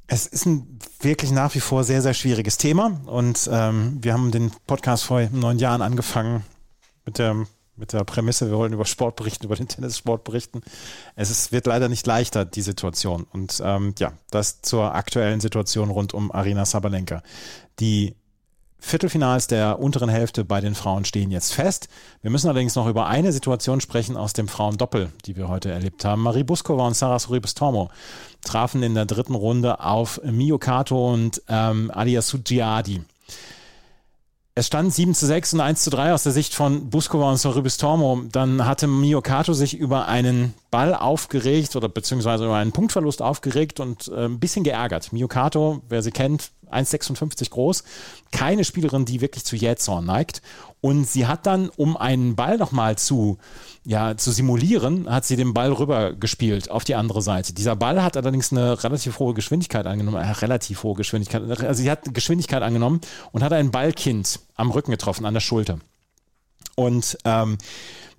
Es 0.06 0.26
ist 0.26 0.46
ein 0.46 0.78
wirklich 1.00 1.30
nach 1.30 1.54
wie 1.54 1.60
vor 1.60 1.84
sehr, 1.84 2.02
sehr 2.02 2.14
schwieriges 2.14 2.58
Thema 2.58 3.00
und 3.06 3.48
ähm, 3.50 3.98
wir 4.02 4.12
haben 4.12 4.30
den 4.30 4.52
Podcast 4.66 5.04
vor 5.04 5.22
neun 5.32 5.58
Jahren 5.58 5.82
angefangen 5.82 6.44
mit 7.06 7.18
der 7.18 7.46
mit 7.76 7.92
der 7.92 8.04
Prämisse, 8.04 8.50
wir 8.50 8.56
wollen 8.56 8.72
über 8.72 8.84
Sport 8.84 9.16
berichten, 9.16 9.46
über 9.46 9.56
den 9.56 9.68
Tennissport 9.68 10.24
berichten. 10.24 10.60
Es 11.16 11.30
ist, 11.30 11.52
wird 11.52 11.66
leider 11.66 11.88
nicht 11.88 12.06
leichter, 12.06 12.44
die 12.44 12.62
Situation. 12.62 13.26
Und 13.32 13.60
ähm, 13.64 13.94
ja, 13.98 14.12
das 14.30 14.60
zur 14.62 14.94
aktuellen 14.94 15.40
Situation 15.40 15.90
rund 15.90 16.14
um 16.14 16.30
Arina 16.30 16.64
Sabalenka. 16.64 17.22
Die 17.80 18.14
Viertelfinals 18.84 19.46
der 19.46 19.78
unteren 19.78 20.10
Hälfte 20.10 20.44
bei 20.44 20.60
den 20.60 20.74
Frauen 20.74 21.06
stehen 21.06 21.30
jetzt 21.30 21.54
fest. 21.54 21.88
Wir 22.20 22.30
müssen 22.30 22.48
allerdings 22.48 22.74
noch 22.74 22.86
über 22.86 23.06
eine 23.06 23.32
Situation 23.32 23.80
sprechen 23.80 24.14
aus 24.14 24.34
dem 24.34 24.46
Frauendoppel, 24.46 25.10
die 25.24 25.36
wir 25.36 25.48
heute 25.48 25.70
erlebt 25.70 26.04
haben. 26.04 26.20
Marie 26.20 26.44
Buskova 26.44 26.86
und 26.86 26.94
Sarah 26.94 27.18
Sorribes-Tormo 27.18 27.90
trafen 28.42 28.82
in 28.82 28.94
der 28.94 29.06
dritten 29.06 29.34
Runde 29.34 29.80
auf 29.80 30.20
Mio 30.22 30.58
Kato 30.58 31.14
und 31.14 31.40
ähm, 31.48 31.90
Alia 31.94 32.20
Sugiadi. 32.20 33.02
Es 34.56 34.68
stand 34.68 34.94
7 34.94 35.14
zu 35.14 35.26
6 35.26 35.54
und 35.54 35.60
1 35.60 35.82
zu 35.82 35.90
3 35.90 36.12
aus 36.12 36.22
der 36.22 36.30
Sicht 36.30 36.54
von 36.54 36.88
Buskova 36.88 37.28
und 37.28 37.38
Sorribes 37.38 37.76
Tormo. 37.76 38.22
Dann 38.30 38.64
hatte 38.64 38.86
Mio 38.86 39.20
Kato 39.20 39.52
sich 39.52 39.76
über 39.76 40.06
einen 40.06 40.54
Ball 40.70 40.94
aufgeregt 40.94 41.74
oder 41.74 41.88
beziehungsweise 41.88 42.44
über 42.44 42.54
einen 42.54 42.70
Punktverlust 42.70 43.20
aufgeregt 43.20 43.80
und 43.80 44.06
äh, 44.06 44.26
ein 44.26 44.38
bisschen 44.38 44.62
geärgert. 44.62 45.12
Mio 45.12 45.26
Kato, 45.26 45.82
wer 45.88 46.02
sie 46.04 46.12
kennt, 46.12 46.52
1,56 46.70 47.50
groß, 47.50 47.82
keine 48.30 48.62
Spielerin, 48.62 49.04
die 49.04 49.20
wirklich 49.20 49.44
zu 49.44 49.56
Jähzorn 49.56 50.04
neigt. 50.04 50.40
Und 50.84 51.08
sie 51.08 51.26
hat 51.26 51.46
dann, 51.46 51.70
um 51.78 51.96
einen 51.96 52.36
Ball 52.36 52.58
nochmal 52.58 52.98
zu, 52.98 53.38
ja, 53.86 54.18
zu 54.18 54.30
simulieren, 54.32 55.08
hat 55.08 55.24
sie 55.24 55.34
den 55.34 55.54
Ball 55.54 55.72
rüber 55.72 56.12
gespielt 56.12 56.70
auf 56.70 56.84
die 56.84 56.94
andere 56.94 57.22
Seite. 57.22 57.54
Dieser 57.54 57.74
Ball 57.74 58.02
hat 58.02 58.18
allerdings 58.18 58.52
eine 58.52 58.84
relativ 58.84 59.18
hohe 59.18 59.32
Geschwindigkeit 59.32 59.86
angenommen, 59.86 60.18
äh, 60.18 60.30
relativ 60.30 60.82
hohe 60.82 60.94
Geschwindigkeit. 60.94 61.42
Also 61.62 61.82
sie 61.82 61.90
hat 61.90 62.12
Geschwindigkeit 62.12 62.62
angenommen 62.62 63.00
und 63.32 63.42
hat 63.42 63.54
ein 63.54 63.70
Ballkind 63.70 64.40
am 64.56 64.70
Rücken 64.70 64.90
getroffen, 64.90 65.24
an 65.24 65.32
der 65.32 65.40
Schulter. 65.40 65.78
Und 66.74 67.16
ähm, 67.24 67.56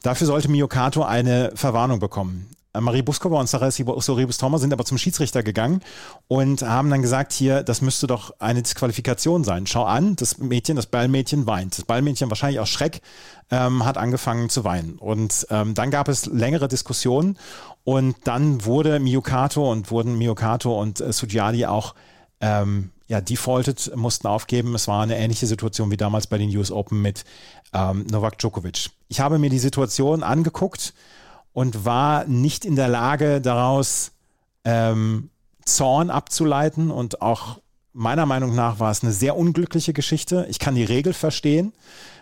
dafür 0.01 0.25
sollte 0.25 0.49
Miokato 0.49 1.03
eine 1.03 1.51
Verwarnung 1.53 1.99
bekommen. 1.99 2.49
Marie 2.81 3.01
Buskova 3.01 3.39
und 3.39 3.47
Sarah 3.47 3.71
Soribus 3.71 4.37
Thomas 4.37 4.61
sind 4.61 4.73
aber 4.73 4.85
zum 4.85 4.97
Schiedsrichter 4.97 5.43
gegangen 5.43 5.81
und 6.27 6.61
haben 6.61 6.89
dann 6.89 7.01
gesagt, 7.01 7.33
hier, 7.33 7.63
das 7.63 7.81
müsste 7.81 8.07
doch 8.07 8.33
eine 8.39 8.61
Disqualifikation 8.61 9.43
sein. 9.43 9.67
Schau 9.67 9.83
an, 9.83 10.15
das 10.15 10.37
Mädchen, 10.37 10.75
das 10.75 10.87
Ballmädchen 10.87 11.47
weint. 11.47 11.77
Das 11.77 11.85
Ballmädchen 11.85 12.29
wahrscheinlich 12.29 12.59
aus 12.59 12.69
Schreck 12.69 13.01
ähm, 13.51 13.85
hat 13.85 13.97
angefangen 13.97 14.49
zu 14.49 14.63
weinen. 14.63 14.97
Und 14.97 15.47
ähm, 15.49 15.73
dann 15.73 15.91
gab 15.91 16.07
es 16.07 16.25
längere 16.25 16.67
Diskussionen 16.67 17.37
und 17.83 18.15
dann 18.23 18.65
wurde 18.65 18.99
Miyukato 18.99 19.71
und 19.71 19.91
wurden 19.91 20.17
Miyukato 20.17 20.79
und 20.79 21.01
äh, 21.01 21.13
Sugiadi 21.13 21.65
auch 21.65 21.95
ähm, 22.41 22.91
ja, 23.07 23.21
defaulted, 23.21 23.95
mussten 23.95 24.27
aufgeben. 24.27 24.73
Es 24.75 24.87
war 24.87 25.03
eine 25.03 25.17
ähnliche 25.17 25.45
Situation 25.45 25.91
wie 25.91 25.97
damals 25.97 26.27
bei 26.27 26.37
den 26.37 26.55
US 26.57 26.71
Open 26.71 27.01
mit 27.01 27.23
ähm, 27.73 28.05
Novak 28.09 28.39
Djokovic. 28.39 28.89
Ich 29.07 29.19
habe 29.19 29.37
mir 29.37 29.49
die 29.49 29.59
Situation 29.59 30.23
angeguckt 30.23 30.93
und 31.55 31.85
war 31.85 32.25
nicht 32.25 32.65
in 32.65 32.75
der 32.75 32.89
Lage, 32.89 33.39
daraus 33.39 34.11
ähm, 34.65 35.29
Zorn 35.63 36.09
abzuleiten. 36.09 36.91
Und 36.91 37.21
auch 37.21 37.61
meiner 37.93 38.25
Meinung 38.25 38.53
nach 38.53 38.81
war 38.81 38.91
es 38.91 39.03
eine 39.03 39.13
sehr 39.13 39.37
unglückliche 39.37 39.93
Geschichte. 39.93 40.45
Ich 40.49 40.59
kann 40.59 40.75
die 40.75 40.83
Regel 40.83 41.13
verstehen. 41.13 41.71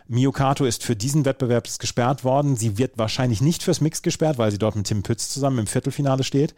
Miyukato 0.08 0.66
ist 0.66 0.84
für 0.84 0.96
diesen 0.96 1.26
Wettbewerb 1.26 1.68
gesperrt 1.80 2.24
worden. 2.24 2.56
Sie 2.56 2.78
wird 2.78 3.00
wahrscheinlich 3.00 3.42
nicht 3.42 3.64
fürs 3.64 3.82
Mix 3.82 4.04
gesperrt, 4.04 4.38
weil 4.38 4.52
sie 4.52 4.60
dort 4.60 4.76
mit 4.76 4.86
Tim 4.86 5.02
Pütz 5.02 5.30
zusammen 5.30 5.58
im 5.58 5.68
Viertelfinale 5.68 6.24
steht. 6.24 6.54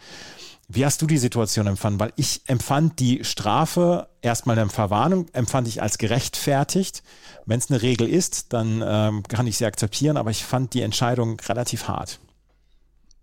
Wie 0.68 0.84
hast 0.84 1.02
du 1.02 1.08
die 1.08 1.18
Situation 1.18 1.68
empfunden? 1.68 2.02
Weil 2.02 2.12
ich 2.18 2.42
empfand 2.48 3.00
die 3.00 3.24
Strafe 3.24 4.10
erstmal 4.22 4.60
eine 4.60 4.70
Verwarnung, 4.70 5.28
empfand 5.32 5.70
ich 5.70 5.82
als 5.82 5.98
gerechtfertigt. 5.98 7.04
Wenn 7.46 7.60
es 7.60 7.72
eine 7.72 7.82
Regel 7.82 8.10
ist, 8.10 8.52
dann 8.52 8.84
ähm, 8.86 9.24
kann 9.24 9.48
ich 9.48 9.56
sie 9.56 9.66
akzeptieren, 9.66 10.18
aber 10.18 10.32
ich 10.32 10.44
fand 10.44 10.74
die 10.74 10.82
Entscheidung 10.82 11.40
relativ 11.48 11.88
hart. 11.88 12.20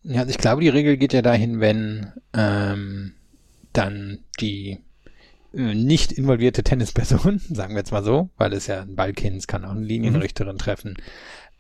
Ja, 0.05 0.21
also 0.21 0.31
ich 0.31 0.39
glaube, 0.39 0.63
die 0.63 0.69
Regel 0.69 0.97
geht 0.97 1.13
ja 1.13 1.23
dahin, 1.23 1.61
wenn 1.61 2.13
ähm, 2.35 3.15
dann 3.73 4.21
die 4.41 4.81
äh, 5.55 5.75
nicht 5.75 6.13
involvierte 6.13 6.63
Tennisperson, 6.63 7.39
sagen 7.51 7.75
wir 7.75 7.81
jetzt 7.81 7.93
mal 7.93 8.05
so, 8.05 8.31
weil 8.37 8.53
es 8.53 8.67
ja 8.67 8.83
ein 8.83 8.97
Ballkind, 8.97 9.37
es 9.37 9.47
kann 9.47 9.65
auch 9.65 9.71
eine 9.71 9.85
Linienrichterin 9.85 10.55
mhm. 10.55 10.59
treffen, 10.59 10.97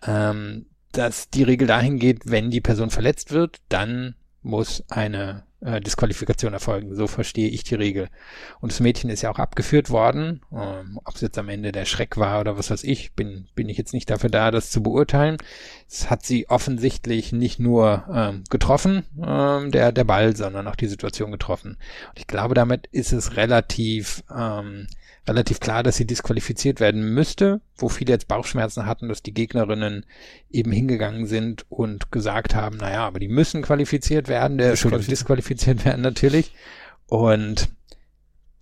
ähm, 0.04 0.66
dass 0.92 1.30
die 1.30 1.42
Regel 1.42 1.66
dahin 1.66 1.98
geht, 1.98 2.22
wenn 2.24 2.50
die 2.50 2.60
Person 2.60 2.90
verletzt 2.90 3.30
wird, 3.30 3.58
dann 3.68 4.14
muss 4.42 4.84
eine 4.90 5.44
äh, 5.64 5.80
Disqualifikation 5.80 6.52
erfolgen. 6.52 6.94
So 6.94 7.06
verstehe 7.06 7.48
ich 7.48 7.64
die 7.64 7.74
Regel. 7.74 8.08
Und 8.60 8.72
das 8.72 8.80
Mädchen 8.80 9.10
ist 9.10 9.22
ja 9.22 9.30
auch 9.30 9.38
abgeführt 9.38 9.90
worden. 9.90 10.42
Ähm, 10.52 10.98
Ob 11.04 11.14
es 11.14 11.20
jetzt 11.20 11.38
am 11.38 11.48
Ende 11.48 11.72
der 11.72 11.84
Schreck 11.84 12.16
war 12.16 12.40
oder 12.40 12.58
was 12.58 12.70
weiß 12.70 12.84
ich, 12.84 13.12
bin, 13.12 13.46
bin 13.54 13.68
ich 13.68 13.78
jetzt 13.78 13.94
nicht 13.94 14.10
dafür 14.10 14.30
da, 14.30 14.50
das 14.50 14.70
zu 14.70 14.82
beurteilen. 14.82 15.36
Es 15.88 16.10
hat 16.10 16.24
sie 16.24 16.48
offensichtlich 16.48 17.32
nicht 17.32 17.58
nur 17.58 18.04
ähm, 18.12 18.44
getroffen, 18.50 19.04
ähm, 19.24 19.70
der, 19.70 19.92
der 19.92 20.04
Ball, 20.04 20.36
sondern 20.36 20.68
auch 20.68 20.76
die 20.76 20.88
Situation 20.88 21.30
getroffen. 21.30 21.76
Und 22.08 22.18
ich 22.18 22.26
glaube, 22.26 22.54
damit 22.54 22.86
ist 22.88 23.12
es 23.12 23.36
relativ 23.36 24.24
ähm, 24.34 24.86
relativ 25.26 25.60
klar, 25.60 25.82
dass 25.82 25.96
sie 25.96 26.06
disqualifiziert 26.06 26.80
werden 26.80 27.14
müsste, 27.14 27.60
wo 27.76 27.88
viele 27.88 28.12
jetzt 28.12 28.28
Bauchschmerzen 28.28 28.86
hatten, 28.86 29.08
dass 29.08 29.22
die 29.22 29.34
Gegnerinnen 29.34 30.04
eben 30.50 30.72
hingegangen 30.72 31.26
sind 31.26 31.64
und 31.68 32.10
gesagt 32.10 32.54
haben, 32.54 32.78
naja, 32.78 33.06
aber 33.06 33.20
die 33.20 33.28
müssen 33.28 33.62
qualifiziert 33.62 34.28
werden, 34.28 34.58
der 34.58 34.70
Entschuldigung, 34.70 35.06
disqualifiziert 35.06 35.84
werden 35.84 36.02
natürlich. 36.02 36.52
Und 37.06 37.68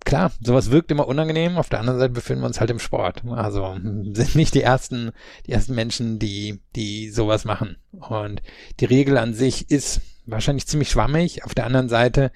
klar, 0.05 0.31
sowas 0.39 0.69
wirkt 0.69 0.91
immer 0.91 1.07
unangenehm. 1.07 1.57
Auf 1.57 1.69
der 1.69 1.79
anderen 1.79 1.99
Seite 1.99 2.13
befinden 2.13 2.43
wir 2.43 2.47
uns 2.47 2.59
halt 2.59 2.69
im 2.69 2.79
Sport. 2.79 3.23
Also 3.25 3.75
sind 4.13 4.35
nicht 4.35 4.53
die 4.53 4.61
ersten, 4.61 5.11
die 5.47 5.53
ersten 5.53 5.73
Menschen, 5.73 6.19
die, 6.19 6.61
die 6.75 7.09
sowas 7.09 7.43
machen. 7.43 7.77
Und 7.91 8.43
die 8.79 8.85
Regel 8.85 9.17
an 9.17 9.33
sich 9.33 9.71
ist 9.71 10.01
wahrscheinlich 10.27 10.67
ziemlich 10.67 10.91
schwammig. 10.91 11.43
Auf 11.43 11.55
der 11.55 11.65
anderen 11.65 11.89
Seite, 11.89 12.31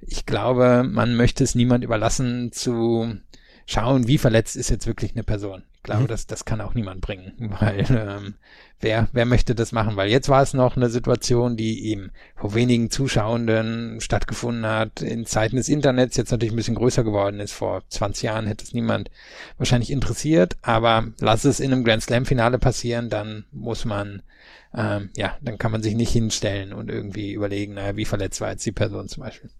ich 0.00 0.26
glaube, 0.26 0.84
man 0.86 1.16
möchte 1.16 1.44
es 1.44 1.54
niemand 1.54 1.82
überlassen 1.82 2.52
zu 2.52 3.14
schauen, 3.70 4.06
wie 4.08 4.18
verletzt 4.18 4.56
ist 4.56 4.70
jetzt 4.70 4.86
wirklich 4.86 5.12
eine 5.12 5.22
Person. 5.22 5.62
Ich 5.76 5.82
glaube, 5.84 6.02
mhm. 6.02 6.08
das, 6.08 6.26
das 6.26 6.44
kann 6.44 6.60
auch 6.60 6.74
niemand 6.74 7.00
bringen, 7.00 7.32
weil 7.60 7.86
ähm, 7.88 8.34
wer, 8.80 9.08
wer 9.12 9.24
möchte 9.24 9.54
das 9.54 9.72
machen? 9.72 9.96
Weil 9.96 10.10
jetzt 10.10 10.28
war 10.28 10.42
es 10.42 10.52
noch 10.52 10.76
eine 10.76 10.90
Situation, 10.90 11.56
die 11.56 11.86
eben 11.86 12.10
vor 12.36 12.54
wenigen 12.54 12.90
Zuschauenden 12.90 14.00
stattgefunden 14.00 14.66
hat, 14.66 15.02
in 15.02 15.24
Zeiten 15.24 15.56
des 15.56 15.68
Internets 15.68 16.16
jetzt 16.16 16.32
natürlich 16.32 16.52
ein 16.52 16.56
bisschen 16.56 16.74
größer 16.74 17.04
geworden 17.04 17.40
ist. 17.40 17.52
Vor 17.52 17.82
20 17.88 18.24
Jahren 18.24 18.46
hätte 18.46 18.64
es 18.64 18.74
niemand 18.74 19.10
wahrscheinlich 19.56 19.90
interessiert, 19.90 20.56
aber 20.62 21.08
lass 21.20 21.44
es 21.44 21.60
in 21.60 21.72
einem 21.72 21.84
Grand 21.84 22.02
Slam 22.02 22.26
Finale 22.26 22.58
passieren, 22.58 23.08
dann 23.08 23.44
muss 23.52 23.84
man 23.84 24.22
ähm, 24.72 25.10
ja, 25.16 25.36
dann 25.40 25.58
kann 25.58 25.72
man 25.72 25.82
sich 25.82 25.94
nicht 25.94 26.12
hinstellen 26.12 26.72
und 26.72 26.90
irgendwie 26.90 27.32
überlegen, 27.32 27.74
naja, 27.74 27.96
wie 27.96 28.04
verletzt 28.04 28.40
war 28.40 28.50
jetzt 28.50 28.64
die 28.64 28.72
Person 28.72 29.08
zum 29.08 29.24
Beispiel. 29.24 29.50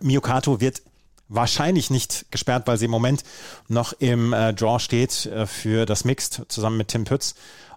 Miokato 0.00 0.60
wird 0.60 0.82
wahrscheinlich 1.28 1.90
nicht 1.90 2.30
gesperrt, 2.30 2.66
weil 2.66 2.78
sie 2.78 2.86
im 2.86 2.90
Moment 2.90 3.22
noch 3.68 3.92
im 3.94 4.32
äh, 4.32 4.54
Draw 4.54 4.78
steht 4.78 5.26
äh, 5.26 5.46
für 5.46 5.86
das 5.86 6.04
Mixed 6.04 6.42
zusammen 6.48 6.76
mit 6.76 6.88
Tim 6.88 7.04
Pütz. 7.04 7.34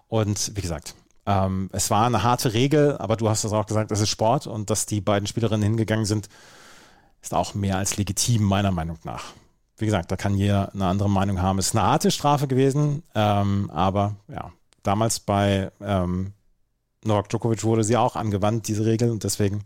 Und 0.08 0.52
wie 0.56 0.60
gesagt, 0.60 0.94
ähm, 1.26 1.70
es 1.72 1.90
war 1.90 2.06
eine 2.06 2.22
harte 2.22 2.54
Regel, 2.54 2.96
aber 2.98 3.16
du 3.16 3.28
hast 3.28 3.44
es 3.44 3.52
auch 3.52 3.66
gesagt, 3.66 3.92
es 3.92 4.00
ist 4.00 4.08
Sport 4.08 4.46
und 4.46 4.70
dass 4.70 4.86
die 4.86 5.00
beiden 5.00 5.26
Spielerinnen 5.26 5.62
hingegangen 5.62 6.04
sind, 6.04 6.28
ist 7.22 7.34
auch 7.34 7.54
mehr 7.54 7.78
als 7.78 7.96
legitim, 7.96 8.42
meiner 8.42 8.72
Meinung 8.72 8.98
nach. 9.04 9.24
Wie 9.76 9.86
gesagt, 9.86 10.10
da 10.10 10.16
kann 10.16 10.36
jeder 10.36 10.72
eine 10.74 10.86
andere 10.86 11.08
Meinung 11.08 11.40
haben. 11.40 11.58
Es 11.58 11.68
ist 11.68 11.76
eine 11.76 11.86
harte 11.86 12.10
Strafe 12.10 12.48
gewesen, 12.48 13.02
ähm, 13.14 13.70
aber 13.70 14.16
ja, 14.28 14.52
damals 14.82 15.20
bei 15.20 15.70
ähm, 15.80 16.32
Novak 17.04 17.28
Djokovic 17.28 17.64
wurde 17.64 17.84
sie 17.84 17.96
auch 17.96 18.16
angewandt, 18.16 18.68
diese 18.68 18.84
Regel, 18.84 19.10
und 19.10 19.24
deswegen. 19.24 19.64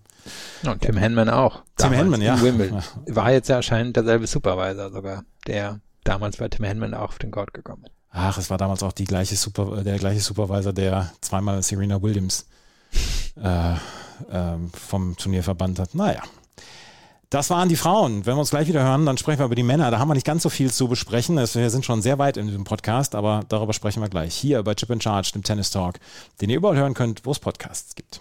Und 0.64 0.80
Tim 0.80 0.96
Henman 0.96 1.28
auch. 1.28 1.62
Tim 1.76 1.92
Henman, 1.92 2.20
ja. 2.20 2.40
Wimbledon. 2.40 2.82
War 3.06 3.32
jetzt 3.32 3.48
ja 3.48 3.56
anscheinend 3.56 3.96
derselbe 3.96 4.26
Supervisor 4.26 4.90
sogar, 4.90 5.24
der 5.46 5.80
damals 6.04 6.36
bei 6.36 6.48
Tim 6.48 6.64
Henman 6.64 6.94
auch 6.94 7.10
auf 7.10 7.18
den 7.18 7.30
Court 7.30 7.52
gekommen 7.52 7.84
ist. 7.84 7.92
Ach, 8.10 8.38
es 8.38 8.48
war 8.48 8.56
damals 8.56 8.82
auch 8.82 8.92
die 8.92 9.04
gleiche 9.04 9.36
Super, 9.36 9.84
der 9.84 9.98
gleiche 9.98 10.20
Supervisor, 10.20 10.72
der 10.72 11.12
zweimal 11.20 11.62
Serena 11.62 12.00
Williams 12.00 12.46
äh, 13.42 13.74
äh, 13.74 13.76
vom 14.72 15.16
Turnier 15.16 15.42
verbannt 15.42 15.78
hat. 15.78 15.94
Naja, 15.94 16.22
das 17.28 17.50
waren 17.50 17.68
die 17.68 17.76
Frauen. 17.76 18.24
Wenn 18.24 18.36
wir 18.36 18.40
uns 18.40 18.50
gleich 18.50 18.68
wieder 18.68 18.82
hören, 18.82 19.04
dann 19.04 19.18
sprechen 19.18 19.40
wir 19.40 19.46
über 19.46 19.54
die 19.54 19.62
Männer. 19.62 19.90
Da 19.90 19.98
haben 19.98 20.08
wir 20.08 20.14
nicht 20.14 20.26
ganz 20.26 20.44
so 20.44 20.48
viel 20.48 20.72
zu 20.72 20.88
besprechen. 20.88 21.36
Wir 21.36 21.70
sind 21.70 21.84
schon 21.84 22.00
sehr 22.00 22.18
weit 22.18 22.36
in 22.36 22.46
diesem 22.46 22.64
Podcast, 22.64 23.14
aber 23.14 23.42
darüber 23.48 23.72
sprechen 23.72 24.00
wir 24.00 24.08
gleich. 24.08 24.34
Hier 24.34 24.62
bei 24.62 24.74
Chip 24.74 24.90
in 24.90 25.00
Charge, 25.00 25.32
dem 25.34 25.42
Tennis 25.42 25.70
Talk, 25.70 25.98
den 26.40 26.50
ihr 26.50 26.56
überall 26.56 26.76
hören 26.76 26.94
könnt, 26.94 27.26
wo 27.26 27.32
es 27.32 27.38
Podcasts 27.38 27.96
gibt. 27.96 28.20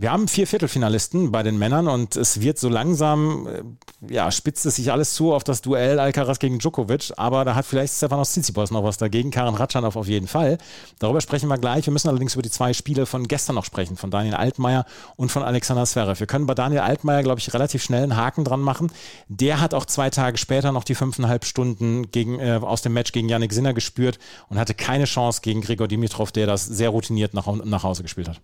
Wir 0.00 0.12
haben 0.12 0.28
vier 0.28 0.46
Viertelfinalisten 0.46 1.32
bei 1.32 1.42
den 1.42 1.58
Männern 1.58 1.88
und 1.88 2.14
es 2.14 2.40
wird 2.40 2.56
so 2.56 2.68
langsam, 2.68 3.48
äh, 3.48 4.14
ja, 4.14 4.30
spitzt 4.30 4.64
es 4.64 4.76
sich 4.76 4.92
alles 4.92 5.12
zu 5.14 5.34
auf 5.34 5.42
das 5.42 5.60
Duell 5.60 5.98
Alcaraz 5.98 6.38
gegen 6.38 6.60
Djokovic, 6.60 7.12
aber 7.16 7.44
da 7.44 7.56
hat 7.56 7.66
vielleicht 7.66 7.94
Stefanos 7.94 8.30
Tsitsipas 8.30 8.70
noch 8.70 8.84
was 8.84 8.96
dagegen, 8.96 9.32
Karen 9.32 9.56
Ratschanov 9.56 9.96
auf 9.96 10.06
jeden 10.06 10.28
Fall. 10.28 10.58
Darüber 11.00 11.20
sprechen 11.20 11.48
wir 11.48 11.58
gleich. 11.58 11.84
Wir 11.84 11.92
müssen 11.92 12.08
allerdings 12.08 12.34
über 12.34 12.42
die 12.42 12.50
zwei 12.50 12.74
Spiele 12.74 13.06
von 13.06 13.26
gestern 13.26 13.56
noch 13.56 13.64
sprechen, 13.64 13.96
von 13.96 14.12
Daniel 14.12 14.34
Altmaier 14.34 14.86
und 15.16 15.32
von 15.32 15.42
Alexander 15.42 15.84
Zverev. 15.84 16.20
Wir 16.20 16.28
können 16.28 16.46
bei 16.46 16.54
Daniel 16.54 16.82
Altmaier, 16.82 17.24
glaube 17.24 17.40
ich, 17.40 17.52
relativ 17.52 17.82
schnell 17.82 18.04
einen 18.04 18.14
Haken 18.14 18.44
dran 18.44 18.60
machen. 18.60 18.92
Der 19.26 19.60
hat 19.60 19.74
auch 19.74 19.84
zwei 19.84 20.10
Tage 20.10 20.38
später 20.38 20.70
noch 20.70 20.84
die 20.84 20.94
fünfeinhalb 20.94 21.44
Stunden 21.44 22.12
gegen, 22.12 22.38
äh, 22.38 22.60
aus 22.62 22.82
dem 22.82 22.92
Match 22.92 23.10
gegen 23.10 23.28
Yannick 23.28 23.52
Sinner 23.52 23.74
gespürt 23.74 24.20
und 24.48 24.60
hatte 24.60 24.74
keine 24.74 25.06
Chance 25.06 25.40
gegen 25.42 25.60
Gregor 25.60 25.88
Dimitrov, 25.88 26.30
der 26.30 26.46
das 26.46 26.64
sehr 26.66 26.90
routiniert 26.90 27.34
nach, 27.34 27.52
nach 27.64 27.82
Hause 27.82 28.04
gespielt 28.04 28.28
hat. 28.28 28.40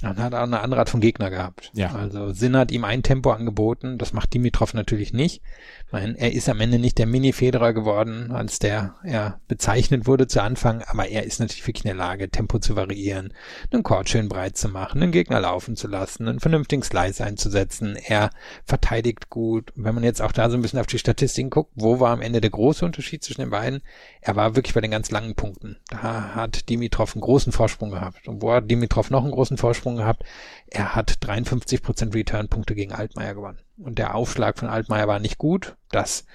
Dann 0.00 0.18
hat 0.18 0.32
er 0.32 0.40
auch 0.40 0.46
eine 0.46 0.60
andere 0.60 0.80
Art 0.80 0.90
von 0.90 1.00
Gegner 1.00 1.28
gehabt. 1.28 1.72
Ja. 1.74 1.92
Also 1.92 2.32
Sinn 2.32 2.56
hat 2.56 2.70
ihm 2.70 2.84
ein 2.84 3.02
Tempo 3.02 3.32
angeboten, 3.32 3.98
das 3.98 4.12
macht 4.12 4.32
Dimitrov 4.32 4.72
natürlich 4.72 5.12
nicht. 5.12 5.42
Ich 5.86 5.92
meine, 5.92 6.16
er 6.16 6.32
ist 6.32 6.48
am 6.48 6.60
Ende 6.60 6.78
nicht 6.78 6.98
der 6.98 7.06
Mini-Federer 7.06 7.72
geworden, 7.72 8.30
als 8.30 8.60
der 8.60 8.94
er 9.02 9.40
bezeichnet 9.48 10.06
wurde 10.06 10.28
zu 10.28 10.40
Anfang, 10.40 10.82
aber 10.82 11.08
er 11.08 11.24
ist 11.24 11.40
natürlich 11.40 11.66
wirklich 11.66 11.84
in 11.84 11.88
der 11.88 11.96
Lage, 11.96 12.30
Tempo 12.30 12.60
zu 12.60 12.76
variieren, 12.76 13.32
einen 13.72 13.82
Court 13.82 14.08
schön 14.08 14.28
breit 14.28 14.56
zu 14.56 14.68
machen, 14.68 15.02
einen 15.02 15.10
Gegner 15.10 15.40
laufen 15.40 15.74
zu 15.74 15.88
lassen, 15.88 16.28
einen 16.28 16.38
vernünftigen 16.38 16.84
Slice 16.84 17.24
einzusetzen. 17.24 17.96
Er 17.96 18.30
verteidigt 18.64 19.30
gut. 19.30 19.72
wenn 19.74 19.96
man 19.96 20.04
jetzt 20.04 20.22
auch 20.22 20.32
da 20.32 20.48
so 20.48 20.56
ein 20.56 20.62
bisschen 20.62 20.78
auf 20.78 20.86
die 20.86 20.98
Statistiken 20.98 21.50
guckt, 21.50 21.72
wo 21.74 21.98
war 21.98 22.12
am 22.12 22.22
Ende 22.22 22.40
der 22.40 22.50
große 22.50 22.84
Unterschied 22.84 23.24
zwischen 23.24 23.40
den 23.40 23.50
beiden? 23.50 23.82
Er 24.20 24.36
war 24.36 24.54
wirklich 24.54 24.74
bei 24.74 24.80
den 24.80 24.92
ganz 24.92 25.10
langen 25.10 25.34
Punkten. 25.34 25.78
Da 25.90 26.34
hat 26.36 26.68
Dimitrov 26.68 27.14
einen 27.14 27.22
großen 27.22 27.50
Vorsprung 27.50 27.90
gehabt. 27.90 28.28
Und 28.28 28.42
wo 28.42 28.52
hat 28.52 28.70
Dimitrov 28.70 29.10
noch 29.10 29.22
einen 29.22 29.32
großen 29.32 29.56
Vorsprung 29.56 29.87
Vorsprung 29.88 29.96
gehabt. 29.96 30.24
Er 30.66 30.94
hat 30.94 31.16
53 31.20 31.80
Return-Punkte 32.14 32.74
gegen 32.74 32.92
Altmaier 32.92 33.34
gewonnen. 33.34 33.58
Und 33.78 33.98
der 33.98 34.14
Aufschlag 34.14 34.58
von 34.58 34.68
Altmaier 34.68 35.08
war 35.08 35.18
nicht 35.18 35.38
gut. 35.38 35.76
Das 35.90 36.26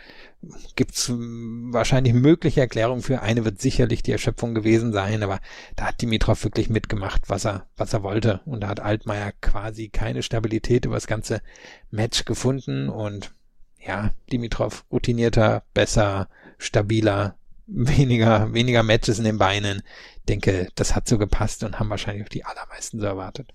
gibt's 0.76 1.12
wahrscheinlich 1.12 2.14
mögliche 2.14 2.62
Erklärungen 2.62 3.02
für. 3.02 3.22
Eine 3.22 3.46
wird 3.46 3.62
sicherlich 3.62 4.02
die 4.02 4.12
Erschöpfung 4.12 4.56
gewesen 4.56 4.92
sein, 4.92 5.24
aber 5.24 5.40
da 5.76 5.86
hat 5.86 6.02
Dimitrov 6.02 6.44
wirklich 6.44 6.70
mitgemacht, 6.70 7.30
was 7.30 7.46
er, 7.46 7.68
was 7.78 7.94
er 7.94 8.04
wollte. 8.04 8.42
Und 8.46 8.62
da 8.62 8.70
hat 8.70 8.80
Altmaier 8.80 9.34
quasi 9.42 9.90
keine 9.90 10.24
Stabilität 10.24 10.86
über 10.86 10.96
das 10.96 11.08
ganze 11.08 11.42
Match 11.92 12.26
gefunden 12.26 12.90
und 12.90 13.34
ja, 13.86 14.12
Dimitrov 14.32 14.86
routinierter, 14.92 15.64
besser, 15.74 16.30
stabiler, 16.58 17.36
weniger, 17.68 18.54
weniger 18.54 18.84
Matches 18.84 19.20
in 19.20 19.26
den 19.26 19.38
Beinen. 19.38 19.84
Denke, 20.30 20.70
das 20.76 20.96
hat 20.96 21.08
so 21.08 21.18
gepasst 21.18 21.64
und 21.64 21.80
haben 21.80 21.90
wahrscheinlich 21.90 22.24
auch 22.26 22.30
die 22.30 22.46
allermeisten 22.46 23.00
so 23.00 23.06
erwartet. 23.06 23.54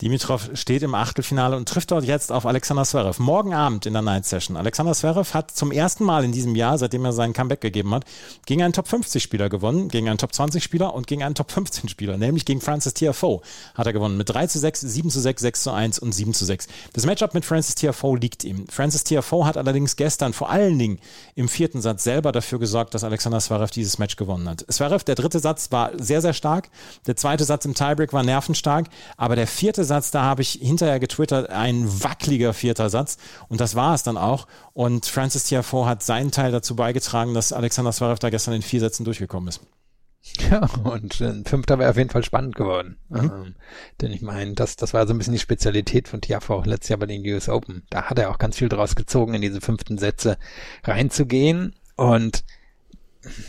Dimitrov 0.00 0.50
steht 0.54 0.82
im 0.82 0.94
Achtelfinale 0.94 1.56
und 1.56 1.68
trifft 1.68 1.90
dort 1.90 2.04
jetzt 2.04 2.30
auf 2.32 2.46
Alexander 2.46 2.84
Zverev. 2.84 3.20
Morgen 3.20 3.54
Abend 3.54 3.86
in 3.86 3.92
der 3.92 4.02
Night 4.02 4.24
Session. 4.26 4.56
Alexander 4.56 4.94
Zverev 4.94 5.34
hat 5.34 5.50
zum 5.50 5.72
ersten 5.72 6.04
Mal 6.04 6.24
in 6.24 6.32
diesem 6.32 6.54
Jahr, 6.54 6.78
seitdem 6.78 7.04
er 7.04 7.12
seinen 7.12 7.32
Comeback 7.32 7.60
gegeben 7.60 7.94
hat, 7.94 8.04
gegen 8.46 8.62
einen 8.62 8.72
Top 8.72 8.88
50 8.88 9.22
Spieler 9.22 9.48
gewonnen, 9.48 9.88
gegen 9.88 10.08
einen 10.08 10.18
Top 10.18 10.32
20 10.32 10.62
Spieler 10.62 10.94
und 10.94 11.06
gegen 11.06 11.22
einen 11.22 11.34
Top 11.34 11.50
15 11.50 11.88
Spieler, 11.88 12.16
nämlich 12.16 12.44
gegen 12.44 12.60
Francis 12.60 12.94
Tiafoe 12.94 13.40
hat 13.74 13.86
er 13.86 13.92
gewonnen 13.92 14.16
mit 14.16 14.28
3 14.30 14.46
zu 14.46 14.58
6, 14.58 14.80
7 14.80 15.10
zu 15.10 15.20
6, 15.20 15.42
6 15.42 15.62
zu 15.62 15.70
1 15.72 15.98
und 15.98 16.12
7 16.12 16.34
zu 16.34 16.44
6. 16.44 16.68
Das 16.92 17.06
Matchup 17.06 17.34
mit 17.34 17.44
Francis 17.44 17.74
Tiafoe 17.74 18.18
liegt 18.18 18.44
ihm. 18.44 18.66
Francis 18.68 19.04
Tiafoe 19.04 19.46
hat 19.46 19.56
allerdings 19.56 19.96
gestern 19.96 20.32
vor 20.32 20.50
allen 20.50 20.78
Dingen 20.78 20.98
im 21.34 21.48
vierten 21.48 21.80
Satz 21.80 22.04
selber 22.04 22.32
dafür 22.32 22.58
gesorgt, 22.58 22.94
dass 22.94 23.04
Alexander 23.04 23.40
Zverev 23.40 23.70
dieses 23.72 23.98
Match 23.98 24.16
gewonnen 24.16 24.48
hat. 24.48 24.64
Zverev, 24.68 25.04
der 25.04 25.14
dritte 25.14 25.40
Satz 25.40 25.70
war 25.72 25.92
sehr, 26.08 26.20
sehr 26.20 26.32
stark. 26.32 26.70
Der 27.06 27.16
zweite 27.16 27.44
Satz 27.44 27.64
im 27.64 27.74
Tiebreak 27.74 28.12
war 28.12 28.24
nervenstark, 28.24 28.88
aber 29.16 29.36
der 29.36 29.46
vierte 29.46 29.84
Satz, 29.84 30.10
da 30.10 30.22
habe 30.22 30.42
ich 30.42 30.58
hinterher 30.60 30.98
getwittert, 30.98 31.50
ein 31.50 31.86
wackeliger 32.02 32.52
vierter 32.52 32.90
Satz. 32.90 33.18
Und 33.48 33.60
das 33.60 33.76
war 33.76 33.94
es 33.94 34.02
dann 34.02 34.16
auch. 34.16 34.46
Und 34.72 35.06
Francis 35.06 35.44
Tiafoe 35.44 35.86
hat 35.86 36.02
seinen 36.02 36.32
Teil 36.32 36.50
dazu 36.50 36.74
beigetragen, 36.74 37.34
dass 37.34 37.52
Alexander 37.52 37.92
Zverev 37.92 38.18
da 38.18 38.30
gestern 38.30 38.54
in 38.54 38.62
vier 38.62 38.80
Sätzen 38.80 39.04
durchgekommen 39.04 39.48
ist. 39.48 39.60
Ja, 40.50 40.68
und 40.84 41.20
ein 41.20 41.44
Fünfter 41.44 41.78
wäre 41.78 41.90
auf 41.90 41.96
jeden 41.96 42.10
Fall 42.10 42.24
spannend 42.24 42.56
geworden. 42.56 42.98
Mhm. 43.08 43.18
Ähm, 43.18 43.54
denn 44.00 44.12
ich 44.12 44.22
meine, 44.22 44.54
das, 44.54 44.76
das 44.76 44.92
war 44.94 45.06
so 45.06 45.14
ein 45.14 45.18
bisschen 45.18 45.32
die 45.32 45.38
Spezialität 45.38 46.08
von 46.08 46.20
Tiafoe 46.20 46.64
letztes 46.64 46.90
Jahr 46.90 46.98
bei 46.98 47.06
den 47.06 47.24
US 47.26 47.48
Open. 47.48 47.84
Da 47.90 48.04
hat 48.04 48.18
er 48.18 48.30
auch 48.30 48.38
ganz 48.38 48.56
viel 48.56 48.68
draus 48.68 48.94
gezogen, 48.94 49.34
in 49.34 49.42
diese 49.42 49.60
fünften 49.60 49.98
Sätze 49.98 50.38
reinzugehen. 50.84 51.74
Und 51.96 52.44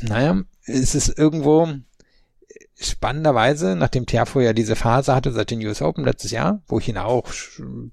naja, 0.01 0.41
es 0.65 0.95
ist 0.95 1.17
irgendwo, 1.17 1.67
spannenderweise, 2.79 3.75
nachdem 3.75 4.05
Tiafo 4.05 4.39
ja 4.39 4.53
diese 4.53 4.75
Phase 4.75 5.13
hatte 5.13 5.31
seit 5.31 5.51
den 5.51 5.65
US 5.65 5.81
Open 5.81 6.05
letztes 6.05 6.31
Jahr, 6.31 6.61
wo 6.67 6.79
ich 6.79 6.87
ihn 6.87 6.97
auch 6.97 7.25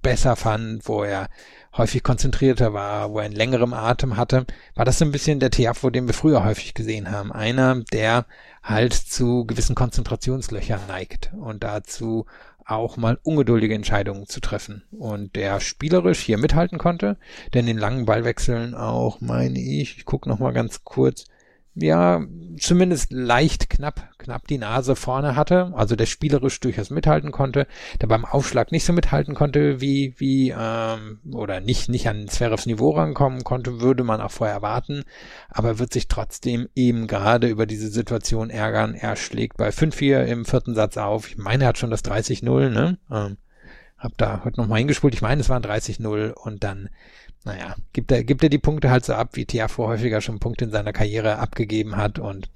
besser 0.03 0.37
fand, 0.37 0.89
wo 0.89 1.03
er 1.03 1.29
häufig 1.77 2.03
konzentrierter 2.03 2.73
war, 2.73 3.11
wo 3.11 3.19
er 3.19 3.27
einen 3.27 3.35
längeren 3.35 3.75
Atem 3.75 4.17
hatte, 4.17 4.47
war 4.75 4.85
das 4.85 4.99
so 4.99 5.05
ein 5.05 5.13
bisschen 5.13 5.41
der 5.41 5.51
Tiafo, 5.51 5.91
den 5.91 6.07
wir 6.07 6.15
früher 6.15 6.45
häufig 6.45 6.75
gesehen 6.75 7.11
haben. 7.11 7.33
Einer, 7.33 7.83
der 7.93 8.27
halt 8.63 8.95
zu 8.95 9.45
gewissen 9.45 9.75
Konzentrationslöchern 9.75 10.81
neigt 10.89 11.33
und 11.39 11.65
dazu 11.65 12.27
auch 12.65 12.97
mal 12.97 13.19
ungeduldige 13.23 13.75
Entscheidungen 13.75 14.27
zu 14.27 14.41
treffen 14.41 14.83
und 14.91 15.37
der 15.37 15.61
spielerisch 15.61 16.19
hier 16.21 16.37
mithalten 16.37 16.79
konnte, 16.79 17.17
denn 17.55 17.69
in 17.69 17.79
langen 17.79 18.07
Ballwechseln 18.07 18.75
auch, 18.75 19.21
meine 19.21 19.61
ich, 19.61 19.99
ich 19.99 20.05
gucke 20.05 20.29
noch 20.29 20.41
mal 20.41 20.53
ganz 20.53 20.83
kurz, 20.83 21.27
ja, 21.77 22.23
zumindest 22.59 23.13
leicht 23.13 23.69
knapp, 23.69 24.09
knapp 24.19 24.47
die 24.47 24.57
Nase 24.57 24.97
vorne 24.97 25.37
hatte, 25.37 25.73
also 25.75 25.95
der 25.95 26.07
spielerisch 26.07 26.59
durchaus 26.61 26.89
mithalten 26.89 27.33
konnte, 27.33 27.67
der 28.01 28.07
beim 28.07 28.25
Aufschlag 28.25 28.73
nicht 28.73 28.85
so 28.85 28.95
mithalten 28.95 29.35
konnte, 29.35 29.81
wie, 29.81 30.15
wie, 30.17 30.55
ähm, 30.59 31.21
oder 31.33 31.61
nicht, 31.61 31.91
nicht 31.91 32.09
an 32.09 32.29
Zverevs 32.29 32.65
Niveau 32.65 32.91
rankommen 32.91 33.45
konnte, 33.45 33.81
würde 33.81 34.05
man 34.05 34.23
auch 34.23 34.31
vorher 34.31 34.57
erwarten, 34.57 35.05
aber 35.51 35.79
wird 35.79 35.93
sich 35.93 36.09
trotzdem 36.09 36.69
eben 36.75 37.07
gerade 37.07 37.47
über 37.47 37.67
diese 37.67 37.89
Situation 37.89 38.49
ärgern. 38.49 38.95
Er 38.95 39.17
schlägt 39.17 39.59
bei 39.59 39.69
5-4 39.69 40.25
im 40.25 40.47
vierten 40.47 40.75
Satz 40.75 40.97
auf. 40.97 41.29
Ich 41.29 41.37
meine, 41.37 41.65
er 41.65 41.69
hat 41.69 41.79
schon 41.79 41.91
das 41.91 42.05
30-0, 42.05 42.71
ne? 42.71 42.99
Ähm, 43.11 43.37
hab 43.99 44.17
da 44.19 44.43
heute 44.45 44.61
nochmal 44.61 44.79
hingespult. 44.79 45.15
Ich 45.15 45.23
meine, 45.23 45.41
es 45.41 45.49
waren 45.49 45.63
30-0 45.63 46.33
und 46.33 46.65
dann 46.65 46.89
naja, 47.47 47.77
gibt 47.93 48.11
er, 48.11 48.25
gibt 48.25 48.43
er 48.43 48.49
die 48.49 48.59
Punkte 48.59 48.91
halt 48.91 49.05
so 49.05 49.15
ab, 49.15 49.31
wie 49.35 49.47
Tiafo 49.47 49.87
häufiger 49.87 50.21
schon 50.21 50.41
Punkte 50.41 50.65
in 50.65 50.73
seiner 50.73 50.93
Karriere 50.93 51.39
abgegeben 51.39 51.97
hat 51.97 52.19
und 52.19 52.51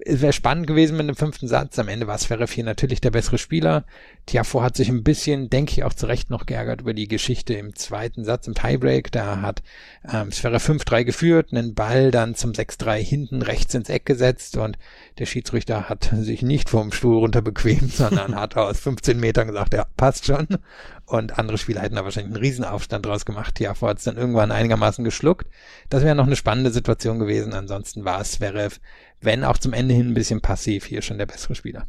es 0.00 0.22
wäre 0.22 0.32
spannend 0.32 0.66
gewesen 0.66 0.96
mit 0.96 1.08
dem 1.08 1.16
fünften 1.16 1.48
Satz. 1.48 1.78
Am 1.78 1.88
Ende 1.88 2.06
war 2.06 2.18
Zverev 2.18 2.52
hier 2.52 2.64
natürlich 2.64 3.00
der 3.00 3.10
bessere 3.10 3.38
Spieler. 3.38 3.84
Tiafo 4.24 4.62
hat 4.62 4.76
sich 4.76 4.88
ein 4.88 5.02
bisschen, 5.02 5.50
denke 5.50 5.72
ich, 5.72 5.84
auch 5.84 5.92
zu 5.92 6.06
Recht 6.06 6.30
noch 6.30 6.46
geärgert 6.46 6.82
über 6.82 6.94
die 6.94 7.08
Geschichte 7.08 7.54
im 7.54 7.74
zweiten 7.74 8.24
Satz, 8.24 8.46
im 8.46 8.54
Tiebreak. 8.54 9.10
Da 9.12 9.40
hat 9.40 9.62
ähm, 10.10 10.30
Zverev 10.30 10.64
5-3 10.64 11.04
geführt, 11.04 11.52
einen 11.52 11.74
Ball 11.74 12.10
dann 12.10 12.34
zum 12.34 12.52
6-3 12.52 12.96
hinten 12.98 13.42
rechts 13.42 13.74
ins 13.74 13.88
Eck 13.88 14.06
gesetzt 14.06 14.56
und 14.56 14.78
der 15.18 15.26
Schiedsrichter 15.26 15.88
hat 15.88 16.10
sich 16.14 16.42
nicht 16.42 16.70
vom 16.70 16.92
Stuhl 16.92 17.18
runter 17.18 17.42
bequemt, 17.42 17.92
sondern 17.92 18.36
hat 18.36 18.56
aus 18.56 18.78
15 18.80 19.18
Metern 19.18 19.48
gesagt, 19.48 19.74
ja, 19.74 19.86
passt 19.96 20.26
schon. 20.26 20.46
Und 21.06 21.38
andere 21.38 21.56
Spieler 21.56 21.82
hätten 21.82 21.94
da 21.94 22.04
wahrscheinlich 22.04 22.34
einen 22.34 22.42
Riesenaufstand 22.42 23.06
draus 23.06 23.24
gemacht. 23.24 23.54
Tiafo 23.54 23.86
hat 23.86 23.98
es 23.98 24.04
dann 24.04 24.16
irgendwann 24.16 24.50
einigermaßen 24.50 25.04
geschluckt. 25.04 25.46
Das 25.88 26.02
wäre 26.02 26.16
noch 26.16 26.26
eine 26.26 26.34
spannende 26.34 26.72
Situation 26.72 27.20
gewesen. 27.20 27.54
Ansonsten 27.54 28.04
war 28.04 28.20
es 28.20 28.32
Zverev 28.32 28.80
wenn 29.20 29.44
auch 29.44 29.58
zum 29.58 29.72
Ende 29.72 29.94
hin 29.94 30.08
ein 30.08 30.14
bisschen 30.14 30.40
passiv, 30.40 30.84
hier 30.84 31.02
schon 31.02 31.18
der 31.18 31.26
bessere 31.26 31.54
Spieler. 31.54 31.86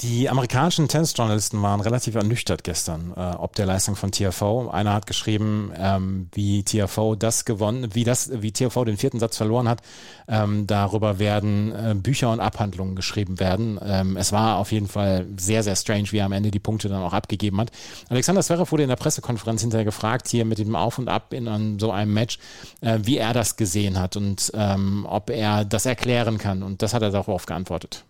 Die 0.00 0.30
amerikanischen 0.30 0.86
Tennisjournalisten 0.86 1.60
waren 1.60 1.80
relativ 1.80 2.14
ernüchtert 2.14 2.62
gestern, 2.62 3.12
äh, 3.16 3.34
ob 3.36 3.56
der 3.56 3.66
Leistung 3.66 3.96
von 3.96 4.12
TFO. 4.12 4.68
Einer 4.70 4.92
hat 4.92 5.08
geschrieben, 5.08 5.72
ähm, 5.76 6.28
wie 6.32 6.62
TFO 6.62 7.16
das 7.16 7.44
gewonnen, 7.44 7.96
wie 7.96 8.04
das, 8.04 8.30
wie 8.32 8.52
TFO 8.52 8.84
den 8.84 8.96
vierten 8.96 9.18
Satz 9.18 9.36
verloren 9.36 9.68
hat. 9.68 9.80
Ähm, 10.28 10.68
darüber 10.68 11.18
werden 11.18 11.72
äh, 11.72 11.96
Bücher 11.96 12.30
und 12.30 12.38
Abhandlungen 12.38 12.94
geschrieben 12.94 13.40
werden. 13.40 13.80
Ähm, 13.82 14.16
es 14.16 14.30
war 14.30 14.58
auf 14.58 14.70
jeden 14.70 14.86
Fall 14.86 15.26
sehr, 15.36 15.64
sehr 15.64 15.74
strange, 15.74 16.12
wie 16.12 16.18
er 16.18 16.26
am 16.26 16.32
Ende 16.32 16.52
die 16.52 16.60
Punkte 16.60 16.88
dann 16.88 17.02
auch 17.02 17.12
abgegeben 17.12 17.60
hat. 17.60 17.72
Alexander 18.08 18.42
Zverev 18.42 18.70
wurde 18.70 18.84
in 18.84 18.90
der 18.90 18.94
Pressekonferenz 18.94 19.62
hinterher 19.62 19.84
gefragt, 19.84 20.28
hier 20.28 20.44
mit 20.44 20.58
dem 20.58 20.76
Auf 20.76 20.98
und 20.98 21.08
Ab 21.08 21.32
in 21.32 21.48
an 21.48 21.80
so 21.80 21.90
einem 21.90 22.14
Match, 22.14 22.38
äh, 22.82 23.00
wie 23.02 23.16
er 23.16 23.32
das 23.32 23.56
gesehen 23.56 23.98
hat 23.98 24.16
und 24.16 24.52
ähm, 24.54 25.06
ob 25.10 25.28
er 25.28 25.64
das 25.64 25.86
erklären 25.86 26.38
kann. 26.38 26.62
Und 26.62 26.82
das 26.82 26.94
hat 26.94 27.02
er 27.02 27.10
darauf 27.10 27.46
geantwortet 27.46 28.04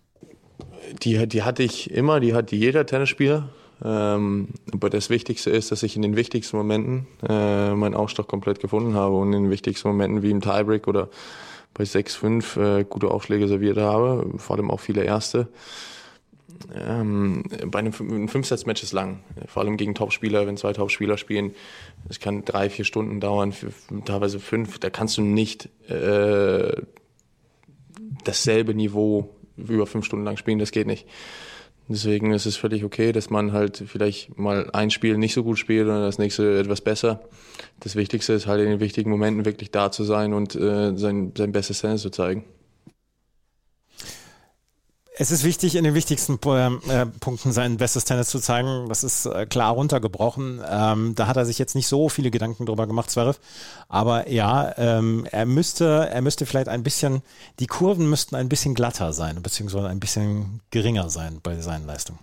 die, 1.03 1.27
die 1.27 1.43
hatte 1.43 1.63
ich 1.63 1.91
immer, 1.91 2.19
die 2.19 2.33
hat 2.33 2.51
jeder 2.51 2.85
Tennisspieler. 2.85 3.49
Ähm, 3.83 4.49
aber 4.73 4.89
das 4.89 5.09
Wichtigste 5.09 5.49
ist, 5.51 5.71
dass 5.71 5.83
ich 5.83 5.95
in 5.95 6.01
den 6.01 6.15
wichtigsten 6.15 6.57
Momenten 6.57 7.07
äh, 7.27 7.73
meinen 7.73 7.95
Ausschlag 7.95 8.27
komplett 8.27 8.59
gefunden 8.59 8.93
habe 8.95 9.15
und 9.15 9.31
in 9.33 9.43
den 9.43 9.51
wichtigsten 9.51 9.87
Momenten 9.87 10.21
wie 10.21 10.31
im 10.31 10.41
Tiebreak 10.41 10.87
oder 10.87 11.09
bei 11.73 11.85
6-5 11.85 12.79
äh, 12.79 12.83
gute 12.83 13.09
Aufschläge 13.09 13.47
serviert 13.47 13.77
habe, 13.77 14.33
vor 14.37 14.57
allem 14.57 14.69
auch 14.69 14.81
viele 14.81 15.03
erste. 15.03 15.47
Ähm, 16.75 17.43
bei 17.67 17.79
einem, 17.79 17.93
einem 17.99 18.27
Fünfsatz-Match 18.27 18.83
ist 18.83 18.91
lang, 18.91 19.21
vor 19.47 19.63
allem 19.63 19.77
gegen 19.77 19.95
Topspieler, 19.95 20.45
wenn 20.45 20.57
zwei 20.57 20.73
Topspieler 20.73 21.17
spielen. 21.17 21.51
Es 22.09 22.19
kann 22.19 22.43
drei, 22.43 22.69
vier 22.69 22.83
Stunden 22.83 23.21
dauern, 23.21 23.53
teilweise 24.03 24.39
fünf. 24.39 24.79
Da 24.79 24.89
kannst 24.89 25.17
du 25.17 25.21
nicht 25.21 25.69
äh, 25.89 26.73
dasselbe 28.25 28.73
Niveau 28.73 29.29
über 29.67 29.85
fünf 29.85 30.05
Stunden 30.05 30.25
lang 30.25 30.37
spielen, 30.37 30.59
das 30.59 30.71
geht 30.71 30.87
nicht. 30.87 31.05
Deswegen 31.91 32.31
ist 32.33 32.45
es 32.45 32.55
völlig 32.55 32.83
okay, 32.83 33.11
dass 33.11 33.31
man 33.31 33.51
halt 33.51 33.83
vielleicht 33.87 34.37
mal 34.37 34.69
ein 34.73 34.91
Spiel 34.91 35.17
nicht 35.17 35.33
so 35.33 35.43
gut 35.43 35.57
spielt 35.57 35.87
und 35.87 35.95
das 35.95 36.19
nächste 36.19 36.59
etwas 36.59 36.81
besser. 36.81 37.21
Das 37.79 37.95
Wichtigste 37.95 38.33
ist 38.33 38.45
halt 38.45 38.61
in 38.61 38.69
den 38.69 38.79
wichtigen 38.79 39.09
Momenten 39.09 39.43
wirklich 39.43 39.71
da 39.71 39.89
zu 39.89 40.03
sein 40.03 40.33
und 40.33 40.55
äh, 40.55 40.95
sein, 40.95 41.31
sein 41.35 41.51
bestes 41.51 41.81
Tennis 41.81 42.03
zu 42.03 42.11
zeigen. 42.11 42.45
Es 45.21 45.31
ist 45.31 45.43
wichtig, 45.43 45.75
in 45.75 45.83
den 45.83 45.95
wichtigsten 45.95 46.35
äh, 46.35 47.05
Punkten 47.19 47.51
sein 47.51 47.75
bestes 47.75 48.05
Tennis 48.05 48.29
zu 48.29 48.39
zeigen. 48.39 48.87
Das 48.87 49.03
ist 49.03 49.25
äh, 49.25 49.45
klar 49.45 49.73
runtergebrochen. 49.73 50.61
Ähm, 50.65 51.13
da 51.13 51.27
hat 51.27 51.35
er 51.35 51.43
sich 51.43 51.59
jetzt 51.59 51.75
nicht 51.75 51.87
so 51.87 52.07
viele 52.07 52.31
Gedanken 52.31 52.65
drüber 52.65 52.87
gemacht, 52.87 53.11
Zverev. 53.11 53.37
Aber 53.89 54.29
ja, 54.29 54.73
ähm, 54.77 55.27
er 55.29 55.45
müsste, 55.45 56.07
er 56.09 56.21
müsste 56.21 56.45
vielleicht 56.45 56.69
ein 56.69 56.83
bisschen, 56.83 57.21
die 57.59 57.67
Kurven 57.67 58.09
müssten 58.09 58.37
ein 58.37 58.47
bisschen 58.47 58.75
glatter 58.75 59.11
sein, 59.11 59.41
beziehungsweise 59.41 59.89
ein 59.89 59.99
bisschen 59.99 60.61
geringer 60.71 61.09
sein 61.09 61.41
bei 61.43 61.59
seinen 61.59 61.85
Leistungen. 61.85 62.19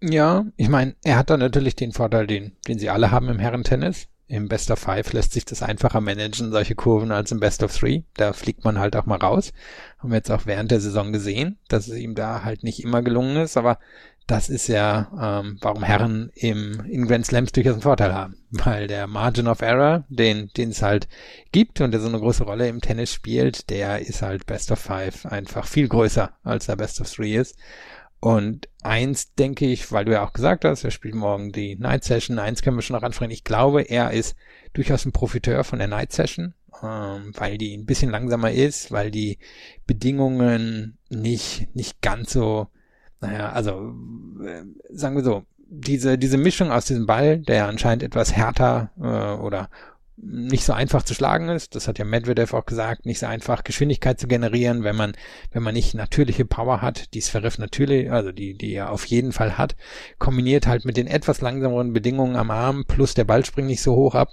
Ja, 0.00 0.44
ich 0.56 0.68
meine, 0.68 0.94
er 1.02 1.16
hat 1.16 1.30
da 1.30 1.36
natürlich 1.36 1.74
den 1.74 1.90
Vorteil, 1.90 2.28
den, 2.28 2.52
den 2.68 2.78
sie 2.78 2.90
alle 2.90 3.10
haben 3.10 3.28
im 3.28 3.40
Herrentennis. 3.40 4.06
Im 4.30 4.46
Best 4.46 4.70
of 4.70 4.78
Five 4.78 5.12
lässt 5.12 5.32
sich 5.32 5.44
das 5.44 5.60
einfacher 5.60 6.00
managen, 6.00 6.52
solche 6.52 6.76
Kurven, 6.76 7.10
als 7.10 7.32
im 7.32 7.40
Best 7.40 7.64
of 7.64 7.76
Three. 7.76 8.02
Da 8.14 8.32
fliegt 8.32 8.64
man 8.64 8.78
halt 8.78 8.94
auch 8.94 9.04
mal 9.04 9.18
raus. 9.18 9.52
Haben 9.98 10.10
wir 10.10 10.18
jetzt 10.18 10.30
auch 10.30 10.46
während 10.46 10.70
der 10.70 10.80
Saison 10.80 11.12
gesehen, 11.12 11.58
dass 11.66 11.88
es 11.88 11.96
ihm 11.96 12.14
da 12.14 12.44
halt 12.44 12.62
nicht 12.62 12.84
immer 12.84 13.02
gelungen 13.02 13.36
ist, 13.38 13.56
aber 13.56 13.78
das 14.28 14.48
ist 14.48 14.68
ja, 14.68 15.40
ähm, 15.40 15.58
warum 15.60 15.82
Herren 15.82 16.30
im, 16.36 16.84
in 16.88 17.08
Grand 17.08 17.26
Slams 17.26 17.50
durchaus 17.50 17.72
einen 17.72 17.82
Vorteil 17.82 18.14
haben. 18.14 18.36
Weil 18.52 18.86
der 18.86 19.08
Margin 19.08 19.48
of 19.48 19.62
Error, 19.62 20.04
den, 20.08 20.50
den 20.56 20.70
es 20.70 20.82
halt 20.82 21.08
gibt 21.50 21.80
und 21.80 21.90
der 21.90 22.00
so 22.00 22.06
eine 22.06 22.20
große 22.20 22.44
Rolle 22.44 22.68
im 22.68 22.80
Tennis 22.80 23.12
spielt, 23.12 23.68
der 23.70 23.98
ist 24.06 24.22
halt 24.22 24.46
Best 24.46 24.70
of 24.70 24.78
Five 24.78 25.26
einfach 25.26 25.66
viel 25.66 25.88
größer, 25.88 26.30
als 26.44 26.66
der 26.66 26.76
Best 26.76 27.00
of 27.00 27.10
Three 27.12 27.34
ist. 27.34 27.56
Und 28.20 28.68
eins 28.82 29.34
denke 29.34 29.66
ich, 29.66 29.90
weil 29.92 30.04
du 30.04 30.12
ja 30.12 30.24
auch 30.24 30.34
gesagt 30.34 30.66
hast, 30.66 30.84
er 30.84 30.90
spielt 30.90 31.14
morgen 31.14 31.52
die 31.52 31.76
Night 31.76 32.04
Session, 32.04 32.38
eins 32.38 32.60
können 32.60 32.76
wir 32.76 32.82
schon 32.82 32.96
noch 32.96 33.02
anfangen. 33.02 33.30
Ich 33.30 33.44
glaube, 33.44 33.82
er 33.82 34.10
ist 34.10 34.36
durchaus 34.74 35.06
ein 35.06 35.12
Profiteur 35.12 35.64
von 35.64 35.78
der 35.78 35.88
Night 35.88 36.12
Session, 36.12 36.52
ähm, 36.82 37.32
weil 37.34 37.56
die 37.56 37.74
ein 37.74 37.86
bisschen 37.86 38.10
langsamer 38.10 38.52
ist, 38.52 38.92
weil 38.92 39.10
die 39.10 39.38
Bedingungen 39.86 40.98
nicht, 41.08 41.74
nicht 41.74 42.02
ganz 42.02 42.32
so, 42.32 42.68
naja, 43.22 43.52
also 43.52 43.94
äh, 44.44 44.64
sagen 44.90 45.16
wir 45.16 45.24
so, 45.24 45.44
diese, 45.72 46.18
diese 46.18 46.36
Mischung 46.36 46.70
aus 46.70 46.84
diesem 46.84 47.06
Ball, 47.06 47.38
der 47.38 47.68
anscheinend 47.68 48.02
etwas 48.02 48.34
härter 48.34 48.90
äh, 49.00 49.40
oder 49.40 49.70
nicht 50.22 50.64
so 50.64 50.72
einfach 50.72 51.02
zu 51.02 51.14
schlagen 51.14 51.48
ist. 51.48 51.74
Das 51.74 51.88
hat 51.88 51.98
ja 51.98 52.04
Medvedev 52.04 52.54
auch 52.54 52.66
gesagt, 52.66 53.06
nicht 53.06 53.18
so 53.18 53.26
einfach 53.26 53.64
Geschwindigkeit 53.64 54.20
zu 54.20 54.28
generieren, 54.28 54.84
wenn 54.84 54.96
man, 54.96 55.12
wenn 55.52 55.62
man 55.62 55.74
nicht 55.74 55.94
natürliche 55.94 56.44
Power 56.44 56.82
hat, 56.82 57.14
die 57.14 57.20
Zverev 57.20 57.58
natürlich, 57.58 58.10
also 58.10 58.32
die, 58.32 58.54
die 58.54 58.74
er 58.74 58.90
auf 58.90 59.04
jeden 59.06 59.32
Fall 59.32 59.56
hat, 59.56 59.76
kombiniert 60.18 60.66
halt 60.66 60.84
mit 60.84 60.96
den 60.96 61.06
etwas 61.06 61.40
langsameren 61.40 61.92
Bedingungen 61.92 62.36
am 62.36 62.50
Arm, 62.50 62.84
plus 62.86 63.14
der 63.14 63.24
Ball 63.24 63.44
springt 63.44 63.68
nicht 63.68 63.82
so 63.82 63.94
hoch 63.94 64.14
ab. 64.14 64.30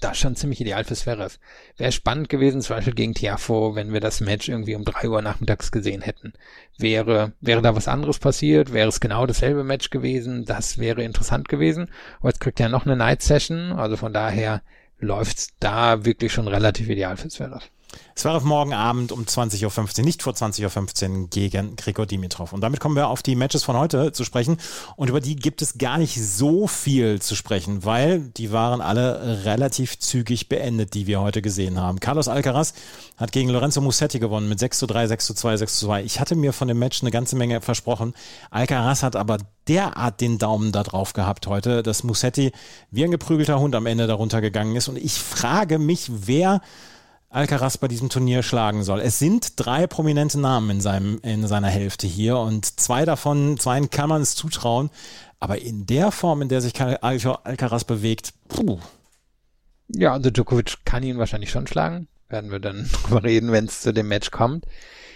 Das 0.00 0.12
ist 0.12 0.18
schon 0.18 0.34
ziemlich 0.34 0.60
ideal 0.60 0.82
für 0.82 0.96
Zverev. 0.96 1.38
Wäre 1.76 1.92
spannend 1.92 2.28
gewesen, 2.28 2.60
zum 2.60 2.74
Beispiel 2.74 2.94
gegen 2.94 3.14
Tiafo, 3.14 3.76
wenn 3.76 3.92
wir 3.92 4.00
das 4.00 4.20
Match 4.20 4.48
irgendwie 4.48 4.74
um 4.74 4.84
drei 4.84 5.08
Uhr 5.08 5.22
nachmittags 5.22 5.70
gesehen 5.70 6.02
hätten. 6.02 6.32
Wäre, 6.76 7.34
wäre 7.40 7.62
da 7.62 7.76
was 7.76 7.86
anderes 7.86 8.18
passiert, 8.18 8.72
wäre 8.72 8.88
es 8.88 8.98
genau 8.98 9.26
dasselbe 9.26 9.62
Match 9.62 9.90
gewesen, 9.90 10.44
das 10.44 10.78
wäre 10.78 11.04
interessant 11.04 11.48
gewesen. 11.48 11.88
Aber 12.18 12.30
jetzt 12.30 12.40
kriegt 12.40 12.58
er 12.58 12.68
noch 12.68 12.84
eine 12.84 12.96
Night 12.96 13.22
Session, 13.22 13.72
also 13.72 13.96
von 13.96 14.12
daher 14.12 14.62
läuft's 15.02 15.48
da 15.58 16.04
wirklich 16.04 16.32
schon 16.32 16.48
relativ 16.48 16.88
ideal 16.88 17.16
für 17.16 17.28
Zverev. 17.28 17.70
Es 18.14 18.24
war 18.24 18.36
auf 18.36 18.44
morgen 18.44 18.74
Abend 18.74 19.10
um 19.10 19.24
20.15 19.24 19.98
Uhr, 19.98 20.04
nicht 20.04 20.22
vor 20.22 20.34
20.15 20.34 21.22
Uhr 21.22 21.28
gegen 21.28 21.76
Grigor 21.76 22.06
Dimitrov. 22.06 22.52
Und 22.52 22.60
damit 22.60 22.78
kommen 22.78 22.94
wir 22.94 23.08
auf 23.08 23.22
die 23.22 23.34
Matches 23.34 23.64
von 23.64 23.76
heute 23.76 24.12
zu 24.12 24.24
sprechen. 24.24 24.58
Und 24.96 25.08
über 25.08 25.20
die 25.20 25.34
gibt 25.34 25.62
es 25.62 25.78
gar 25.78 25.98
nicht 25.98 26.22
so 26.22 26.66
viel 26.66 27.20
zu 27.20 27.34
sprechen, 27.34 27.84
weil 27.84 28.20
die 28.20 28.52
waren 28.52 28.80
alle 28.80 29.44
relativ 29.44 29.98
zügig 29.98 30.48
beendet, 30.48 30.94
die 30.94 31.06
wir 31.06 31.20
heute 31.20 31.42
gesehen 31.42 31.80
haben. 31.80 32.00
Carlos 32.00 32.28
Alcaraz 32.28 32.74
hat 33.16 33.32
gegen 33.32 33.48
Lorenzo 33.48 33.80
Musetti 33.80 34.18
gewonnen 34.18 34.48
mit 34.48 34.58
6 34.58 34.78
zu 34.78 34.86
3, 34.86 35.06
6 35.06 35.26
zu 35.26 35.34
2, 35.34 35.56
6 35.56 35.78
zu 35.78 35.86
2. 35.86 36.04
Ich 36.04 36.20
hatte 36.20 36.36
mir 36.36 36.52
von 36.52 36.68
dem 36.68 36.78
Match 36.78 37.02
eine 37.02 37.10
ganze 37.10 37.36
Menge 37.36 37.60
versprochen. 37.60 38.14
Alcaraz 38.50 39.02
hat 39.02 39.16
aber 39.16 39.38
derart 39.68 40.20
den 40.20 40.38
Daumen 40.38 40.72
da 40.72 40.82
drauf 40.82 41.12
gehabt 41.12 41.46
heute, 41.46 41.82
dass 41.82 42.04
Musetti 42.04 42.52
wie 42.90 43.04
ein 43.04 43.10
geprügelter 43.10 43.60
Hund 43.60 43.74
am 43.74 43.86
Ende 43.86 44.06
darunter 44.06 44.40
gegangen 44.40 44.76
ist. 44.76 44.88
Und 44.88 44.96
ich 44.96 45.14
frage 45.14 45.78
mich, 45.78 46.10
wer 46.12 46.60
Alcaraz 47.32 47.78
bei 47.78 47.88
diesem 47.88 48.10
Turnier 48.10 48.42
schlagen 48.42 48.82
soll. 48.84 49.00
Es 49.00 49.18
sind 49.18 49.54
drei 49.56 49.86
prominente 49.86 50.38
Namen 50.38 50.68
in, 50.70 50.80
seinem, 50.82 51.18
in 51.22 51.46
seiner 51.46 51.68
Hälfte 51.68 52.06
hier 52.06 52.36
und 52.36 52.78
zwei 52.78 53.06
davon, 53.06 53.58
zweien 53.58 53.88
kann 53.88 54.10
man 54.10 54.20
es 54.20 54.34
zutrauen. 54.34 54.90
Aber 55.40 55.60
in 55.60 55.86
der 55.86 56.12
Form, 56.12 56.42
in 56.42 56.48
der 56.48 56.60
sich 56.60 56.80
Alcaraz 56.80 57.84
bewegt, 57.84 58.34
puh. 58.48 58.78
Ja, 59.88 60.12
also 60.12 60.30
Djokovic 60.30 60.84
kann 60.84 61.02
ihn 61.02 61.18
wahrscheinlich 61.18 61.50
schon 61.50 61.66
schlagen. 61.66 62.06
Werden 62.28 62.50
wir 62.50 62.60
dann 62.60 62.88
drüber 63.04 63.24
reden, 63.24 63.50
wenn 63.50 63.64
es 63.64 63.80
zu 63.80 63.92
dem 63.92 64.08
Match 64.08 64.30
kommt. 64.30 64.66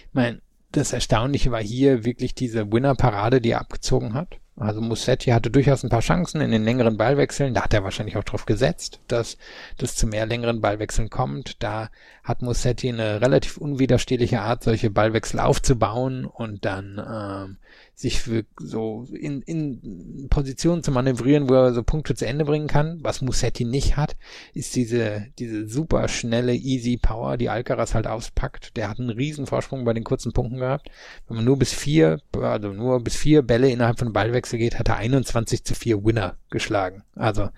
Ich 0.07 0.13
meine, 0.13 0.41
das 0.71 0.93
Erstaunliche 0.93 1.51
war 1.51 1.61
hier 1.61 2.03
wirklich 2.03 2.33
diese 2.33 2.71
Winner-Parade, 2.71 3.41
die 3.41 3.51
er 3.51 3.61
abgezogen 3.61 4.15
hat. 4.15 4.37
Also 4.59 4.81
Musetti 4.81 5.29
hatte 5.29 5.51
durchaus 5.51 5.83
ein 5.83 5.89
paar 5.89 6.01
Chancen 6.01 6.41
in 6.41 6.49
den 6.49 6.63
längeren 6.63 6.97
Ballwechseln. 6.97 7.53
Da 7.53 7.63
hat 7.63 7.75
er 7.75 7.83
wahrscheinlich 7.83 8.17
auch 8.17 8.23
drauf 8.23 8.47
gesetzt, 8.47 8.99
dass 9.07 9.37
das 9.77 9.95
zu 9.95 10.07
mehr 10.07 10.25
längeren 10.25 10.61
Ballwechseln 10.61 11.11
kommt. 11.11 11.61
Da 11.61 11.89
hat 12.23 12.41
Musetti 12.41 12.89
eine 12.89 13.21
relativ 13.21 13.57
unwiderstehliche 13.57 14.41
Art, 14.41 14.63
solche 14.63 14.89
Ballwechsel 14.89 15.39
aufzubauen 15.39 16.25
und 16.25 16.65
dann 16.65 16.97
ähm, 16.97 17.57
sich 17.99 18.21
für 18.21 18.45
so 18.59 19.07
in, 19.11 19.41
in 19.41 20.27
Positionen 20.29 20.83
zu 20.83 20.91
manövrieren, 20.91 21.49
wo 21.49 21.55
er 21.55 21.73
so 21.73 21.81
Punkte 21.81 22.13
zu 22.13 22.27
Ende 22.27 22.45
bringen 22.45 22.67
kann. 22.67 22.99
Was 23.01 23.21
Musetti 23.21 23.65
nicht 23.65 23.97
hat, 23.97 24.15
ist 24.53 24.75
diese, 24.75 25.25
diese 25.39 25.67
super 25.67 26.07
schnelle, 26.07 26.53
easy 26.53 26.97
Power, 26.97 27.37
die 27.37 27.49
Alcaraz 27.49 27.95
halt 27.95 28.05
auspackt. 28.05 28.77
Der 28.77 28.87
hat 28.87 28.99
einen 28.99 29.09
riesen 29.09 29.47
Vorsprung 29.47 29.83
bei 29.83 29.93
den 29.93 30.03
kurzen 30.03 30.31
Punkten 30.31 30.59
gehabt. 30.59 30.91
Wenn 31.27 31.37
man 31.37 31.45
nur 31.45 31.57
bis 31.57 31.73
vier, 31.73 32.21
also 32.39 32.71
nur 32.71 33.03
bis 33.03 33.15
vier 33.15 33.41
Bälle 33.41 33.71
innerhalb 33.71 33.97
von 33.97 34.13
Ballwechsel 34.13 34.59
geht, 34.59 34.77
hat 34.77 34.89
er 34.89 34.97
21 34.97 35.63
zu 35.63 35.73
4 35.73 36.05
Winner 36.05 36.37
geschlagen. 36.51 37.03
Also, 37.15 37.49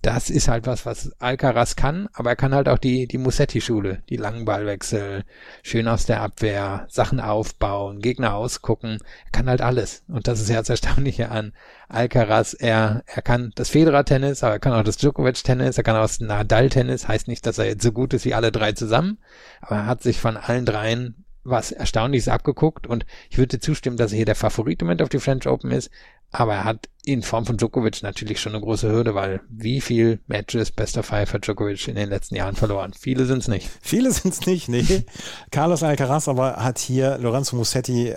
das 0.00 0.30
ist 0.30 0.46
halt 0.46 0.68
was, 0.68 0.86
was 0.86 1.10
Alcaraz 1.20 1.74
kann, 1.74 2.08
aber 2.12 2.30
er 2.30 2.36
kann 2.36 2.54
halt 2.54 2.68
auch 2.68 2.78
die, 2.78 3.08
die 3.08 3.18
Musetti-Schule, 3.18 4.04
die 4.08 4.16
langen 4.16 4.44
Ballwechsel, 4.44 5.24
schön 5.64 5.88
aus 5.88 6.06
der 6.06 6.22
Abwehr, 6.22 6.86
Sachen 6.88 7.18
aufbauen, 7.18 8.00
Gegner 8.00 8.36
ausgucken. 8.36 8.98
Er 9.26 9.30
kann 9.32 9.48
halt 9.48 9.60
alles 9.60 9.87
ist. 9.88 10.04
Und 10.08 10.28
das 10.28 10.40
ist 10.40 10.48
ja 10.48 10.56
das 10.56 10.68
Erstaunliche 10.68 11.30
an 11.30 11.52
Alcaraz. 11.88 12.54
Er, 12.58 13.02
er 13.06 13.22
kann 13.22 13.52
das 13.54 13.70
Federer-Tennis, 13.70 14.42
aber 14.42 14.54
er 14.54 14.58
kann 14.58 14.72
auch 14.72 14.84
das 14.84 14.98
Djokovic-Tennis, 14.98 15.78
er 15.78 15.84
kann 15.84 15.96
auch 15.96 16.02
das 16.02 16.20
Nadal-Tennis. 16.20 17.08
Heißt 17.08 17.28
nicht, 17.28 17.46
dass 17.46 17.58
er 17.58 17.66
jetzt 17.66 17.82
so 17.82 17.92
gut 17.92 18.14
ist 18.14 18.24
wie 18.24 18.34
alle 18.34 18.52
drei 18.52 18.72
zusammen, 18.72 19.18
aber 19.60 19.76
er 19.76 19.86
hat 19.86 20.02
sich 20.02 20.20
von 20.20 20.36
allen 20.36 20.64
dreien 20.64 21.24
was 21.44 21.72
Erstaunliches 21.72 22.28
abgeguckt 22.28 22.86
und 22.86 23.06
ich 23.30 23.38
würde 23.38 23.58
zustimmen, 23.58 23.96
dass 23.96 24.12
er 24.12 24.16
hier 24.16 24.26
der 24.26 24.34
Favorit 24.34 24.82
im 24.82 24.86
Moment 24.86 25.00
auf 25.00 25.08
die 25.08 25.18
French 25.18 25.46
Open 25.46 25.70
ist, 25.70 25.90
aber 26.30 26.54
er 26.54 26.64
hat 26.64 26.88
in 27.04 27.22
Form 27.22 27.46
von 27.46 27.56
Djokovic 27.56 28.02
natürlich 28.02 28.40
schon 28.40 28.52
eine 28.52 28.60
große 28.60 28.90
Hürde, 28.90 29.14
weil 29.14 29.40
wie 29.48 29.80
viel 29.80 30.20
Matches 30.26 30.72
bester 30.72 31.02
Five 31.02 31.32
hat 31.32 31.46
Djokovic 31.46 31.88
in 31.88 31.94
den 31.94 32.10
letzten 32.10 32.36
Jahren 32.36 32.54
verloren? 32.54 32.92
Viele 32.92 33.24
sind 33.24 33.38
es 33.38 33.48
nicht. 33.48 33.70
Viele 33.80 34.10
sind 34.10 34.34
es 34.34 34.46
nicht, 34.46 34.68
nee. 34.68 34.84
Carlos 35.50 35.82
Alcaraz 35.82 36.28
aber 36.28 36.56
hat 36.56 36.78
hier 36.78 37.16
Lorenzo 37.18 37.56
Musetti 37.56 38.14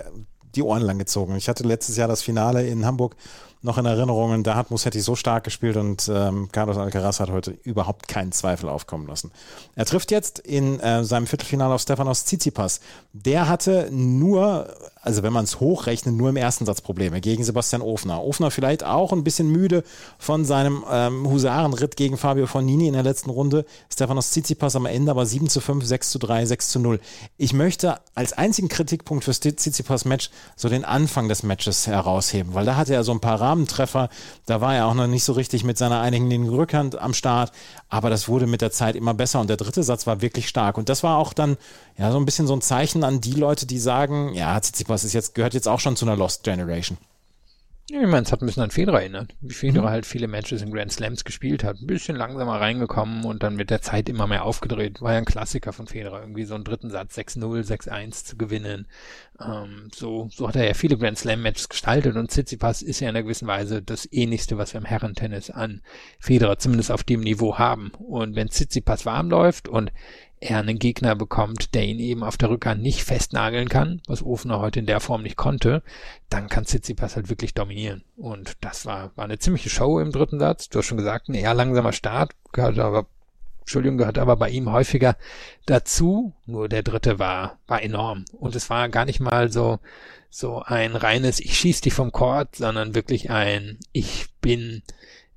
die 0.54 0.62
Ohren 0.62 0.82
lang 0.82 0.98
gezogen. 0.98 1.36
Ich 1.36 1.48
hatte 1.48 1.64
letztes 1.64 1.96
Jahr 1.96 2.08
das 2.08 2.22
Finale 2.22 2.66
in 2.66 2.84
Hamburg 2.84 3.16
noch 3.62 3.78
in 3.78 3.86
Erinnerungen. 3.86 4.42
Da 4.42 4.56
hat 4.56 4.70
Musetti 4.70 5.00
so 5.00 5.14
stark 5.14 5.44
gespielt 5.44 5.76
und 5.76 6.10
ähm, 6.12 6.48
Carlos 6.50 6.76
Alcaraz 6.76 7.20
hat 7.20 7.30
heute 7.30 7.52
überhaupt 7.62 8.08
keinen 8.08 8.32
Zweifel 8.32 8.68
aufkommen 8.68 9.06
lassen. 9.06 9.30
Er 9.76 9.86
trifft 9.86 10.10
jetzt 10.10 10.40
in 10.40 10.80
äh, 10.80 11.04
seinem 11.04 11.26
Viertelfinale 11.26 11.74
auf 11.74 11.80
Stefanos 11.80 12.24
Tsitsipas. 12.24 12.80
Der 13.12 13.48
hatte 13.48 13.88
nur, 13.92 14.74
also 15.02 15.24
wenn 15.24 15.32
man 15.32 15.44
es 15.44 15.58
hochrechnet, 15.58 16.14
nur 16.14 16.28
im 16.30 16.36
ersten 16.36 16.64
Satz 16.64 16.80
Probleme 16.80 17.20
gegen 17.20 17.42
Sebastian 17.42 17.82
Ofner. 17.82 18.22
Ofner 18.22 18.52
vielleicht 18.52 18.84
auch 18.84 19.12
ein 19.12 19.24
bisschen 19.24 19.48
müde 19.48 19.82
von 20.16 20.44
seinem 20.44 20.84
ähm, 20.90 21.28
Husarenritt 21.28 21.96
gegen 21.96 22.16
Fabio 22.16 22.46
Fornini 22.46 22.86
in 22.86 22.94
der 22.94 23.02
letzten 23.02 23.30
Runde. 23.30 23.64
Stefanos 23.92 24.30
Tsitsipas 24.30 24.76
am 24.76 24.86
Ende 24.86 25.10
aber 25.10 25.26
7 25.26 25.48
zu 25.48 25.60
5, 25.60 25.84
6 25.84 26.10
zu 26.10 26.18
3, 26.20 26.46
6 26.46 26.68
zu 26.68 26.78
0. 26.78 27.00
Ich 27.36 27.52
möchte 27.52 27.98
als 28.14 28.32
einzigen 28.32 28.68
Kritikpunkt 28.68 29.24
für 29.24 29.32
Tsitsipas 29.32 30.04
Match 30.04 30.30
so 30.54 30.68
den 30.68 30.84
Anfang 30.84 31.28
des 31.28 31.42
Matches 31.42 31.88
herausheben, 31.88 32.54
weil 32.54 32.64
da 32.64 32.76
hatte 32.76 32.94
er 32.94 33.02
so 33.02 33.10
ein 33.10 33.20
paar 33.20 33.40
Rahmentreffer. 33.40 34.08
Da 34.46 34.60
war 34.60 34.76
er 34.76 34.86
auch 34.86 34.94
noch 34.94 35.08
nicht 35.08 35.24
so 35.24 35.32
richtig 35.32 35.64
mit 35.64 35.78
seiner 35.78 36.00
einigen 36.00 36.48
Rückhand 36.48 36.96
am 36.96 37.12
Start, 37.12 37.50
aber 37.88 38.08
das 38.08 38.28
wurde 38.28 38.46
mit 38.46 38.60
der 38.60 38.70
Zeit 38.70 38.94
immer 38.94 39.14
besser 39.14 39.40
und 39.40 39.50
der 39.50 39.56
dritte 39.56 39.82
Satz 39.82 40.06
war 40.06 40.22
wirklich 40.22 40.48
stark 40.48 40.78
und 40.78 40.88
das 40.88 41.02
war 41.02 41.18
auch 41.18 41.32
dann 41.32 41.56
ja 41.98 42.12
so 42.12 42.18
ein 42.18 42.24
bisschen 42.24 42.46
so 42.46 42.54
ein 42.54 42.62
Zeichen 42.62 43.02
an 43.02 43.20
die 43.20 43.32
Leute, 43.32 43.66
die 43.66 43.78
sagen, 43.78 44.32
ja, 44.34 44.58
Tsitsipas 44.60 44.91
ist 44.94 45.12
jetzt 45.12 45.34
gehört 45.34 45.54
jetzt 45.54 45.68
auch 45.68 45.80
schon 45.80 45.96
zu 45.96 46.04
einer 46.04 46.16
Lost 46.16 46.44
Generation. 46.44 46.98
Ja, 47.90 48.00
ich 48.00 48.06
meine, 48.06 48.22
es 48.22 48.30
hat 48.30 48.40
ein 48.40 48.46
bisschen 48.46 48.62
an 48.62 48.70
Federer 48.70 49.00
erinnert, 49.00 49.34
wie 49.40 49.52
Federer 49.52 49.88
mhm. 49.88 49.90
halt 49.90 50.06
viele 50.06 50.28
Matches 50.28 50.62
in 50.62 50.70
Grand 50.70 50.92
Slams 50.92 51.24
gespielt 51.24 51.64
hat. 51.64 51.80
Ein 51.80 51.88
bisschen 51.88 52.16
langsamer 52.16 52.60
reingekommen 52.60 53.24
und 53.24 53.42
dann 53.42 53.56
mit 53.56 53.70
der 53.70 53.82
Zeit 53.82 54.08
immer 54.08 54.28
mehr 54.28 54.44
aufgedreht. 54.44 55.02
War 55.02 55.12
ja 55.12 55.18
ein 55.18 55.24
Klassiker 55.24 55.72
von 55.72 55.88
Federer, 55.88 56.20
irgendwie 56.20 56.44
so 56.44 56.54
einen 56.54 56.62
dritten 56.62 56.90
Satz 56.90 57.18
6-0, 57.18 57.66
6-1 57.66 58.24
zu 58.24 58.36
gewinnen. 58.36 58.86
Ähm, 59.44 59.90
so, 59.92 60.28
so 60.32 60.46
hat 60.46 60.56
er 60.56 60.66
ja 60.66 60.74
viele 60.74 60.96
Grand 60.96 61.18
Slam 61.18 61.42
Matches 61.42 61.68
gestaltet 61.68 62.16
und 62.16 62.30
Tsitsipas 62.30 62.82
ist 62.82 63.00
ja 63.00 63.08
in 63.10 63.16
einer 63.16 63.24
gewissen 63.24 63.48
Weise 63.48 63.82
das 63.82 64.08
ähnlichste, 64.10 64.56
was 64.56 64.72
wir 64.72 64.80
im 64.80 64.86
Herrentennis 64.86 65.50
an 65.50 65.82
Federer 66.20 66.58
zumindest 66.58 66.92
auf 66.92 67.02
dem 67.02 67.20
Niveau 67.20 67.58
haben. 67.58 67.90
Und 67.98 68.36
wenn 68.36 68.48
Tsitsipas 68.48 69.04
warm 69.04 69.28
läuft 69.28 69.66
und 69.68 69.92
er 70.42 70.58
einen 70.58 70.78
Gegner 70.78 71.14
bekommt, 71.14 71.74
der 71.74 71.84
ihn 71.84 72.00
eben 72.00 72.24
auf 72.24 72.36
der 72.36 72.50
Rückhand 72.50 72.82
nicht 72.82 73.04
festnageln 73.04 73.68
kann, 73.68 74.02
was 74.06 74.22
Ofner 74.22 74.58
heute 74.60 74.80
in 74.80 74.86
der 74.86 75.00
Form 75.00 75.22
nicht 75.22 75.36
konnte, 75.36 75.82
dann 76.28 76.48
kann 76.48 76.64
Tsitsipas 76.64 77.16
halt 77.16 77.30
wirklich 77.30 77.54
dominieren. 77.54 78.02
Und 78.16 78.56
das 78.60 78.84
war, 78.84 79.12
war 79.16 79.24
eine 79.24 79.38
ziemliche 79.38 79.70
Show 79.70 80.00
im 80.00 80.10
dritten 80.10 80.40
Satz. 80.40 80.68
Du 80.68 80.78
hast 80.78 80.86
schon 80.86 80.98
gesagt, 80.98 81.28
ein 81.28 81.34
eher 81.34 81.54
langsamer 81.54 81.92
Start, 81.92 82.32
gehört 82.52 82.78
aber, 82.78 83.06
Entschuldigung, 83.60 83.98
gehört 83.98 84.18
aber 84.18 84.36
bei 84.36 84.50
ihm 84.50 84.70
häufiger 84.72 85.16
dazu. 85.66 86.34
Nur 86.44 86.68
der 86.68 86.82
dritte 86.82 87.20
war, 87.20 87.58
war 87.68 87.82
enorm. 87.82 88.24
Und 88.32 88.56
es 88.56 88.68
war 88.68 88.88
gar 88.88 89.04
nicht 89.04 89.20
mal 89.20 89.50
so, 89.50 89.78
so 90.28 90.62
ein 90.62 90.96
reines, 90.96 91.38
ich 91.38 91.56
schieß 91.56 91.82
dich 91.82 91.92
vom 91.92 92.10
Court, 92.10 92.56
sondern 92.56 92.94
wirklich 92.94 93.30
ein, 93.30 93.78
ich 93.92 94.26
bin, 94.40 94.82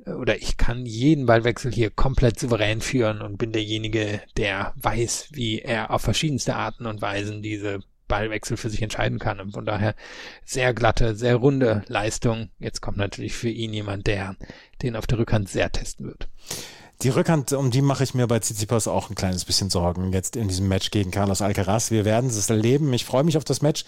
oder 0.06 0.38
ich 0.38 0.58
kann 0.58 0.86
jeden 0.86 1.26
Ballwechsel 1.26 1.72
hier 1.72 1.90
komplett 1.90 2.40
souverän 2.40 2.82
führen 2.82 3.22
und 3.22 3.38
bin 3.38 3.52
derjenige, 3.52 4.22
der 4.38 4.74
weiß, 4.76 5.30
wie 5.32 5.60
er 5.60 5.92
auf 5.92 6.02
verschiedenste 6.02 6.56
Arten 6.56 6.86
und 6.86 7.02
Weisen 7.02 7.42
diese 7.42 7.80
Ballwechsel 8.08 8.58
für 8.58 8.70
sich 8.70 8.82
entscheiden 8.82 9.20
kann. 9.20 9.40
Und 9.40 9.52
von 9.54 9.66
daher 9.66 9.96
sehr 10.44 10.74
glatte, 10.74 11.16
sehr 11.16 11.36
runde 11.36 11.84
Leistung. 11.88 12.50
Jetzt 12.60 12.82
kommt 12.82 12.98
natürlich 12.98 13.34
für 13.34 13.50
ihn 13.50 13.74
jemand, 13.74 14.08
der 14.08 14.36
den 14.82 14.96
auf 14.96 15.08
der 15.08 15.20
Rückhand 15.20 15.50
sehr 15.50 15.72
testen 15.72 16.08
wird. 16.08 16.30
Die 17.02 17.10
Rückhand, 17.10 17.52
um 17.52 17.72
die 17.72 17.82
mache 17.82 18.04
ich 18.04 18.14
mir 18.14 18.26
bei 18.26 18.40
Tsitsipas 18.40 18.88
auch 18.88 19.10
ein 19.10 19.16
kleines 19.16 19.44
bisschen 19.44 19.70
Sorgen 19.70 20.14
jetzt 20.14 20.36
in 20.36 20.48
diesem 20.48 20.68
Match 20.68 20.92
gegen 20.92 21.12
Carlos 21.12 21.42
Alcaraz. 21.42 21.92
Wir 21.92 22.06
werden 22.06 22.30
es 22.30 22.50
erleben. 22.50 22.94
Ich 22.94 23.04
freue 23.04 23.24
mich 23.24 23.36
auf 23.38 23.44
das 23.44 23.62
Match. 23.62 23.84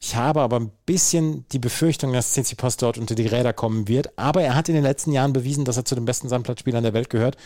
Ich 0.00 0.14
habe 0.14 0.40
aber 0.40 0.60
ein 0.60 0.70
bisschen 0.86 1.44
die 1.50 1.58
Befürchtung, 1.58 2.12
dass 2.12 2.32
Tsitsipas 2.32 2.76
dort 2.76 2.98
unter 2.98 3.14
die 3.14 3.26
Räder 3.26 3.52
kommen 3.52 3.88
wird. 3.88 4.16
Aber 4.16 4.42
er 4.42 4.54
hat 4.54 4.68
in 4.68 4.74
den 4.74 4.84
letzten 4.84 5.12
Jahren 5.12 5.32
bewiesen, 5.32 5.64
dass 5.64 5.76
er 5.76 5.84
zu 5.84 5.94
den 5.94 6.04
besten 6.04 6.28
Sandplatzspielern 6.28 6.84
der 6.84 6.94
Welt 6.94 7.10
gehört. 7.10 7.36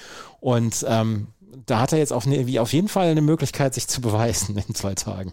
Und 0.41 0.85
ähm, 0.87 1.29
da 1.64 1.81
hat 1.81 1.93
er 1.93 1.99
jetzt 1.99 2.12
auf, 2.12 2.27
ne, 2.27 2.61
auf 2.61 2.73
jeden 2.73 2.89
Fall 2.89 3.09
eine 3.09 3.23
Möglichkeit, 3.23 3.75
sich 3.75 3.89
zu 3.89 4.01
beweisen 4.03 4.57
in 4.69 4.75
zwei 4.75 4.95
Tagen. 4.95 5.33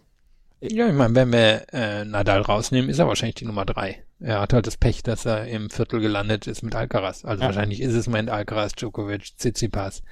Ja, 0.65 0.87
ich 0.87 0.93
meine, 0.93 1.13
wenn 1.13 1.33
wir 1.33 1.65
äh, 1.73 2.05
Nadal 2.05 2.41
rausnehmen, 2.41 2.89
ist 2.89 2.99
er 2.99 3.07
wahrscheinlich 3.07 3.35
die 3.35 3.45
Nummer 3.45 3.65
drei. 3.65 4.01
Er 4.21 4.39
hat 4.39 4.53
halt 4.53 4.65
das 4.65 4.77
Pech, 4.77 5.03
dass 5.03 5.25
er 5.25 5.45
im 5.45 5.69
Viertel 5.69 5.99
gelandet 5.99 6.47
ist 6.47 6.63
mit 6.63 6.73
Alcaraz. 6.73 7.25
Also 7.25 7.41
ja. 7.41 7.47
wahrscheinlich 7.47 7.81
ist 7.81 7.93
es 7.93 8.07
Moment 8.07 8.29
Alcaraz, 8.29 8.71
Djokovic, 8.71 9.37
Tsitsipas. 9.37 10.03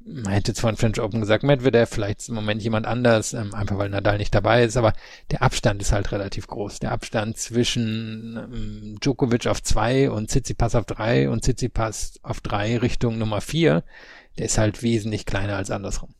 Man 0.00 0.30
hätte 0.32 0.50
jetzt 0.50 0.60
von 0.60 0.76
French 0.76 1.00
Open 1.00 1.20
gesagt, 1.20 1.42
Medvedev, 1.42 1.88
vielleicht 1.88 2.28
im 2.28 2.34
Moment 2.34 2.62
jemand 2.62 2.86
anders, 2.86 3.32
ähm, 3.32 3.54
einfach 3.54 3.78
weil 3.78 3.88
Nadal 3.88 4.18
nicht 4.18 4.34
dabei 4.34 4.62
ist, 4.62 4.76
aber 4.76 4.92
der 5.30 5.40
Abstand 5.40 5.80
ist 5.80 5.92
halt 5.92 6.12
relativ 6.12 6.48
groß. 6.48 6.80
Der 6.80 6.92
Abstand 6.92 7.38
zwischen 7.38 8.36
ähm, 8.36 8.96
Djokovic 9.00 9.46
auf 9.46 9.62
zwei 9.62 10.10
und 10.10 10.28
Tsitsipas 10.28 10.74
auf 10.74 10.84
drei 10.84 11.30
und 11.30 11.44
Tsitsipas 11.44 12.20
auf 12.22 12.42
drei 12.42 12.76
Richtung 12.76 13.16
Nummer 13.16 13.40
vier, 13.40 13.84
der 14.36 14.46
ist 14.46 14.58
halt 14.58 14.82
wesentlich 14.82 15.24
kleiner 15.24 15.56
als 15.56 15.70
andersrum. 15.70 16.14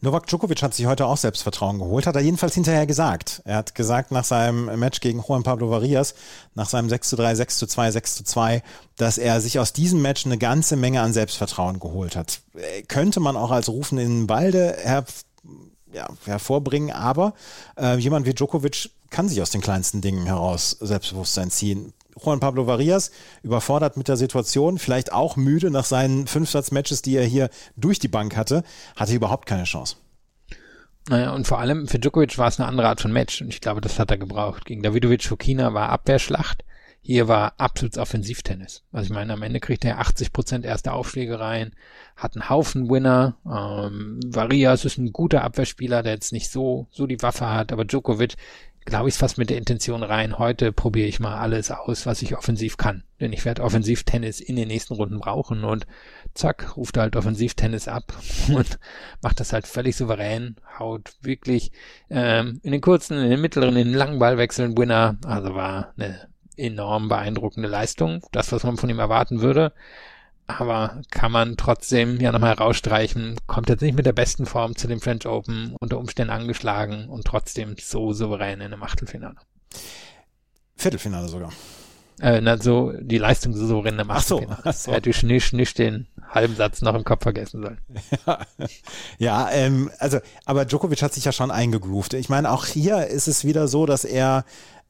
Novak 0.00 0.28
Djokovic 0.28 0.62
hat 0.62 0.74
sich 0.74 0.86
heute 0.86 1.06
auch 1.06 1.16
Selbstvertrauen 1.16 1.80
geholt, 1.80 2.06
hat 2.06 2.14
er 2.14 2.22
jedenfalls 2.22 2.54
hinterher 2.54 2.86
gesagt. 2.86 3.42
Er 3.44 3.56
hat 3.56 3.74
gesagt 3.74 4.12
nach 4.12 4.22
seinem 4.22 4.78
Match 4.78 5.00
gegen 5.00 5.24
Juan 5.26 5.42
Pablo 5.42 5.70
Varias, 5.70 6.14
nach 6.54 6.68
seinem 6.68 6.88
6 6.88 7.08
zu 7.08 7.16
3, 7.16 7.34
6 7.34 7.58
zu 7.58 7.66
2, 7.66 7.90
6 7.90 8.14
zu 8.14 8.24
2, 8.24 8.62
dass 8.96 9.18
er 9.18 9.40
sich 9.40 9.58
aus 9.58 9.72
diesem 9.72 10.00
Match 10.00 10.24
eine 10.24 10.38
ganze 10.38 10.76
Menge 10.76 11.00
an 11.00 11.12
Selbstvertrauen 11.12 11.80
geholt 11.80 12.14
hat. 12.14 12.42
Äh, 12.54 12.82
könnte 12.82 13.18
man 13.18 13.36
auch 13.36 13.50
als 13.50 13.68
Rufen 13.68 13.98
in 13.98 14.08
den 14.08 14.26
Balde 14.28 14.76
her, 14.80 15.04
ja, 15.92 16.06
hervorbringen, 16.26 16.92
aber 16.92 17.34
äh, 17.76 17.96
jemand 17.98 18.24
wie 18.24 18.34
Djokovic 18.34 18.90
kann 19.10 19.28
sich 19.28 19.42
aus 19.42 19.50
den 19.50 19.62
kleinsten 19.62 20.00
Dingen 20.00 20.26
heraus 20.26 20.76
Selbstbewusstsein 20.80 21.50
ziehen. 21.50 21.92
Juan 22.22 22.40
Pablo 22.40 22.66
Varias 22.66 23.10
überfordert 23.42 23.96
mit 23.96 24.08
der 24.08 24.16
Situation, 24.16 24.78
vielleicht 24.78 25.12
auch 25.12 25.36
müde 25.36 25.70
nach 25.70 25.84
seinen 25.84 26.26
Fünfsatz-Matches, 26.26 27.02
die 27.02 27.16
er 27.16 27.24
hier 27.24 27.50
durch 27.76 27.98
die 27.98 28.08
Bank 28.08 28.36
hatte, 28.36 28.62
hatte 28.96 29.14
überhaupt 29.14 29.46
keine 29.46 29.64
Chance. 29.64 29.96
Naja, 31.08 31.32
und 31.32 31.46
vor 31.46 31.58
allem 31.58 31.88
für 31.88 31.98
Djokovic 31.98 32.36
war 32.36 32.48
es 32.48 32.60
eine 32.60 32.68
andere 32.68 32.88
Art 32.88 33.00
von 33.00 33.12
Match 33.12 33.40
und 33.40 33.48
ich 33.48 33.60
glaube, 33.60 33.80
das 33.80 33.98
hat 33.98 34.10
er 34.10 34.18
gebraucht. 34.18 34.66
Gegen 34.66 34.82
Davidovic 34.82 35.24
Fokina 35.24 35.72
war 35.72 35.88
Abwehrschlacht, 35.88 36.64
hier 37.00 37.28
war 37.28 37.54
absolut 37.56 37.96
Offensivtennis. 37.96 38.82
Also 38.92 39.06
ich 39.06 39.14
meine, 39.14 39.32
am 39.32 39.42
Ende 39.42 39.60
kriegt 39.60 39.84
er 39.86 40.00
80 40.00 40.32
Prozent 40.32 40.66
erste 40.66 40.92
Aufschläge 40.92 41.40
rein, 41.40 41.72
hat 42.16 42.34
einen 42.34 42.50
Haufen 42.50 42.90
Winner. 42.90 43.36
Ähm, 43.46 44.20
Varias 44.26 44.84
ist 44.84 44.98
ein 44.98 45.12
guter 45.12 45.42
Abwehrspieler, 45.42 46.02
der 46.02 46.12
jetzt 46.12 46.32
nicht 46.32 46.50
so, 46.50 46.86
so 46.90 47.06
die 47.06 47.22
Waffe 47.22 47.48
hat, 47.48 47.72
aber 47.72 47.86
Djokovic 47.86 48.34
glaube 48.88 49.08
ich 49.08 49.14
fast 49.14 49.38
mit 49.38 49.50
der 49.50 49.58
Intention 49.58 50.02
rein, 50.02 50.38
heute 50.38 50.72
probiere 50.72 51.08
ich 51.08 51.20
mal 51.20 51.36
alles 51.36 51.70
aus, 51.70 52.06
was 52.06 52.22
ich 52.22 52.36
offensiv 52.36 52.76
kann. 52.76 53.04
Denn 53.20 53.32
ich 53.32 53.44
werde 53.44 53.62
Offensivtennis 53.62 54.40
in 54.40 54.56
den 54.56 54.68
nächsten 54.68 54.94
Runden 54.94 55.18
brauchen 55.18 55.64
und 55.64 55.86
zack, 56.34 56.76
ruft 56.76 56.96
halt 56.96 57.16
Offensivtennis 57.16 57.88
ab 57.88 58.12
und 58.48 58.78
macht 59.22 59.40
das 59.40 59.52
halt 59.52 59.66
völlig 59.66 59.96
souverän, 59.96 60.56
haut 60.78 61.12
wirklich 61.22 61.72
ähm, 62.10 62.60
in 62.62 62.72
den 62.72 62.80
kurzen, 62.80 63.18
in 63.18 63.30
den 63.30 63.40
mittleren, 63.40 63.76
in 63.76 63.88
den 63.88 63.96
langen 63.96 64.18
Ballwechseln 64.18 64.76
Winner. 64.76 65.18
Also 65.24 65.54
war 65.54 65.92
eine 65.96 66.28
enorm 66.56 67.08
beeindruckende 67.08 67.68
Leistung. 67.68 68.22
Das, 68.32 68.52
was 68.52 68.64
man 68.64 68.76
von 68.76 68.90
ihm 68.90 68.98
erwarten 68.98 69.40
würde 69.40 69.72
aber 70.48 71.02
kann 71.10 71.30
man 71.30 71.56
trotzdem 71.56 72.18
ja 72.20 72.32
nochmal 72.32 72.54
rausstreichen, 72.54 73.36
kommt 73.46 73.68
jetzt 73.68 73.82
nicht 73.82 73.94
mit 73.94 74.06
der 74.06 74.12
besten 74.12 74.46
Form 74.46 74.74
zu 74.74 74.88
dem 74.88 75.00
French 75.00 75.26
Open, 75.26 75.76
unter 75.78 75.98
Umständen 75.98 76.32
angeschlagen 76.32 77.08
und 77.08 77.26
trotzdem 77.26 77.76
so 77.78 78.12
souverän 78.12 78.60
in 78.60 78.72
einem 78.72 78.82
Achtelfinale. 78.82 79.36
Viertelfinale 80.74 81.28
sogar. 81.28 81.52
Äh, 82.20 82.40
na, 82.40 82.56
so, 82.56 82.92
die 82.98 83.18
Leistung 83.18 83.52
so 83.52 83.66
souverän 83.66 83.94
in 83.94 84.00
einem 84.00 84.10
Achtelfinale. 84.10 84.58
Ach 84.60 84.64
so, 84.64 84.68
ach 84.70 84.74
so. 84.74 84.92
Hätte 84.92 85.10
ich 85.10 85.22
nicht, 85.22 85.52
nicht 85.52 85.78
den 85.78 86.08
halben 86.30 86.56
Satz 86.56 86.80
noch 86.80 86.94
im 86.94 87.04
Kopf 87.04 87.22
vergessen 87.22 87.62
sollen. 87.62 87.80
Ja, 88.26 88.38
ja 89.18 89.50
ähm, 89.52 89.90
also, 89.98 90.18
aber 90.46 90.64
Djokovic 90.64 91.02
hat 91.02 91.12
sich 91.12 91.26
ja 91.26 91.32
schon 91.32 91.50
eingegroovt. 91.50 92.14
Ich 92.14 92.30
meine, 92.30 92.50
auch 92.50 92.64
hier 92.64 93.06
ist 93.06 93.28
es 93.28 93.44
wieder 93.44 93.68
so, 93.68 93.84
dass 93.84 94.04
er 94.04 94.44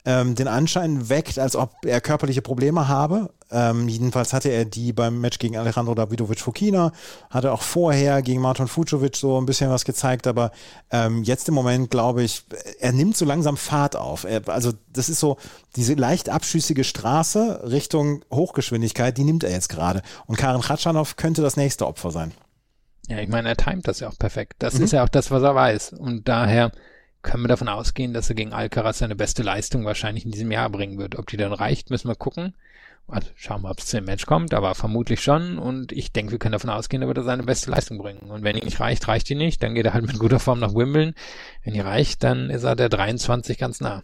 ähm, 0.05 0.35
den 0.35 0.47
Anschein 0.47 1.09
weckt, 1.09 1.39
als 1.39 1.55
ob 1.55 1.71
er 1.85 2.01
körperliche 2.01 2.41
Probleme 2.41 2.87
habe. 2.87 3.29
Ähm, 3.51 3.87
jedenfalls 3.87 4.31
hatte 4.31 4.49
er 4.49 4.65
die 4.65 4.93
beim 4.93 5.19
Match 5.19 5.39
gegen 5.39 5.57
Alejandro 5.57 5.95
Davidovic 5.95 6.39
Fokina, 6.39 6.91
hatte 7.29 7.51
auch 7.51 7.61
vorher 7.61 8.21
gegen 8.21 8.41
Martin 8.41 8.67
Fucovic 8.67 9.15
so 9.15 9.39
ein 9.39 9.45
bisschen 9.45 9.71
was 9.71 9.85
gezeigt, 9.85 10.27
aber 10.27 10.51
ähm, 10.91 11.23
jetzt 11.23 11.47
im 11.49 11.55
Moment 11.55 11.89
glaube 11.89 12.23
ich, 12.23 12.43
er 12.79 12.91
nimmt 12.91 13.17
so 13.17 13.25
langsam 13.25 13.57
Fahrt 13.57 13.95
auf. 13.95 14.23
Er, 14.23 14.47
also 14.47 14.71
das 14.93 15.09
ist 15.09 15.19
so 15.19 15.37
diese 15.75 15.95
leicht 15.95 16.29
abschüssige 16.29 16.83
Straße 16.83 17.61
Richtung 17.69 18.23
Hochgeschwindigkeit, 18.31 19.17
die 19.17 19.23
nimmt 19.23 19.43
er 19.43 19.51
jetzt 19.51 19.69
gerade. 19.69 20.01
Und 20.27 20.37
Karin 20.37 20.61
Khatschanov 20.61 21.15
könnte 21.15 21.41
das 21.41 21.57
nächste 21.57 21.87
Opfer 21.87 22.11
sein. 22.11 22.31
Ja, 23.07 23.17
ich 23.17 23.27
meine, 23.27 23.49
er 23.49 23.57
timet 23.57 23.87
das 23.87 23.99
ja 23.99 24.07
auch 24.07 24.17
perfekt. 24.19 24.57
Das 24.59 24.75
mhm. 24.75 24.83
ist 24.83 24.93
ja 24.93 25.03
auch 25.03 25.09
das, 25.09 25.31
was 25.31 25.41
er 25.41 25.55
weiß. 25.55 25.93
Und 25.93 26.27
daher 26.27 26.71
können 27.21 27.43
wir 27.43 27.49
davon 27.49 27.67
ausgehen, 27.67 28.13
dass 28.13 28.29
er 28.29 28.35
gegen 28.35 28.53
Alcaraz 28.53 28.99
seine 28.99 29.15
beste 29.15 29.43
Leistung 29.43 29.85
wahrscheinlich 29.85 30.25
in 30.25 30.31
diesem 30.31 30.51
Jahr 30.51 30.69
bringen 30.69 30.97
wird. 30.97 31.17
Ob 31.17 31.27
die 31.27 31.37
dann 31.37 31.53
reicht, 31.53 31.89
müssen 31.89 32.07
wir 32.07 32.15
gucken. 32.15 32.53
Also 33.07 33.29
schauen 33.35 33.63
wir, 33.63 33.71
ob 33.71 33.79
es 33.79 33.87
zu 33.87 33.97
dem 33.97 34.05
Match 34.05 34.25
kommt, 34.25 34.53
aber 34.53 34.75
vermutlich 34.75 35.21
schon. 35.21 35.57
Und 35.57 35.91
ich 35.91 36.11
denke, 36.11 36.31
wir 36.31 36.39
können 36.39 36.53
davon 36.53 36.69
ausgehen, 36.69 37.01
er 37.01 37.07
wird 37.07 37.17
er 37.17 37.23
seine 37.23 37.43
beste 37.43 37.71
Leistung 37.71 37.97
bringen. 37.97 38.29
Und 38.29 38.43
wenn 38.43 38.55
die 38.55 38.63
nicht 38.63 38.79
reicht, 38.79 39.07
reicht 39.07 39.27
die 39.29 39.35
nicht. 39.35 39.63
Dann 39.63 39.73
geht 39.73 39.85
er 39.85 39.93
halt 39.93 40.05
mit 40.05 40.19
guter 40.19 40.39
Form 40.39 40.59
nach 40.59 40.75
Wimbledon. 40.75 41.15
Wenn 41.63 41.73
die 41.73 41.79
reicht, 41.79 42.23
dann 42.23 42.49
ist 42.49 42.63
er 42.63 42.75
der 42.75 42.89
23 42.89 43.57
ganz 43.57 43.81
nah. 43.81 44.03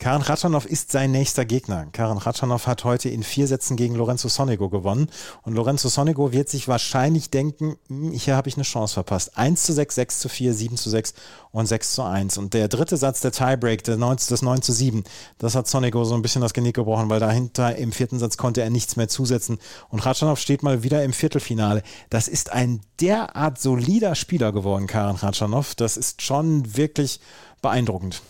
Karen 0.00 0.22
Ratschanow 0.22 0.64
ist 0.64 0.90
sein 0.92 1.10
nächster 1.10 1.44
Gegner. 1.44 1.86
Karen 1.92 2.16
Ratschanow 2.16 2.66
hat 2.66 2.84
heute 2.84 3.10
in 3.10 3.22
vier 3.22 3.46
Sätzen 3.46 3.76
gegen 3.76 3.96
Lorenzo 3.96 4.28
Sonego 4.28 4.70
gewonnen. 4.70 5.10
Und 5.42 5.54
Lorenzo 5.54 5.90
Sonego 5.90 6.32
wird 6.32 6.48
sich 6.48 6.68
wahrscheinlich 6.68 7.28
denken, 7.28 7.76
hm, 7.88 8.12
hier 8.12 8.34
habe 8.34 8.48
ich 8.48 8.54
eine 8.54 8.64
Chance 8.64 8.94
verpasst. 8.94 9.36
1 9.36 9.62
zu 9.62 9.74
6, 9.74 9.94
6 9.94 10.20
zu 10.20 10.30
4, 10.30 10.54
7 10.54 10.76
zu 10.78 10.88
6 10.88 11.12
und 11.52 11.66
6 11.66 11.92
zu 11.92 12.02
1. 12.02 12.38
Und 12.38 12.54
der 12.54 12.68
dritte 12.68 12.96
Satz, 12.96 13.20
der 13.20 13.32
Tiebreak, 13.32 13.84
der 13.84 13.98
9, 13.98 14.16
das 14.26 14.40
9 14.40 14.62
zu 14.62 14.72
7, 14.72 15.04
das 15.36 15.54
hat 15.54 15.68
Sonego 15.68 16.02
so 16.04 16.14
ein 16.14 16.22
bisschen 16.22 16.40
das 16.40 16.54
Genick 16.54 16.76
gebrochen, 16.76 17.10
weil 17.10 17.20
dahinter 17.20 17.76
im 17.76 17.92
vierten 17.92 18.18
Satz 18.18 18.38
konnte 18.38 18.62
er 18.62 18.70
nichts 18.70 18.96
mehr 18.96 19.08
zusetzen. 19.08 19.58
Und 19.90 20.06
Ratschanow 20.06 20.38
steht 20.38 20.62
mal 20.62 20.82
wieder 20.82 21.04
im 21.04 21.12
Viertelfinale. 21.12 21.82
Das 22.08 22.26
ist 22.26 22.52
ein 22.52 22.80
derart 23.02 23.60
solider 23.60 24.14
Spieler 24.14 24.52
geworden, 24.52 24.86
Karen 24.86 25.16
Ratschanow. 25.16 25.74
Das 25.74 25.98
ist 25.98 26.22
schon 26.22 26.74
wirklich 26.74 27.20
beeindruckend 27.60 28.22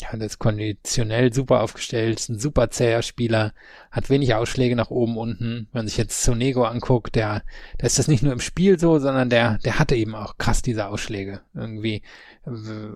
ja, 0.00 0.08
das 0.12 0.32
ist 0.32 0.38
konditionell 0.38 1.32
super 1.32 1.62
aufgestellt, 1.62 2.28
ein 2.28 2.38
super 2.38 2.70
zäher 2.70 3.02
Spieler, 3.02 3.52
hat 3.90 4.10
wenig 4.10 4.34
Ausschläge 4.34 4.76
nach 4.76 4.90
oben, 4.90 5.16
unten. 5.16 5.68
Wenn 5.72 5.80
man 5.80 5.88
sich 5.88 5.96
jetzt 5.96 6.22
Sonego 6.22 6.64
anguckt, 6.64 7.16
der, 7.16 7.42
der 7.80 7.86
ist 7.86 7.98
das 7.98 8.06
nicht 8.08 8.22
nur 8.22 8.32
im 8.32 8.40
Spiel 8.40 8.78
so, 8.78 8.98
sondern 8.98 9.28
der, 9.28 9.58
der 9.58 9.78
hatte 9.78 9.96
eben 9.96 10.14
auch 10.14 10.38
krass 10.38 10.62
diese 10.62 10.86
Ausschläge. 10.88 11.40
Irgendwie 11.54 12.02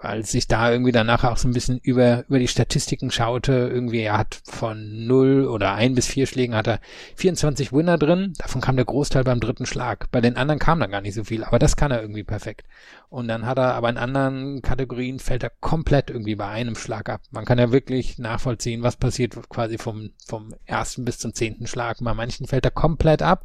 als 0.01 0.35
ich 0.35 0.49
da 0.49 0.71
irgendwie 0.71 0.93
danach 0.93 1.25
auch 1.25 1.37
so 1.37 1.49
ein 1.49 1.53
bisschen 1.53 1.79
über, 1.79 2.25
über 2.29 2.39
die 2.39 2.49
Statistiken 2.49 3.11
schaute, 3.11 3.53
irgendwie 3.53 4.01
er 4.01 4.19
hat 4.19 4.41
von 4.45 5.07
0 5.07 5.47
oder 5.47 5.75
1 5.75 5.95
bis 5.95 6.07
4 6.07 6.27
Schlägen 6.27 6.55
hat 6.55 6.67
er 6.67 6.81
24 7.17 7.73
Winner 7.73 7.99
drin, 7.99 8.35
davon 8.39 8.61
kam 8.61 8.77
der 8.77 8.85
Großteil 8.85 9.25
beim 9.25 9.41
dritten 9.41 9.67
Schlag. 9.67 10.11
Bei 10.11 10.21
den 10.21 10.37
anderen 10.37 10.59
kam 10.59 10.81
dann 10.81 10.91
gar 10.91 11.01
nicht 11.01 11.15
so 11.15 11.25
viel, 11.25 11.45
aber 11.45 11.59
das 11.59 11.77
kann 11.77 11.91
er 11.91 12.01
irgendwie 12.01 12.25
perfekt. 12.25 12.67
Und 13.09 13.29
dann 13.29 13.45
hat 13.45 13.59
er 13.59 13.75
aber 13.75 13.91
in 13.91 13.99
anderen 13.99 14.63
Kategorien 14.63 15.19
fällt 15.19 15.43
er 15.43 15.51
komplett 15.61 16.09
irgendwie 16.09 16.35
bei 16.35 16.49
einem 16.49 16.77
Schlag 16.77 17.11
ab. 17.11 17.21
Man 17.31 17.45
kann 17.45 17.59
ja 17.59 17.71
wirklich 17.71 18.19
nachvollziehen, 18.19 18.83
was 18.83 18.97
passiert 18.97 19.37
quasi 19.51 19.77
vom, 19.77 20.11
vom 20.27 20.55
ersten 20.65 21.05
bis 21.05 21.19
zum 21.19 21.35
zehnten 21.35 21.67
Schlag. 21.67 21.99
Bei 22.01 22.15
manchen 22.15 22.47
fällt 22.47 22.65
er 22.65 22.71
komplett 22.71 23.21
ab 23.21 23.45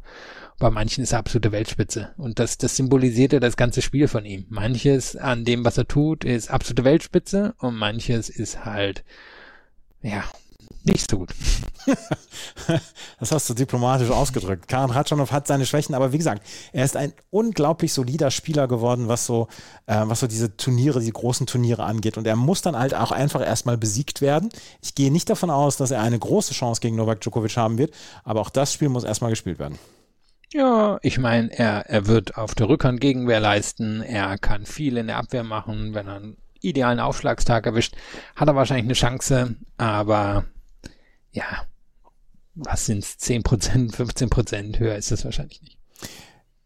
bei 0.58 0.70
manchen 0.70 1.04
ist 1.04 1.12
er 1.12 1.20
absolute 1.20 1.52
Weltspitze. 1.52 2.14
Und 2.16 2.38
das, 2.38 2.58
das 2.58 2.76
symbolisiert 2.76 3.32
ja 3.32 3.40
das 3.40 3.56
ganze 3.56 3.82
Spiel 3.82 4.08
von 4.08 4.24
ihm. 4.24 4.46
Manches 4.48 5.16
an 5.16 5.44
dem, 5.44 5.64
was 5.64 5.78
er 5.78 5.86
tut, 5.86 6.24
ist 6.24 6.50
absolute 6.50 6.84
Weltspitze 6.84 7.54
und 7.58 7.76
manches 7.76 8.28
ist 8.28 8.64
halt, 8.64 9.04
ja, 10.02 10.24
nicht 10.84 11.10
so 11.10 11.18
gut. 11.18 11.30
das 13.20 13.32
hast 13.32 13.48
du 13.48 13.54
diplomatisch 13.54 14.10
ausgedrückt. 14.10 14.68
Karan 14.68 14.90
Ratschanow 14.90 15.30
hat 15.30 15.46
seine 15.46 15.66
Schwächen, 15.66 15.94
aber 15.94 16.12
wie 16.12 16.18
gesagt, 16.18 16.42
er 16.72 16.84
ist 16.84 16.96
ein 16.96 17.12
unglaublich 17.30 17.92
solider 17.92 18.30
Spieler 18.30 18.68
geworden, 18.68 19.08
was 19.08 19.26
so, 19.26 19.48
äh, 19.86 20.02
was 20.04 20.20
so 20.20 20.26
diese 20.26 20.56
Turniere, 20.56 21.00
die 21.00 21.10
großen 21.10 21.46
Turniere 21.46 21.84
angeht. 21.84 22.16
Und 22.16 22.26
er 22.26 22.36
muss 22.36 22.62
dann 22.62 22.76
halt 22.76 22.94
auch 22.94 23.12
einfach 23.12 23.44
erstmal 23.44 23.76
besiegt 23.76 24.20
werden. 24.20 24.50
Ich 24.82 24.94
gehe 24.94 25.12
nicht 25.12 25.30
davon 25.30 25.50
aus, 25.50 25.76
dass 25.76 25.90
er 25.90 26.02
eine 26.02 26.18
große 26.18 26.54
Chance 26.54 26.80
gegen 26.80 26.96
Novak 26.96 27.20
Djokovic 27.20 27.56
haben 27.56 27.78
wird, 27.78 27.92
aber 28.24 28.40
auch 28.40 28.50
das 28.50 28.72
Spiel 28.72 28.88
muss 28.88 29.04
erstmal 29.04 29.30
gespielt 29.30 29.58
werden. 29.58 29.78
Ja, 30.52 30.98
ich 31.02 31.18
meine, 31.18 31.50
er, 31.52 31.86
er 31.86 32.06
wird 32.06 32.36
auf 32.38 32.54
der 32.54 32.68
Rückhand 32.68 33.00
Gegenwehr 33.00 33.40
leisten, 33.40 34.00
er 34.00 34.38
kann 34.38 34.64
viel 34.64 34.96
in 34.96 35.06
der 35.06 35.18
Abwehr 35.18 35.44
machen, 35.44 35.92
wenn 35.92 36.06
er 36.06 36.16
einen 36.16 36.36
idealen 36.60 37.00
Aufschlagstag 37.00 37.66
erwischt, 37.66 37.94
hat 38.34 38.48
er 38.48 38.56
wahrscheinlich 38.56 38.86
eine 38.86 38.94
Chance, 38.94 39.56
aber 39.76 40.46
ja, 41.32 41.66
was 42.54 42.86
sind's, 42.86 43.16
10%, 43.20 43.94
15% 43.94 44.78
höher 44.78 44.96
ist 44.96 45.10
das 45.10 45.24
wahrscheinlich 45.24 45.62
nicht. 45.62 45.77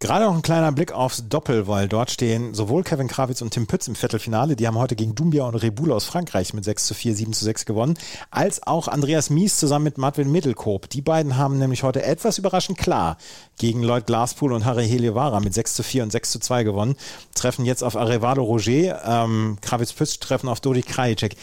Gerade 0.02 0.24
noch 0.24 0.34
ein 0.34 0.42
kleiner 0.42 0.72
Blick 0.72 0.90
aufs 0.90 1.28
Doppel, 1.28 1.68
weil 1.68 1.86
dort 1.86 2.10
stehen 2.10 2.54
sowohl 2.54 2.82
Kevin 2.82 3.06
Krawitz 3.06 3.40
und 3.40 3.52
Tim 3.52 3.68
Pütz 3.68 3.86
im 3.86 3.94
Viertelfinale, 3.94 4.56
die 4.56 4.66
haben 4.66 4.76
heute 4.76 4.96
gegen 4.96 5.14
Dumbia 5.14 5.44
und 5.44 5.54
Rebul 5.54 5.92
aus 5.92 6.06
Frankreich 6.06 6.52
mit 6.54 6.64
6 6.64 6.88
zu 6.88 6.94
4, 6.94 7.14
7 7.14 7.32
zu 7.32 7.44
6 7.44 7.66
gewonnen, 7.66 7.96
als 8.32 8.66
auch 8.66 8.88
Andreas 8.88 9.30
Mies 9.30 9.58
zusammen 9.58 9.84
mit 9.84 9.98
Martin 9.98 10.32
Mittelkoop. 10.32 10.88
Die 10.88 11.02
beiden 11.02 11.36
haben 11.36 11.56
nämlich 11.56 11.84
heute 11.84 12.02
etwas 12.02 12.38
überraschend 12.38 12.78
klar 12.78 13.16
gegen 13.58 13.84
Lloyd 13.84 14.06
Glaspool 14.06 14.52
und 14.52 14.64
Harry 14.64 14.88
Heliovara 14.88 15.38
mit 15.38 15.54
6 15.54 15.74
zu 15.74 15.84
4 15.84 16.02
und 16.02 16.10
6 16.10 16.32
zu 16.32 16.40
2 16.40 16.64
gewonnen, 16.64 16.96
treffen 17.36 17.64
jetzt 17.64 17.84
auf 17.84 17.94
Arevalo 17.94 18.42
Roger, 18.42 19.04
ähm, 19.06 19.58
Krawitz-Pütz 19.60 20.18
treffen 20.18 20.48
auf 20.48 20.58
Dodi 20.58 20.82
Krajicek. 20.82 21.36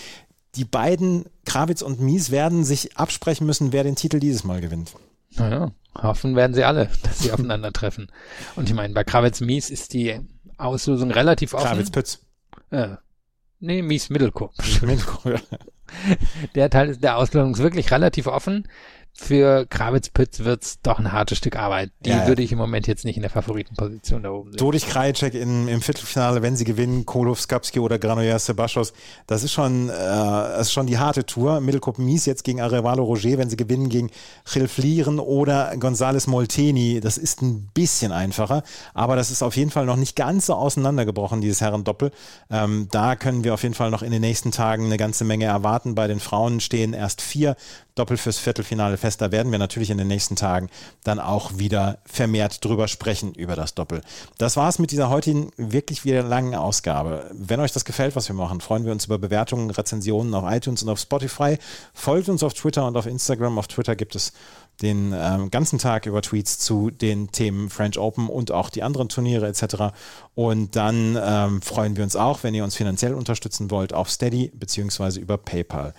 Die 0.56 0.66
beiden, 0.66 1.24
Krawitz 1.46 1.82
und 1.82 2.02
Mies, 2.02 2.30
werden 2.30 2.66
sich 2.66 2.98
absprechen 2.98 3.48
müssen, 3.48 3.72
wer 3.72 3.86
den 3.86 3.96
Titel 3.96 4.20
dieses 4.20 4.44
Mal 4.44 4.60
gewinnt. 4.60 4.92
Naja, 5.38 5.72
hoffen 6.02 6.36
werden 6.36 6.54
sie 6.54 6.64
alle, 6.64 6.90
dass 7.04 7.20
sie 7.20 7.32
aufeinandertreffen. 7.32 8.12
Und 8.56 8.70
ich 8.70 8.76
meine, 8.76 8.94
bei 8.94 9.04
Krawitz 9.04 9.42
Mies 9.42 9.70
ist 9.70 9.94
die 9.94 10.20
Auslosung 10.58 11.12
relativ 11.12 11.54
offen. 11.54 11.68
Krawitz 11.68 11.92
Pütz. 11.92 12.20
Äh, 12.72 12.96
nee, 13.60 13.82
Mies 13.82 14.10
Mittelkorb. 14.10 14.54
Mittelkorb. 14.82 15.42
Der 16.54 16.70
Teil 16.70 16.98
der 16.98 17.18
Auslosung 17.18 17.54
ist 17.54 17.64
wirklich 17.64 17.90
relativ 17.90 18.28
offen 18.28 18.68
für 19.20 19.66
Krawitz-Pütz 19.66 20.40
wird's 20.40 20.80
doch 20.82 20.98
ein 20.98 21.12
hartes 21.12 21.38
Stück 21.38 21.58
Arbeit. 21.58 21.92
Die 22.00 22.10
ja, 22.10 22.20
ja. 22.20 22.28
würde 22.28 22.42
ich 22.42 22.52
im 22.52 22.58
Moment 22.58 22.88
jetzt 22.88 23.06
nicht 23.06 23.18
in 23.18 23.22
der 23.22 23.30
Favoritenposition 23.30 24.24
da 24.24 24.32
oben 24.32 24.52
sehen. 24.52 24.58
Dodich 24.58 24.88
Krajicek 24.88 25.34
im, 25.34 25.68
im 25.68 25.82
Viertelfinale, 25.82 26.42
wenn 26.42 26.56
sie 26.56 26.64
gewinnen, 26.64 27.06
Kolov, 27.06 27.40
Skapski 27.40 27.80
oder 27.80 28.00
Granollers 28.00 28.46
Sebastos, 28.46 28.94
das 29.28 29.44
ist 29.44 29.52
schon, 29.52 29.90
äh, 29.90 29.94
das 29.94 30.68
ist 30.68 30.74
schon 30.74 30.88
die 30.88 30.98
harte 30.98 31.26
Tour. 31.26 31.60
Mittelkop 31.60 32.00
Mies 32.00 32.26
jetzt 32.26 32.44
gegen 32.44 32.62
Arevalo 32.62 33.04
Roger, 33.04 33.38
wenn 33.38 33.50
sie 33.50 33.58
gewinnen 33.58 33.90
gegen 33.90 34.10
Gilflieren 34.52 35.20
oder 35.20 35.72
González 35.74 36.30
Molteni, 36.30 37.02
das 37.02 37.18
ist 37.18 37.42
ein 37.42 37.70
bisschen 37.74 38.12
einfacher, 38.12 38.64
aber 38.94 39.16
das 39.16 39.32
ist 39.32 39.44
auf 39.44 39.56
jeden 39.58 39.72
Fall 39.72 39.86
noch 39.86 39.98
nicht 39.98 40.16
ganz 40.16 40.46
so 40.46 40.54
auseinandergebrochen, 40.56 41.42
dieses 41.42 41.62
Herrendoppel. 41.62 42.12
Ähm, 42.50 42.88
da 42.92 43.16
können 43.16 43.44
wir 43.44 43.54
auf 43.54 43.64
jeden 43.64 43.76
Fall 43.76 43.92
noch 43.92 44.02
in 44.02 44.12
den 44.12 44.22
nächsten 44.22 44.52
Tagen 44.52 44.86
eine 44.86 44.98
ganze 44.98 45.26
Menge 45.26 45.46
erwarten. 45.46 45.94
Bei 45.94 46.08
den 46.08 46.20
Frauen 46.20 46.60
stehen 46.62 46.94
erst 46.94 47.22
vier 47.22 47.56
Doppel 48.00 48.18
fürs 48.18 48.40
Viertelfinale 48.40 48.98
fest. 48.98 49.22
Da 49.22 49.32
werden 49.32 49.52
wir 49.52 49.60
natürlich 49.60 49.90
in 49.90 49.98
den 49.98 50.08
nächsten 50.08 50.36
Tagen 50.36 50.70
dann 51.04 51.20
auch 51.20 51.58
wieder 51.58 52.00
vermehrt 52.06 52.64
drüber 52.64 52.88
sprechen, 52.88 53.34
über 53.34 53.56
das 53.56 53.76
Doppel. 53.76 54.02
Das 54.38 54.58
war 54.58 54.70
es 54.70 54.80
mit 54.80 54.92
dieser 54.92 55.10
heutigen 55.10 55.52
wirklich 55.58 56.06
wieder 56.06 56.24
langen 56.24 56.56
Ausgabe. 56.56 57.30
Wenn 57.34 57.60
euch 57.60 57.72
das 57.72 57.86
gefällt, 57.86 58.16
was 58.16 58.28
wir 58.28 58.36
machen, 58.36 58.62
freuen 58.62 58.86
wir 58.86 58.92
uns 58.92 59.06
über 59.06 59.20
Bewertungen, 59.20 59.70
Rezensionen 59.70 60.34
auf 60.34 60.50
iTunes 60.52 60.82
und 60.82 60.90
auf 60.90 61.00
Spotify. 61.00 61.58
Folgt 61.94 62.30
uns 62.30 62.42
auf 62.42 62.54
Twitter 62.54 62.88
und 62.88 62.98
auf 62.98 63.06
Instagram. 63.06 63.60
Auf 63.60 63.68
Twitter 63.68 63.96
gibt 63.96 64.16
es 64.16 64.34
den 64.82 65.14
ähm, 65.14 65.52
ganzen 65.52 65.78
Tag 65.78 66.06
über 66.06 66.22
Tweets 66.22 66.60
zu 66.60 66.90
den 66.90 67.32
Themen 67.32 67.70
French 67.70 67.98
Open 67.98 68.30
und 68.30 68.52
auch 68.52 68.70
die 68.70 68.84
anderen 68.84 69.10
Turniere 69.10 69.48
etc. 69.48 69.94
Und 70.36 70.76
dann 70.76 71.18
ähm, 71.22 71.62
freuen 71.62 71.98
wir 71.98 72.04
uns 72.04 72.16
auch, 72.16 72.44
wenn 72.44 72.54
ihr 72.54 72.64
uns 72.64 72.76
finanziell 72.76 73.14
unterstützen 73.14 73.72
wollt, 73.72 73.94
auf 73.94 74.10
Steady 74.10 74.52
bzw. 74.54 75.20
über 75.20 75.38
PayPal. 75.38 75.94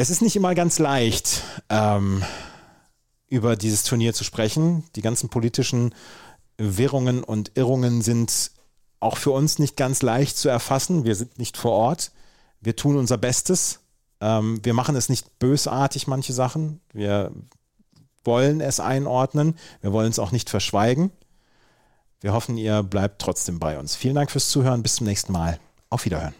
Es 0.00 0.08
ist 0.08 0.22
nicht 0.22 0.34
immer 0.34 0.54
ganz 0.54 0.78
leicht, 0.78 1.42
ähm, 1.68 2.22
über 3.28 3.54
dieses 3.54 3.82
Turnier 3.82 4.14
zu 4.14 4.24
sprechen. 4.24 4.82
Die 4.96 5.02
ganzen 5.02 5.28
politischen 5.28 5.94
Wirrungen 6.56 7.22
und 7.22 7.52
Irrungen 7.54 8.00
sind 8.00 8.50
auch 8.98 9.18
für 9.18 9.30
uns 9.30 9.58
nicht 9.58 9.76
ganz 9.76 10.00
leicht 10.00 10.38
zu 10.38 10.48
erfassen. 10.48 11.04
Wir 11.04 11.16
sind 11.16 11.38
nicht 11.38 11.58
vor 11.58 11.72
Ort. 11.72 12.12
Wir 12.62 12.76
tun 12.76 12.96
unser 12.96 13.18
Bestes. 13.18 13.80
Ähm, 14.22 14.60
wir 14.62 14.72
machen 14.72 14.96
es 14.96 15.10
nicht 15.10 15.38
bösartig, 15.38 16.06
manche 16.06 16.32
Sachen. 16.32 16.80
Wir 16.94 17.30
wollen 18.24 18.62
es 18.62 18.80
einordnen. 18.80 19.54
Wir 19.82 19.92
wollen 19.92 20.08
es 20.08 20.18
auch 20.18 20.32
nicht 20.32 20.48
verschweigen. 20.48 21.10
Wir 22.22 22.32
hoffen, 22.32 22.56
ihr 22.56 22.82
bleibt 22.82 23.20
trotzdem 23.20 23.58
bei 23.58 23.78
uns. 23.78 23.96
Vielen 23.96 24.14
Dank 24.14 24.30
fürs 24.30 24.48
Zuhören. 24.48 24.82
Bis 24.82 24.94
zum 24.94 25.06
nächsten 25.06 25.34
Mal. 25.34 25.60
Auf 25.90 26.06
Wiederhören. 26.06 26.39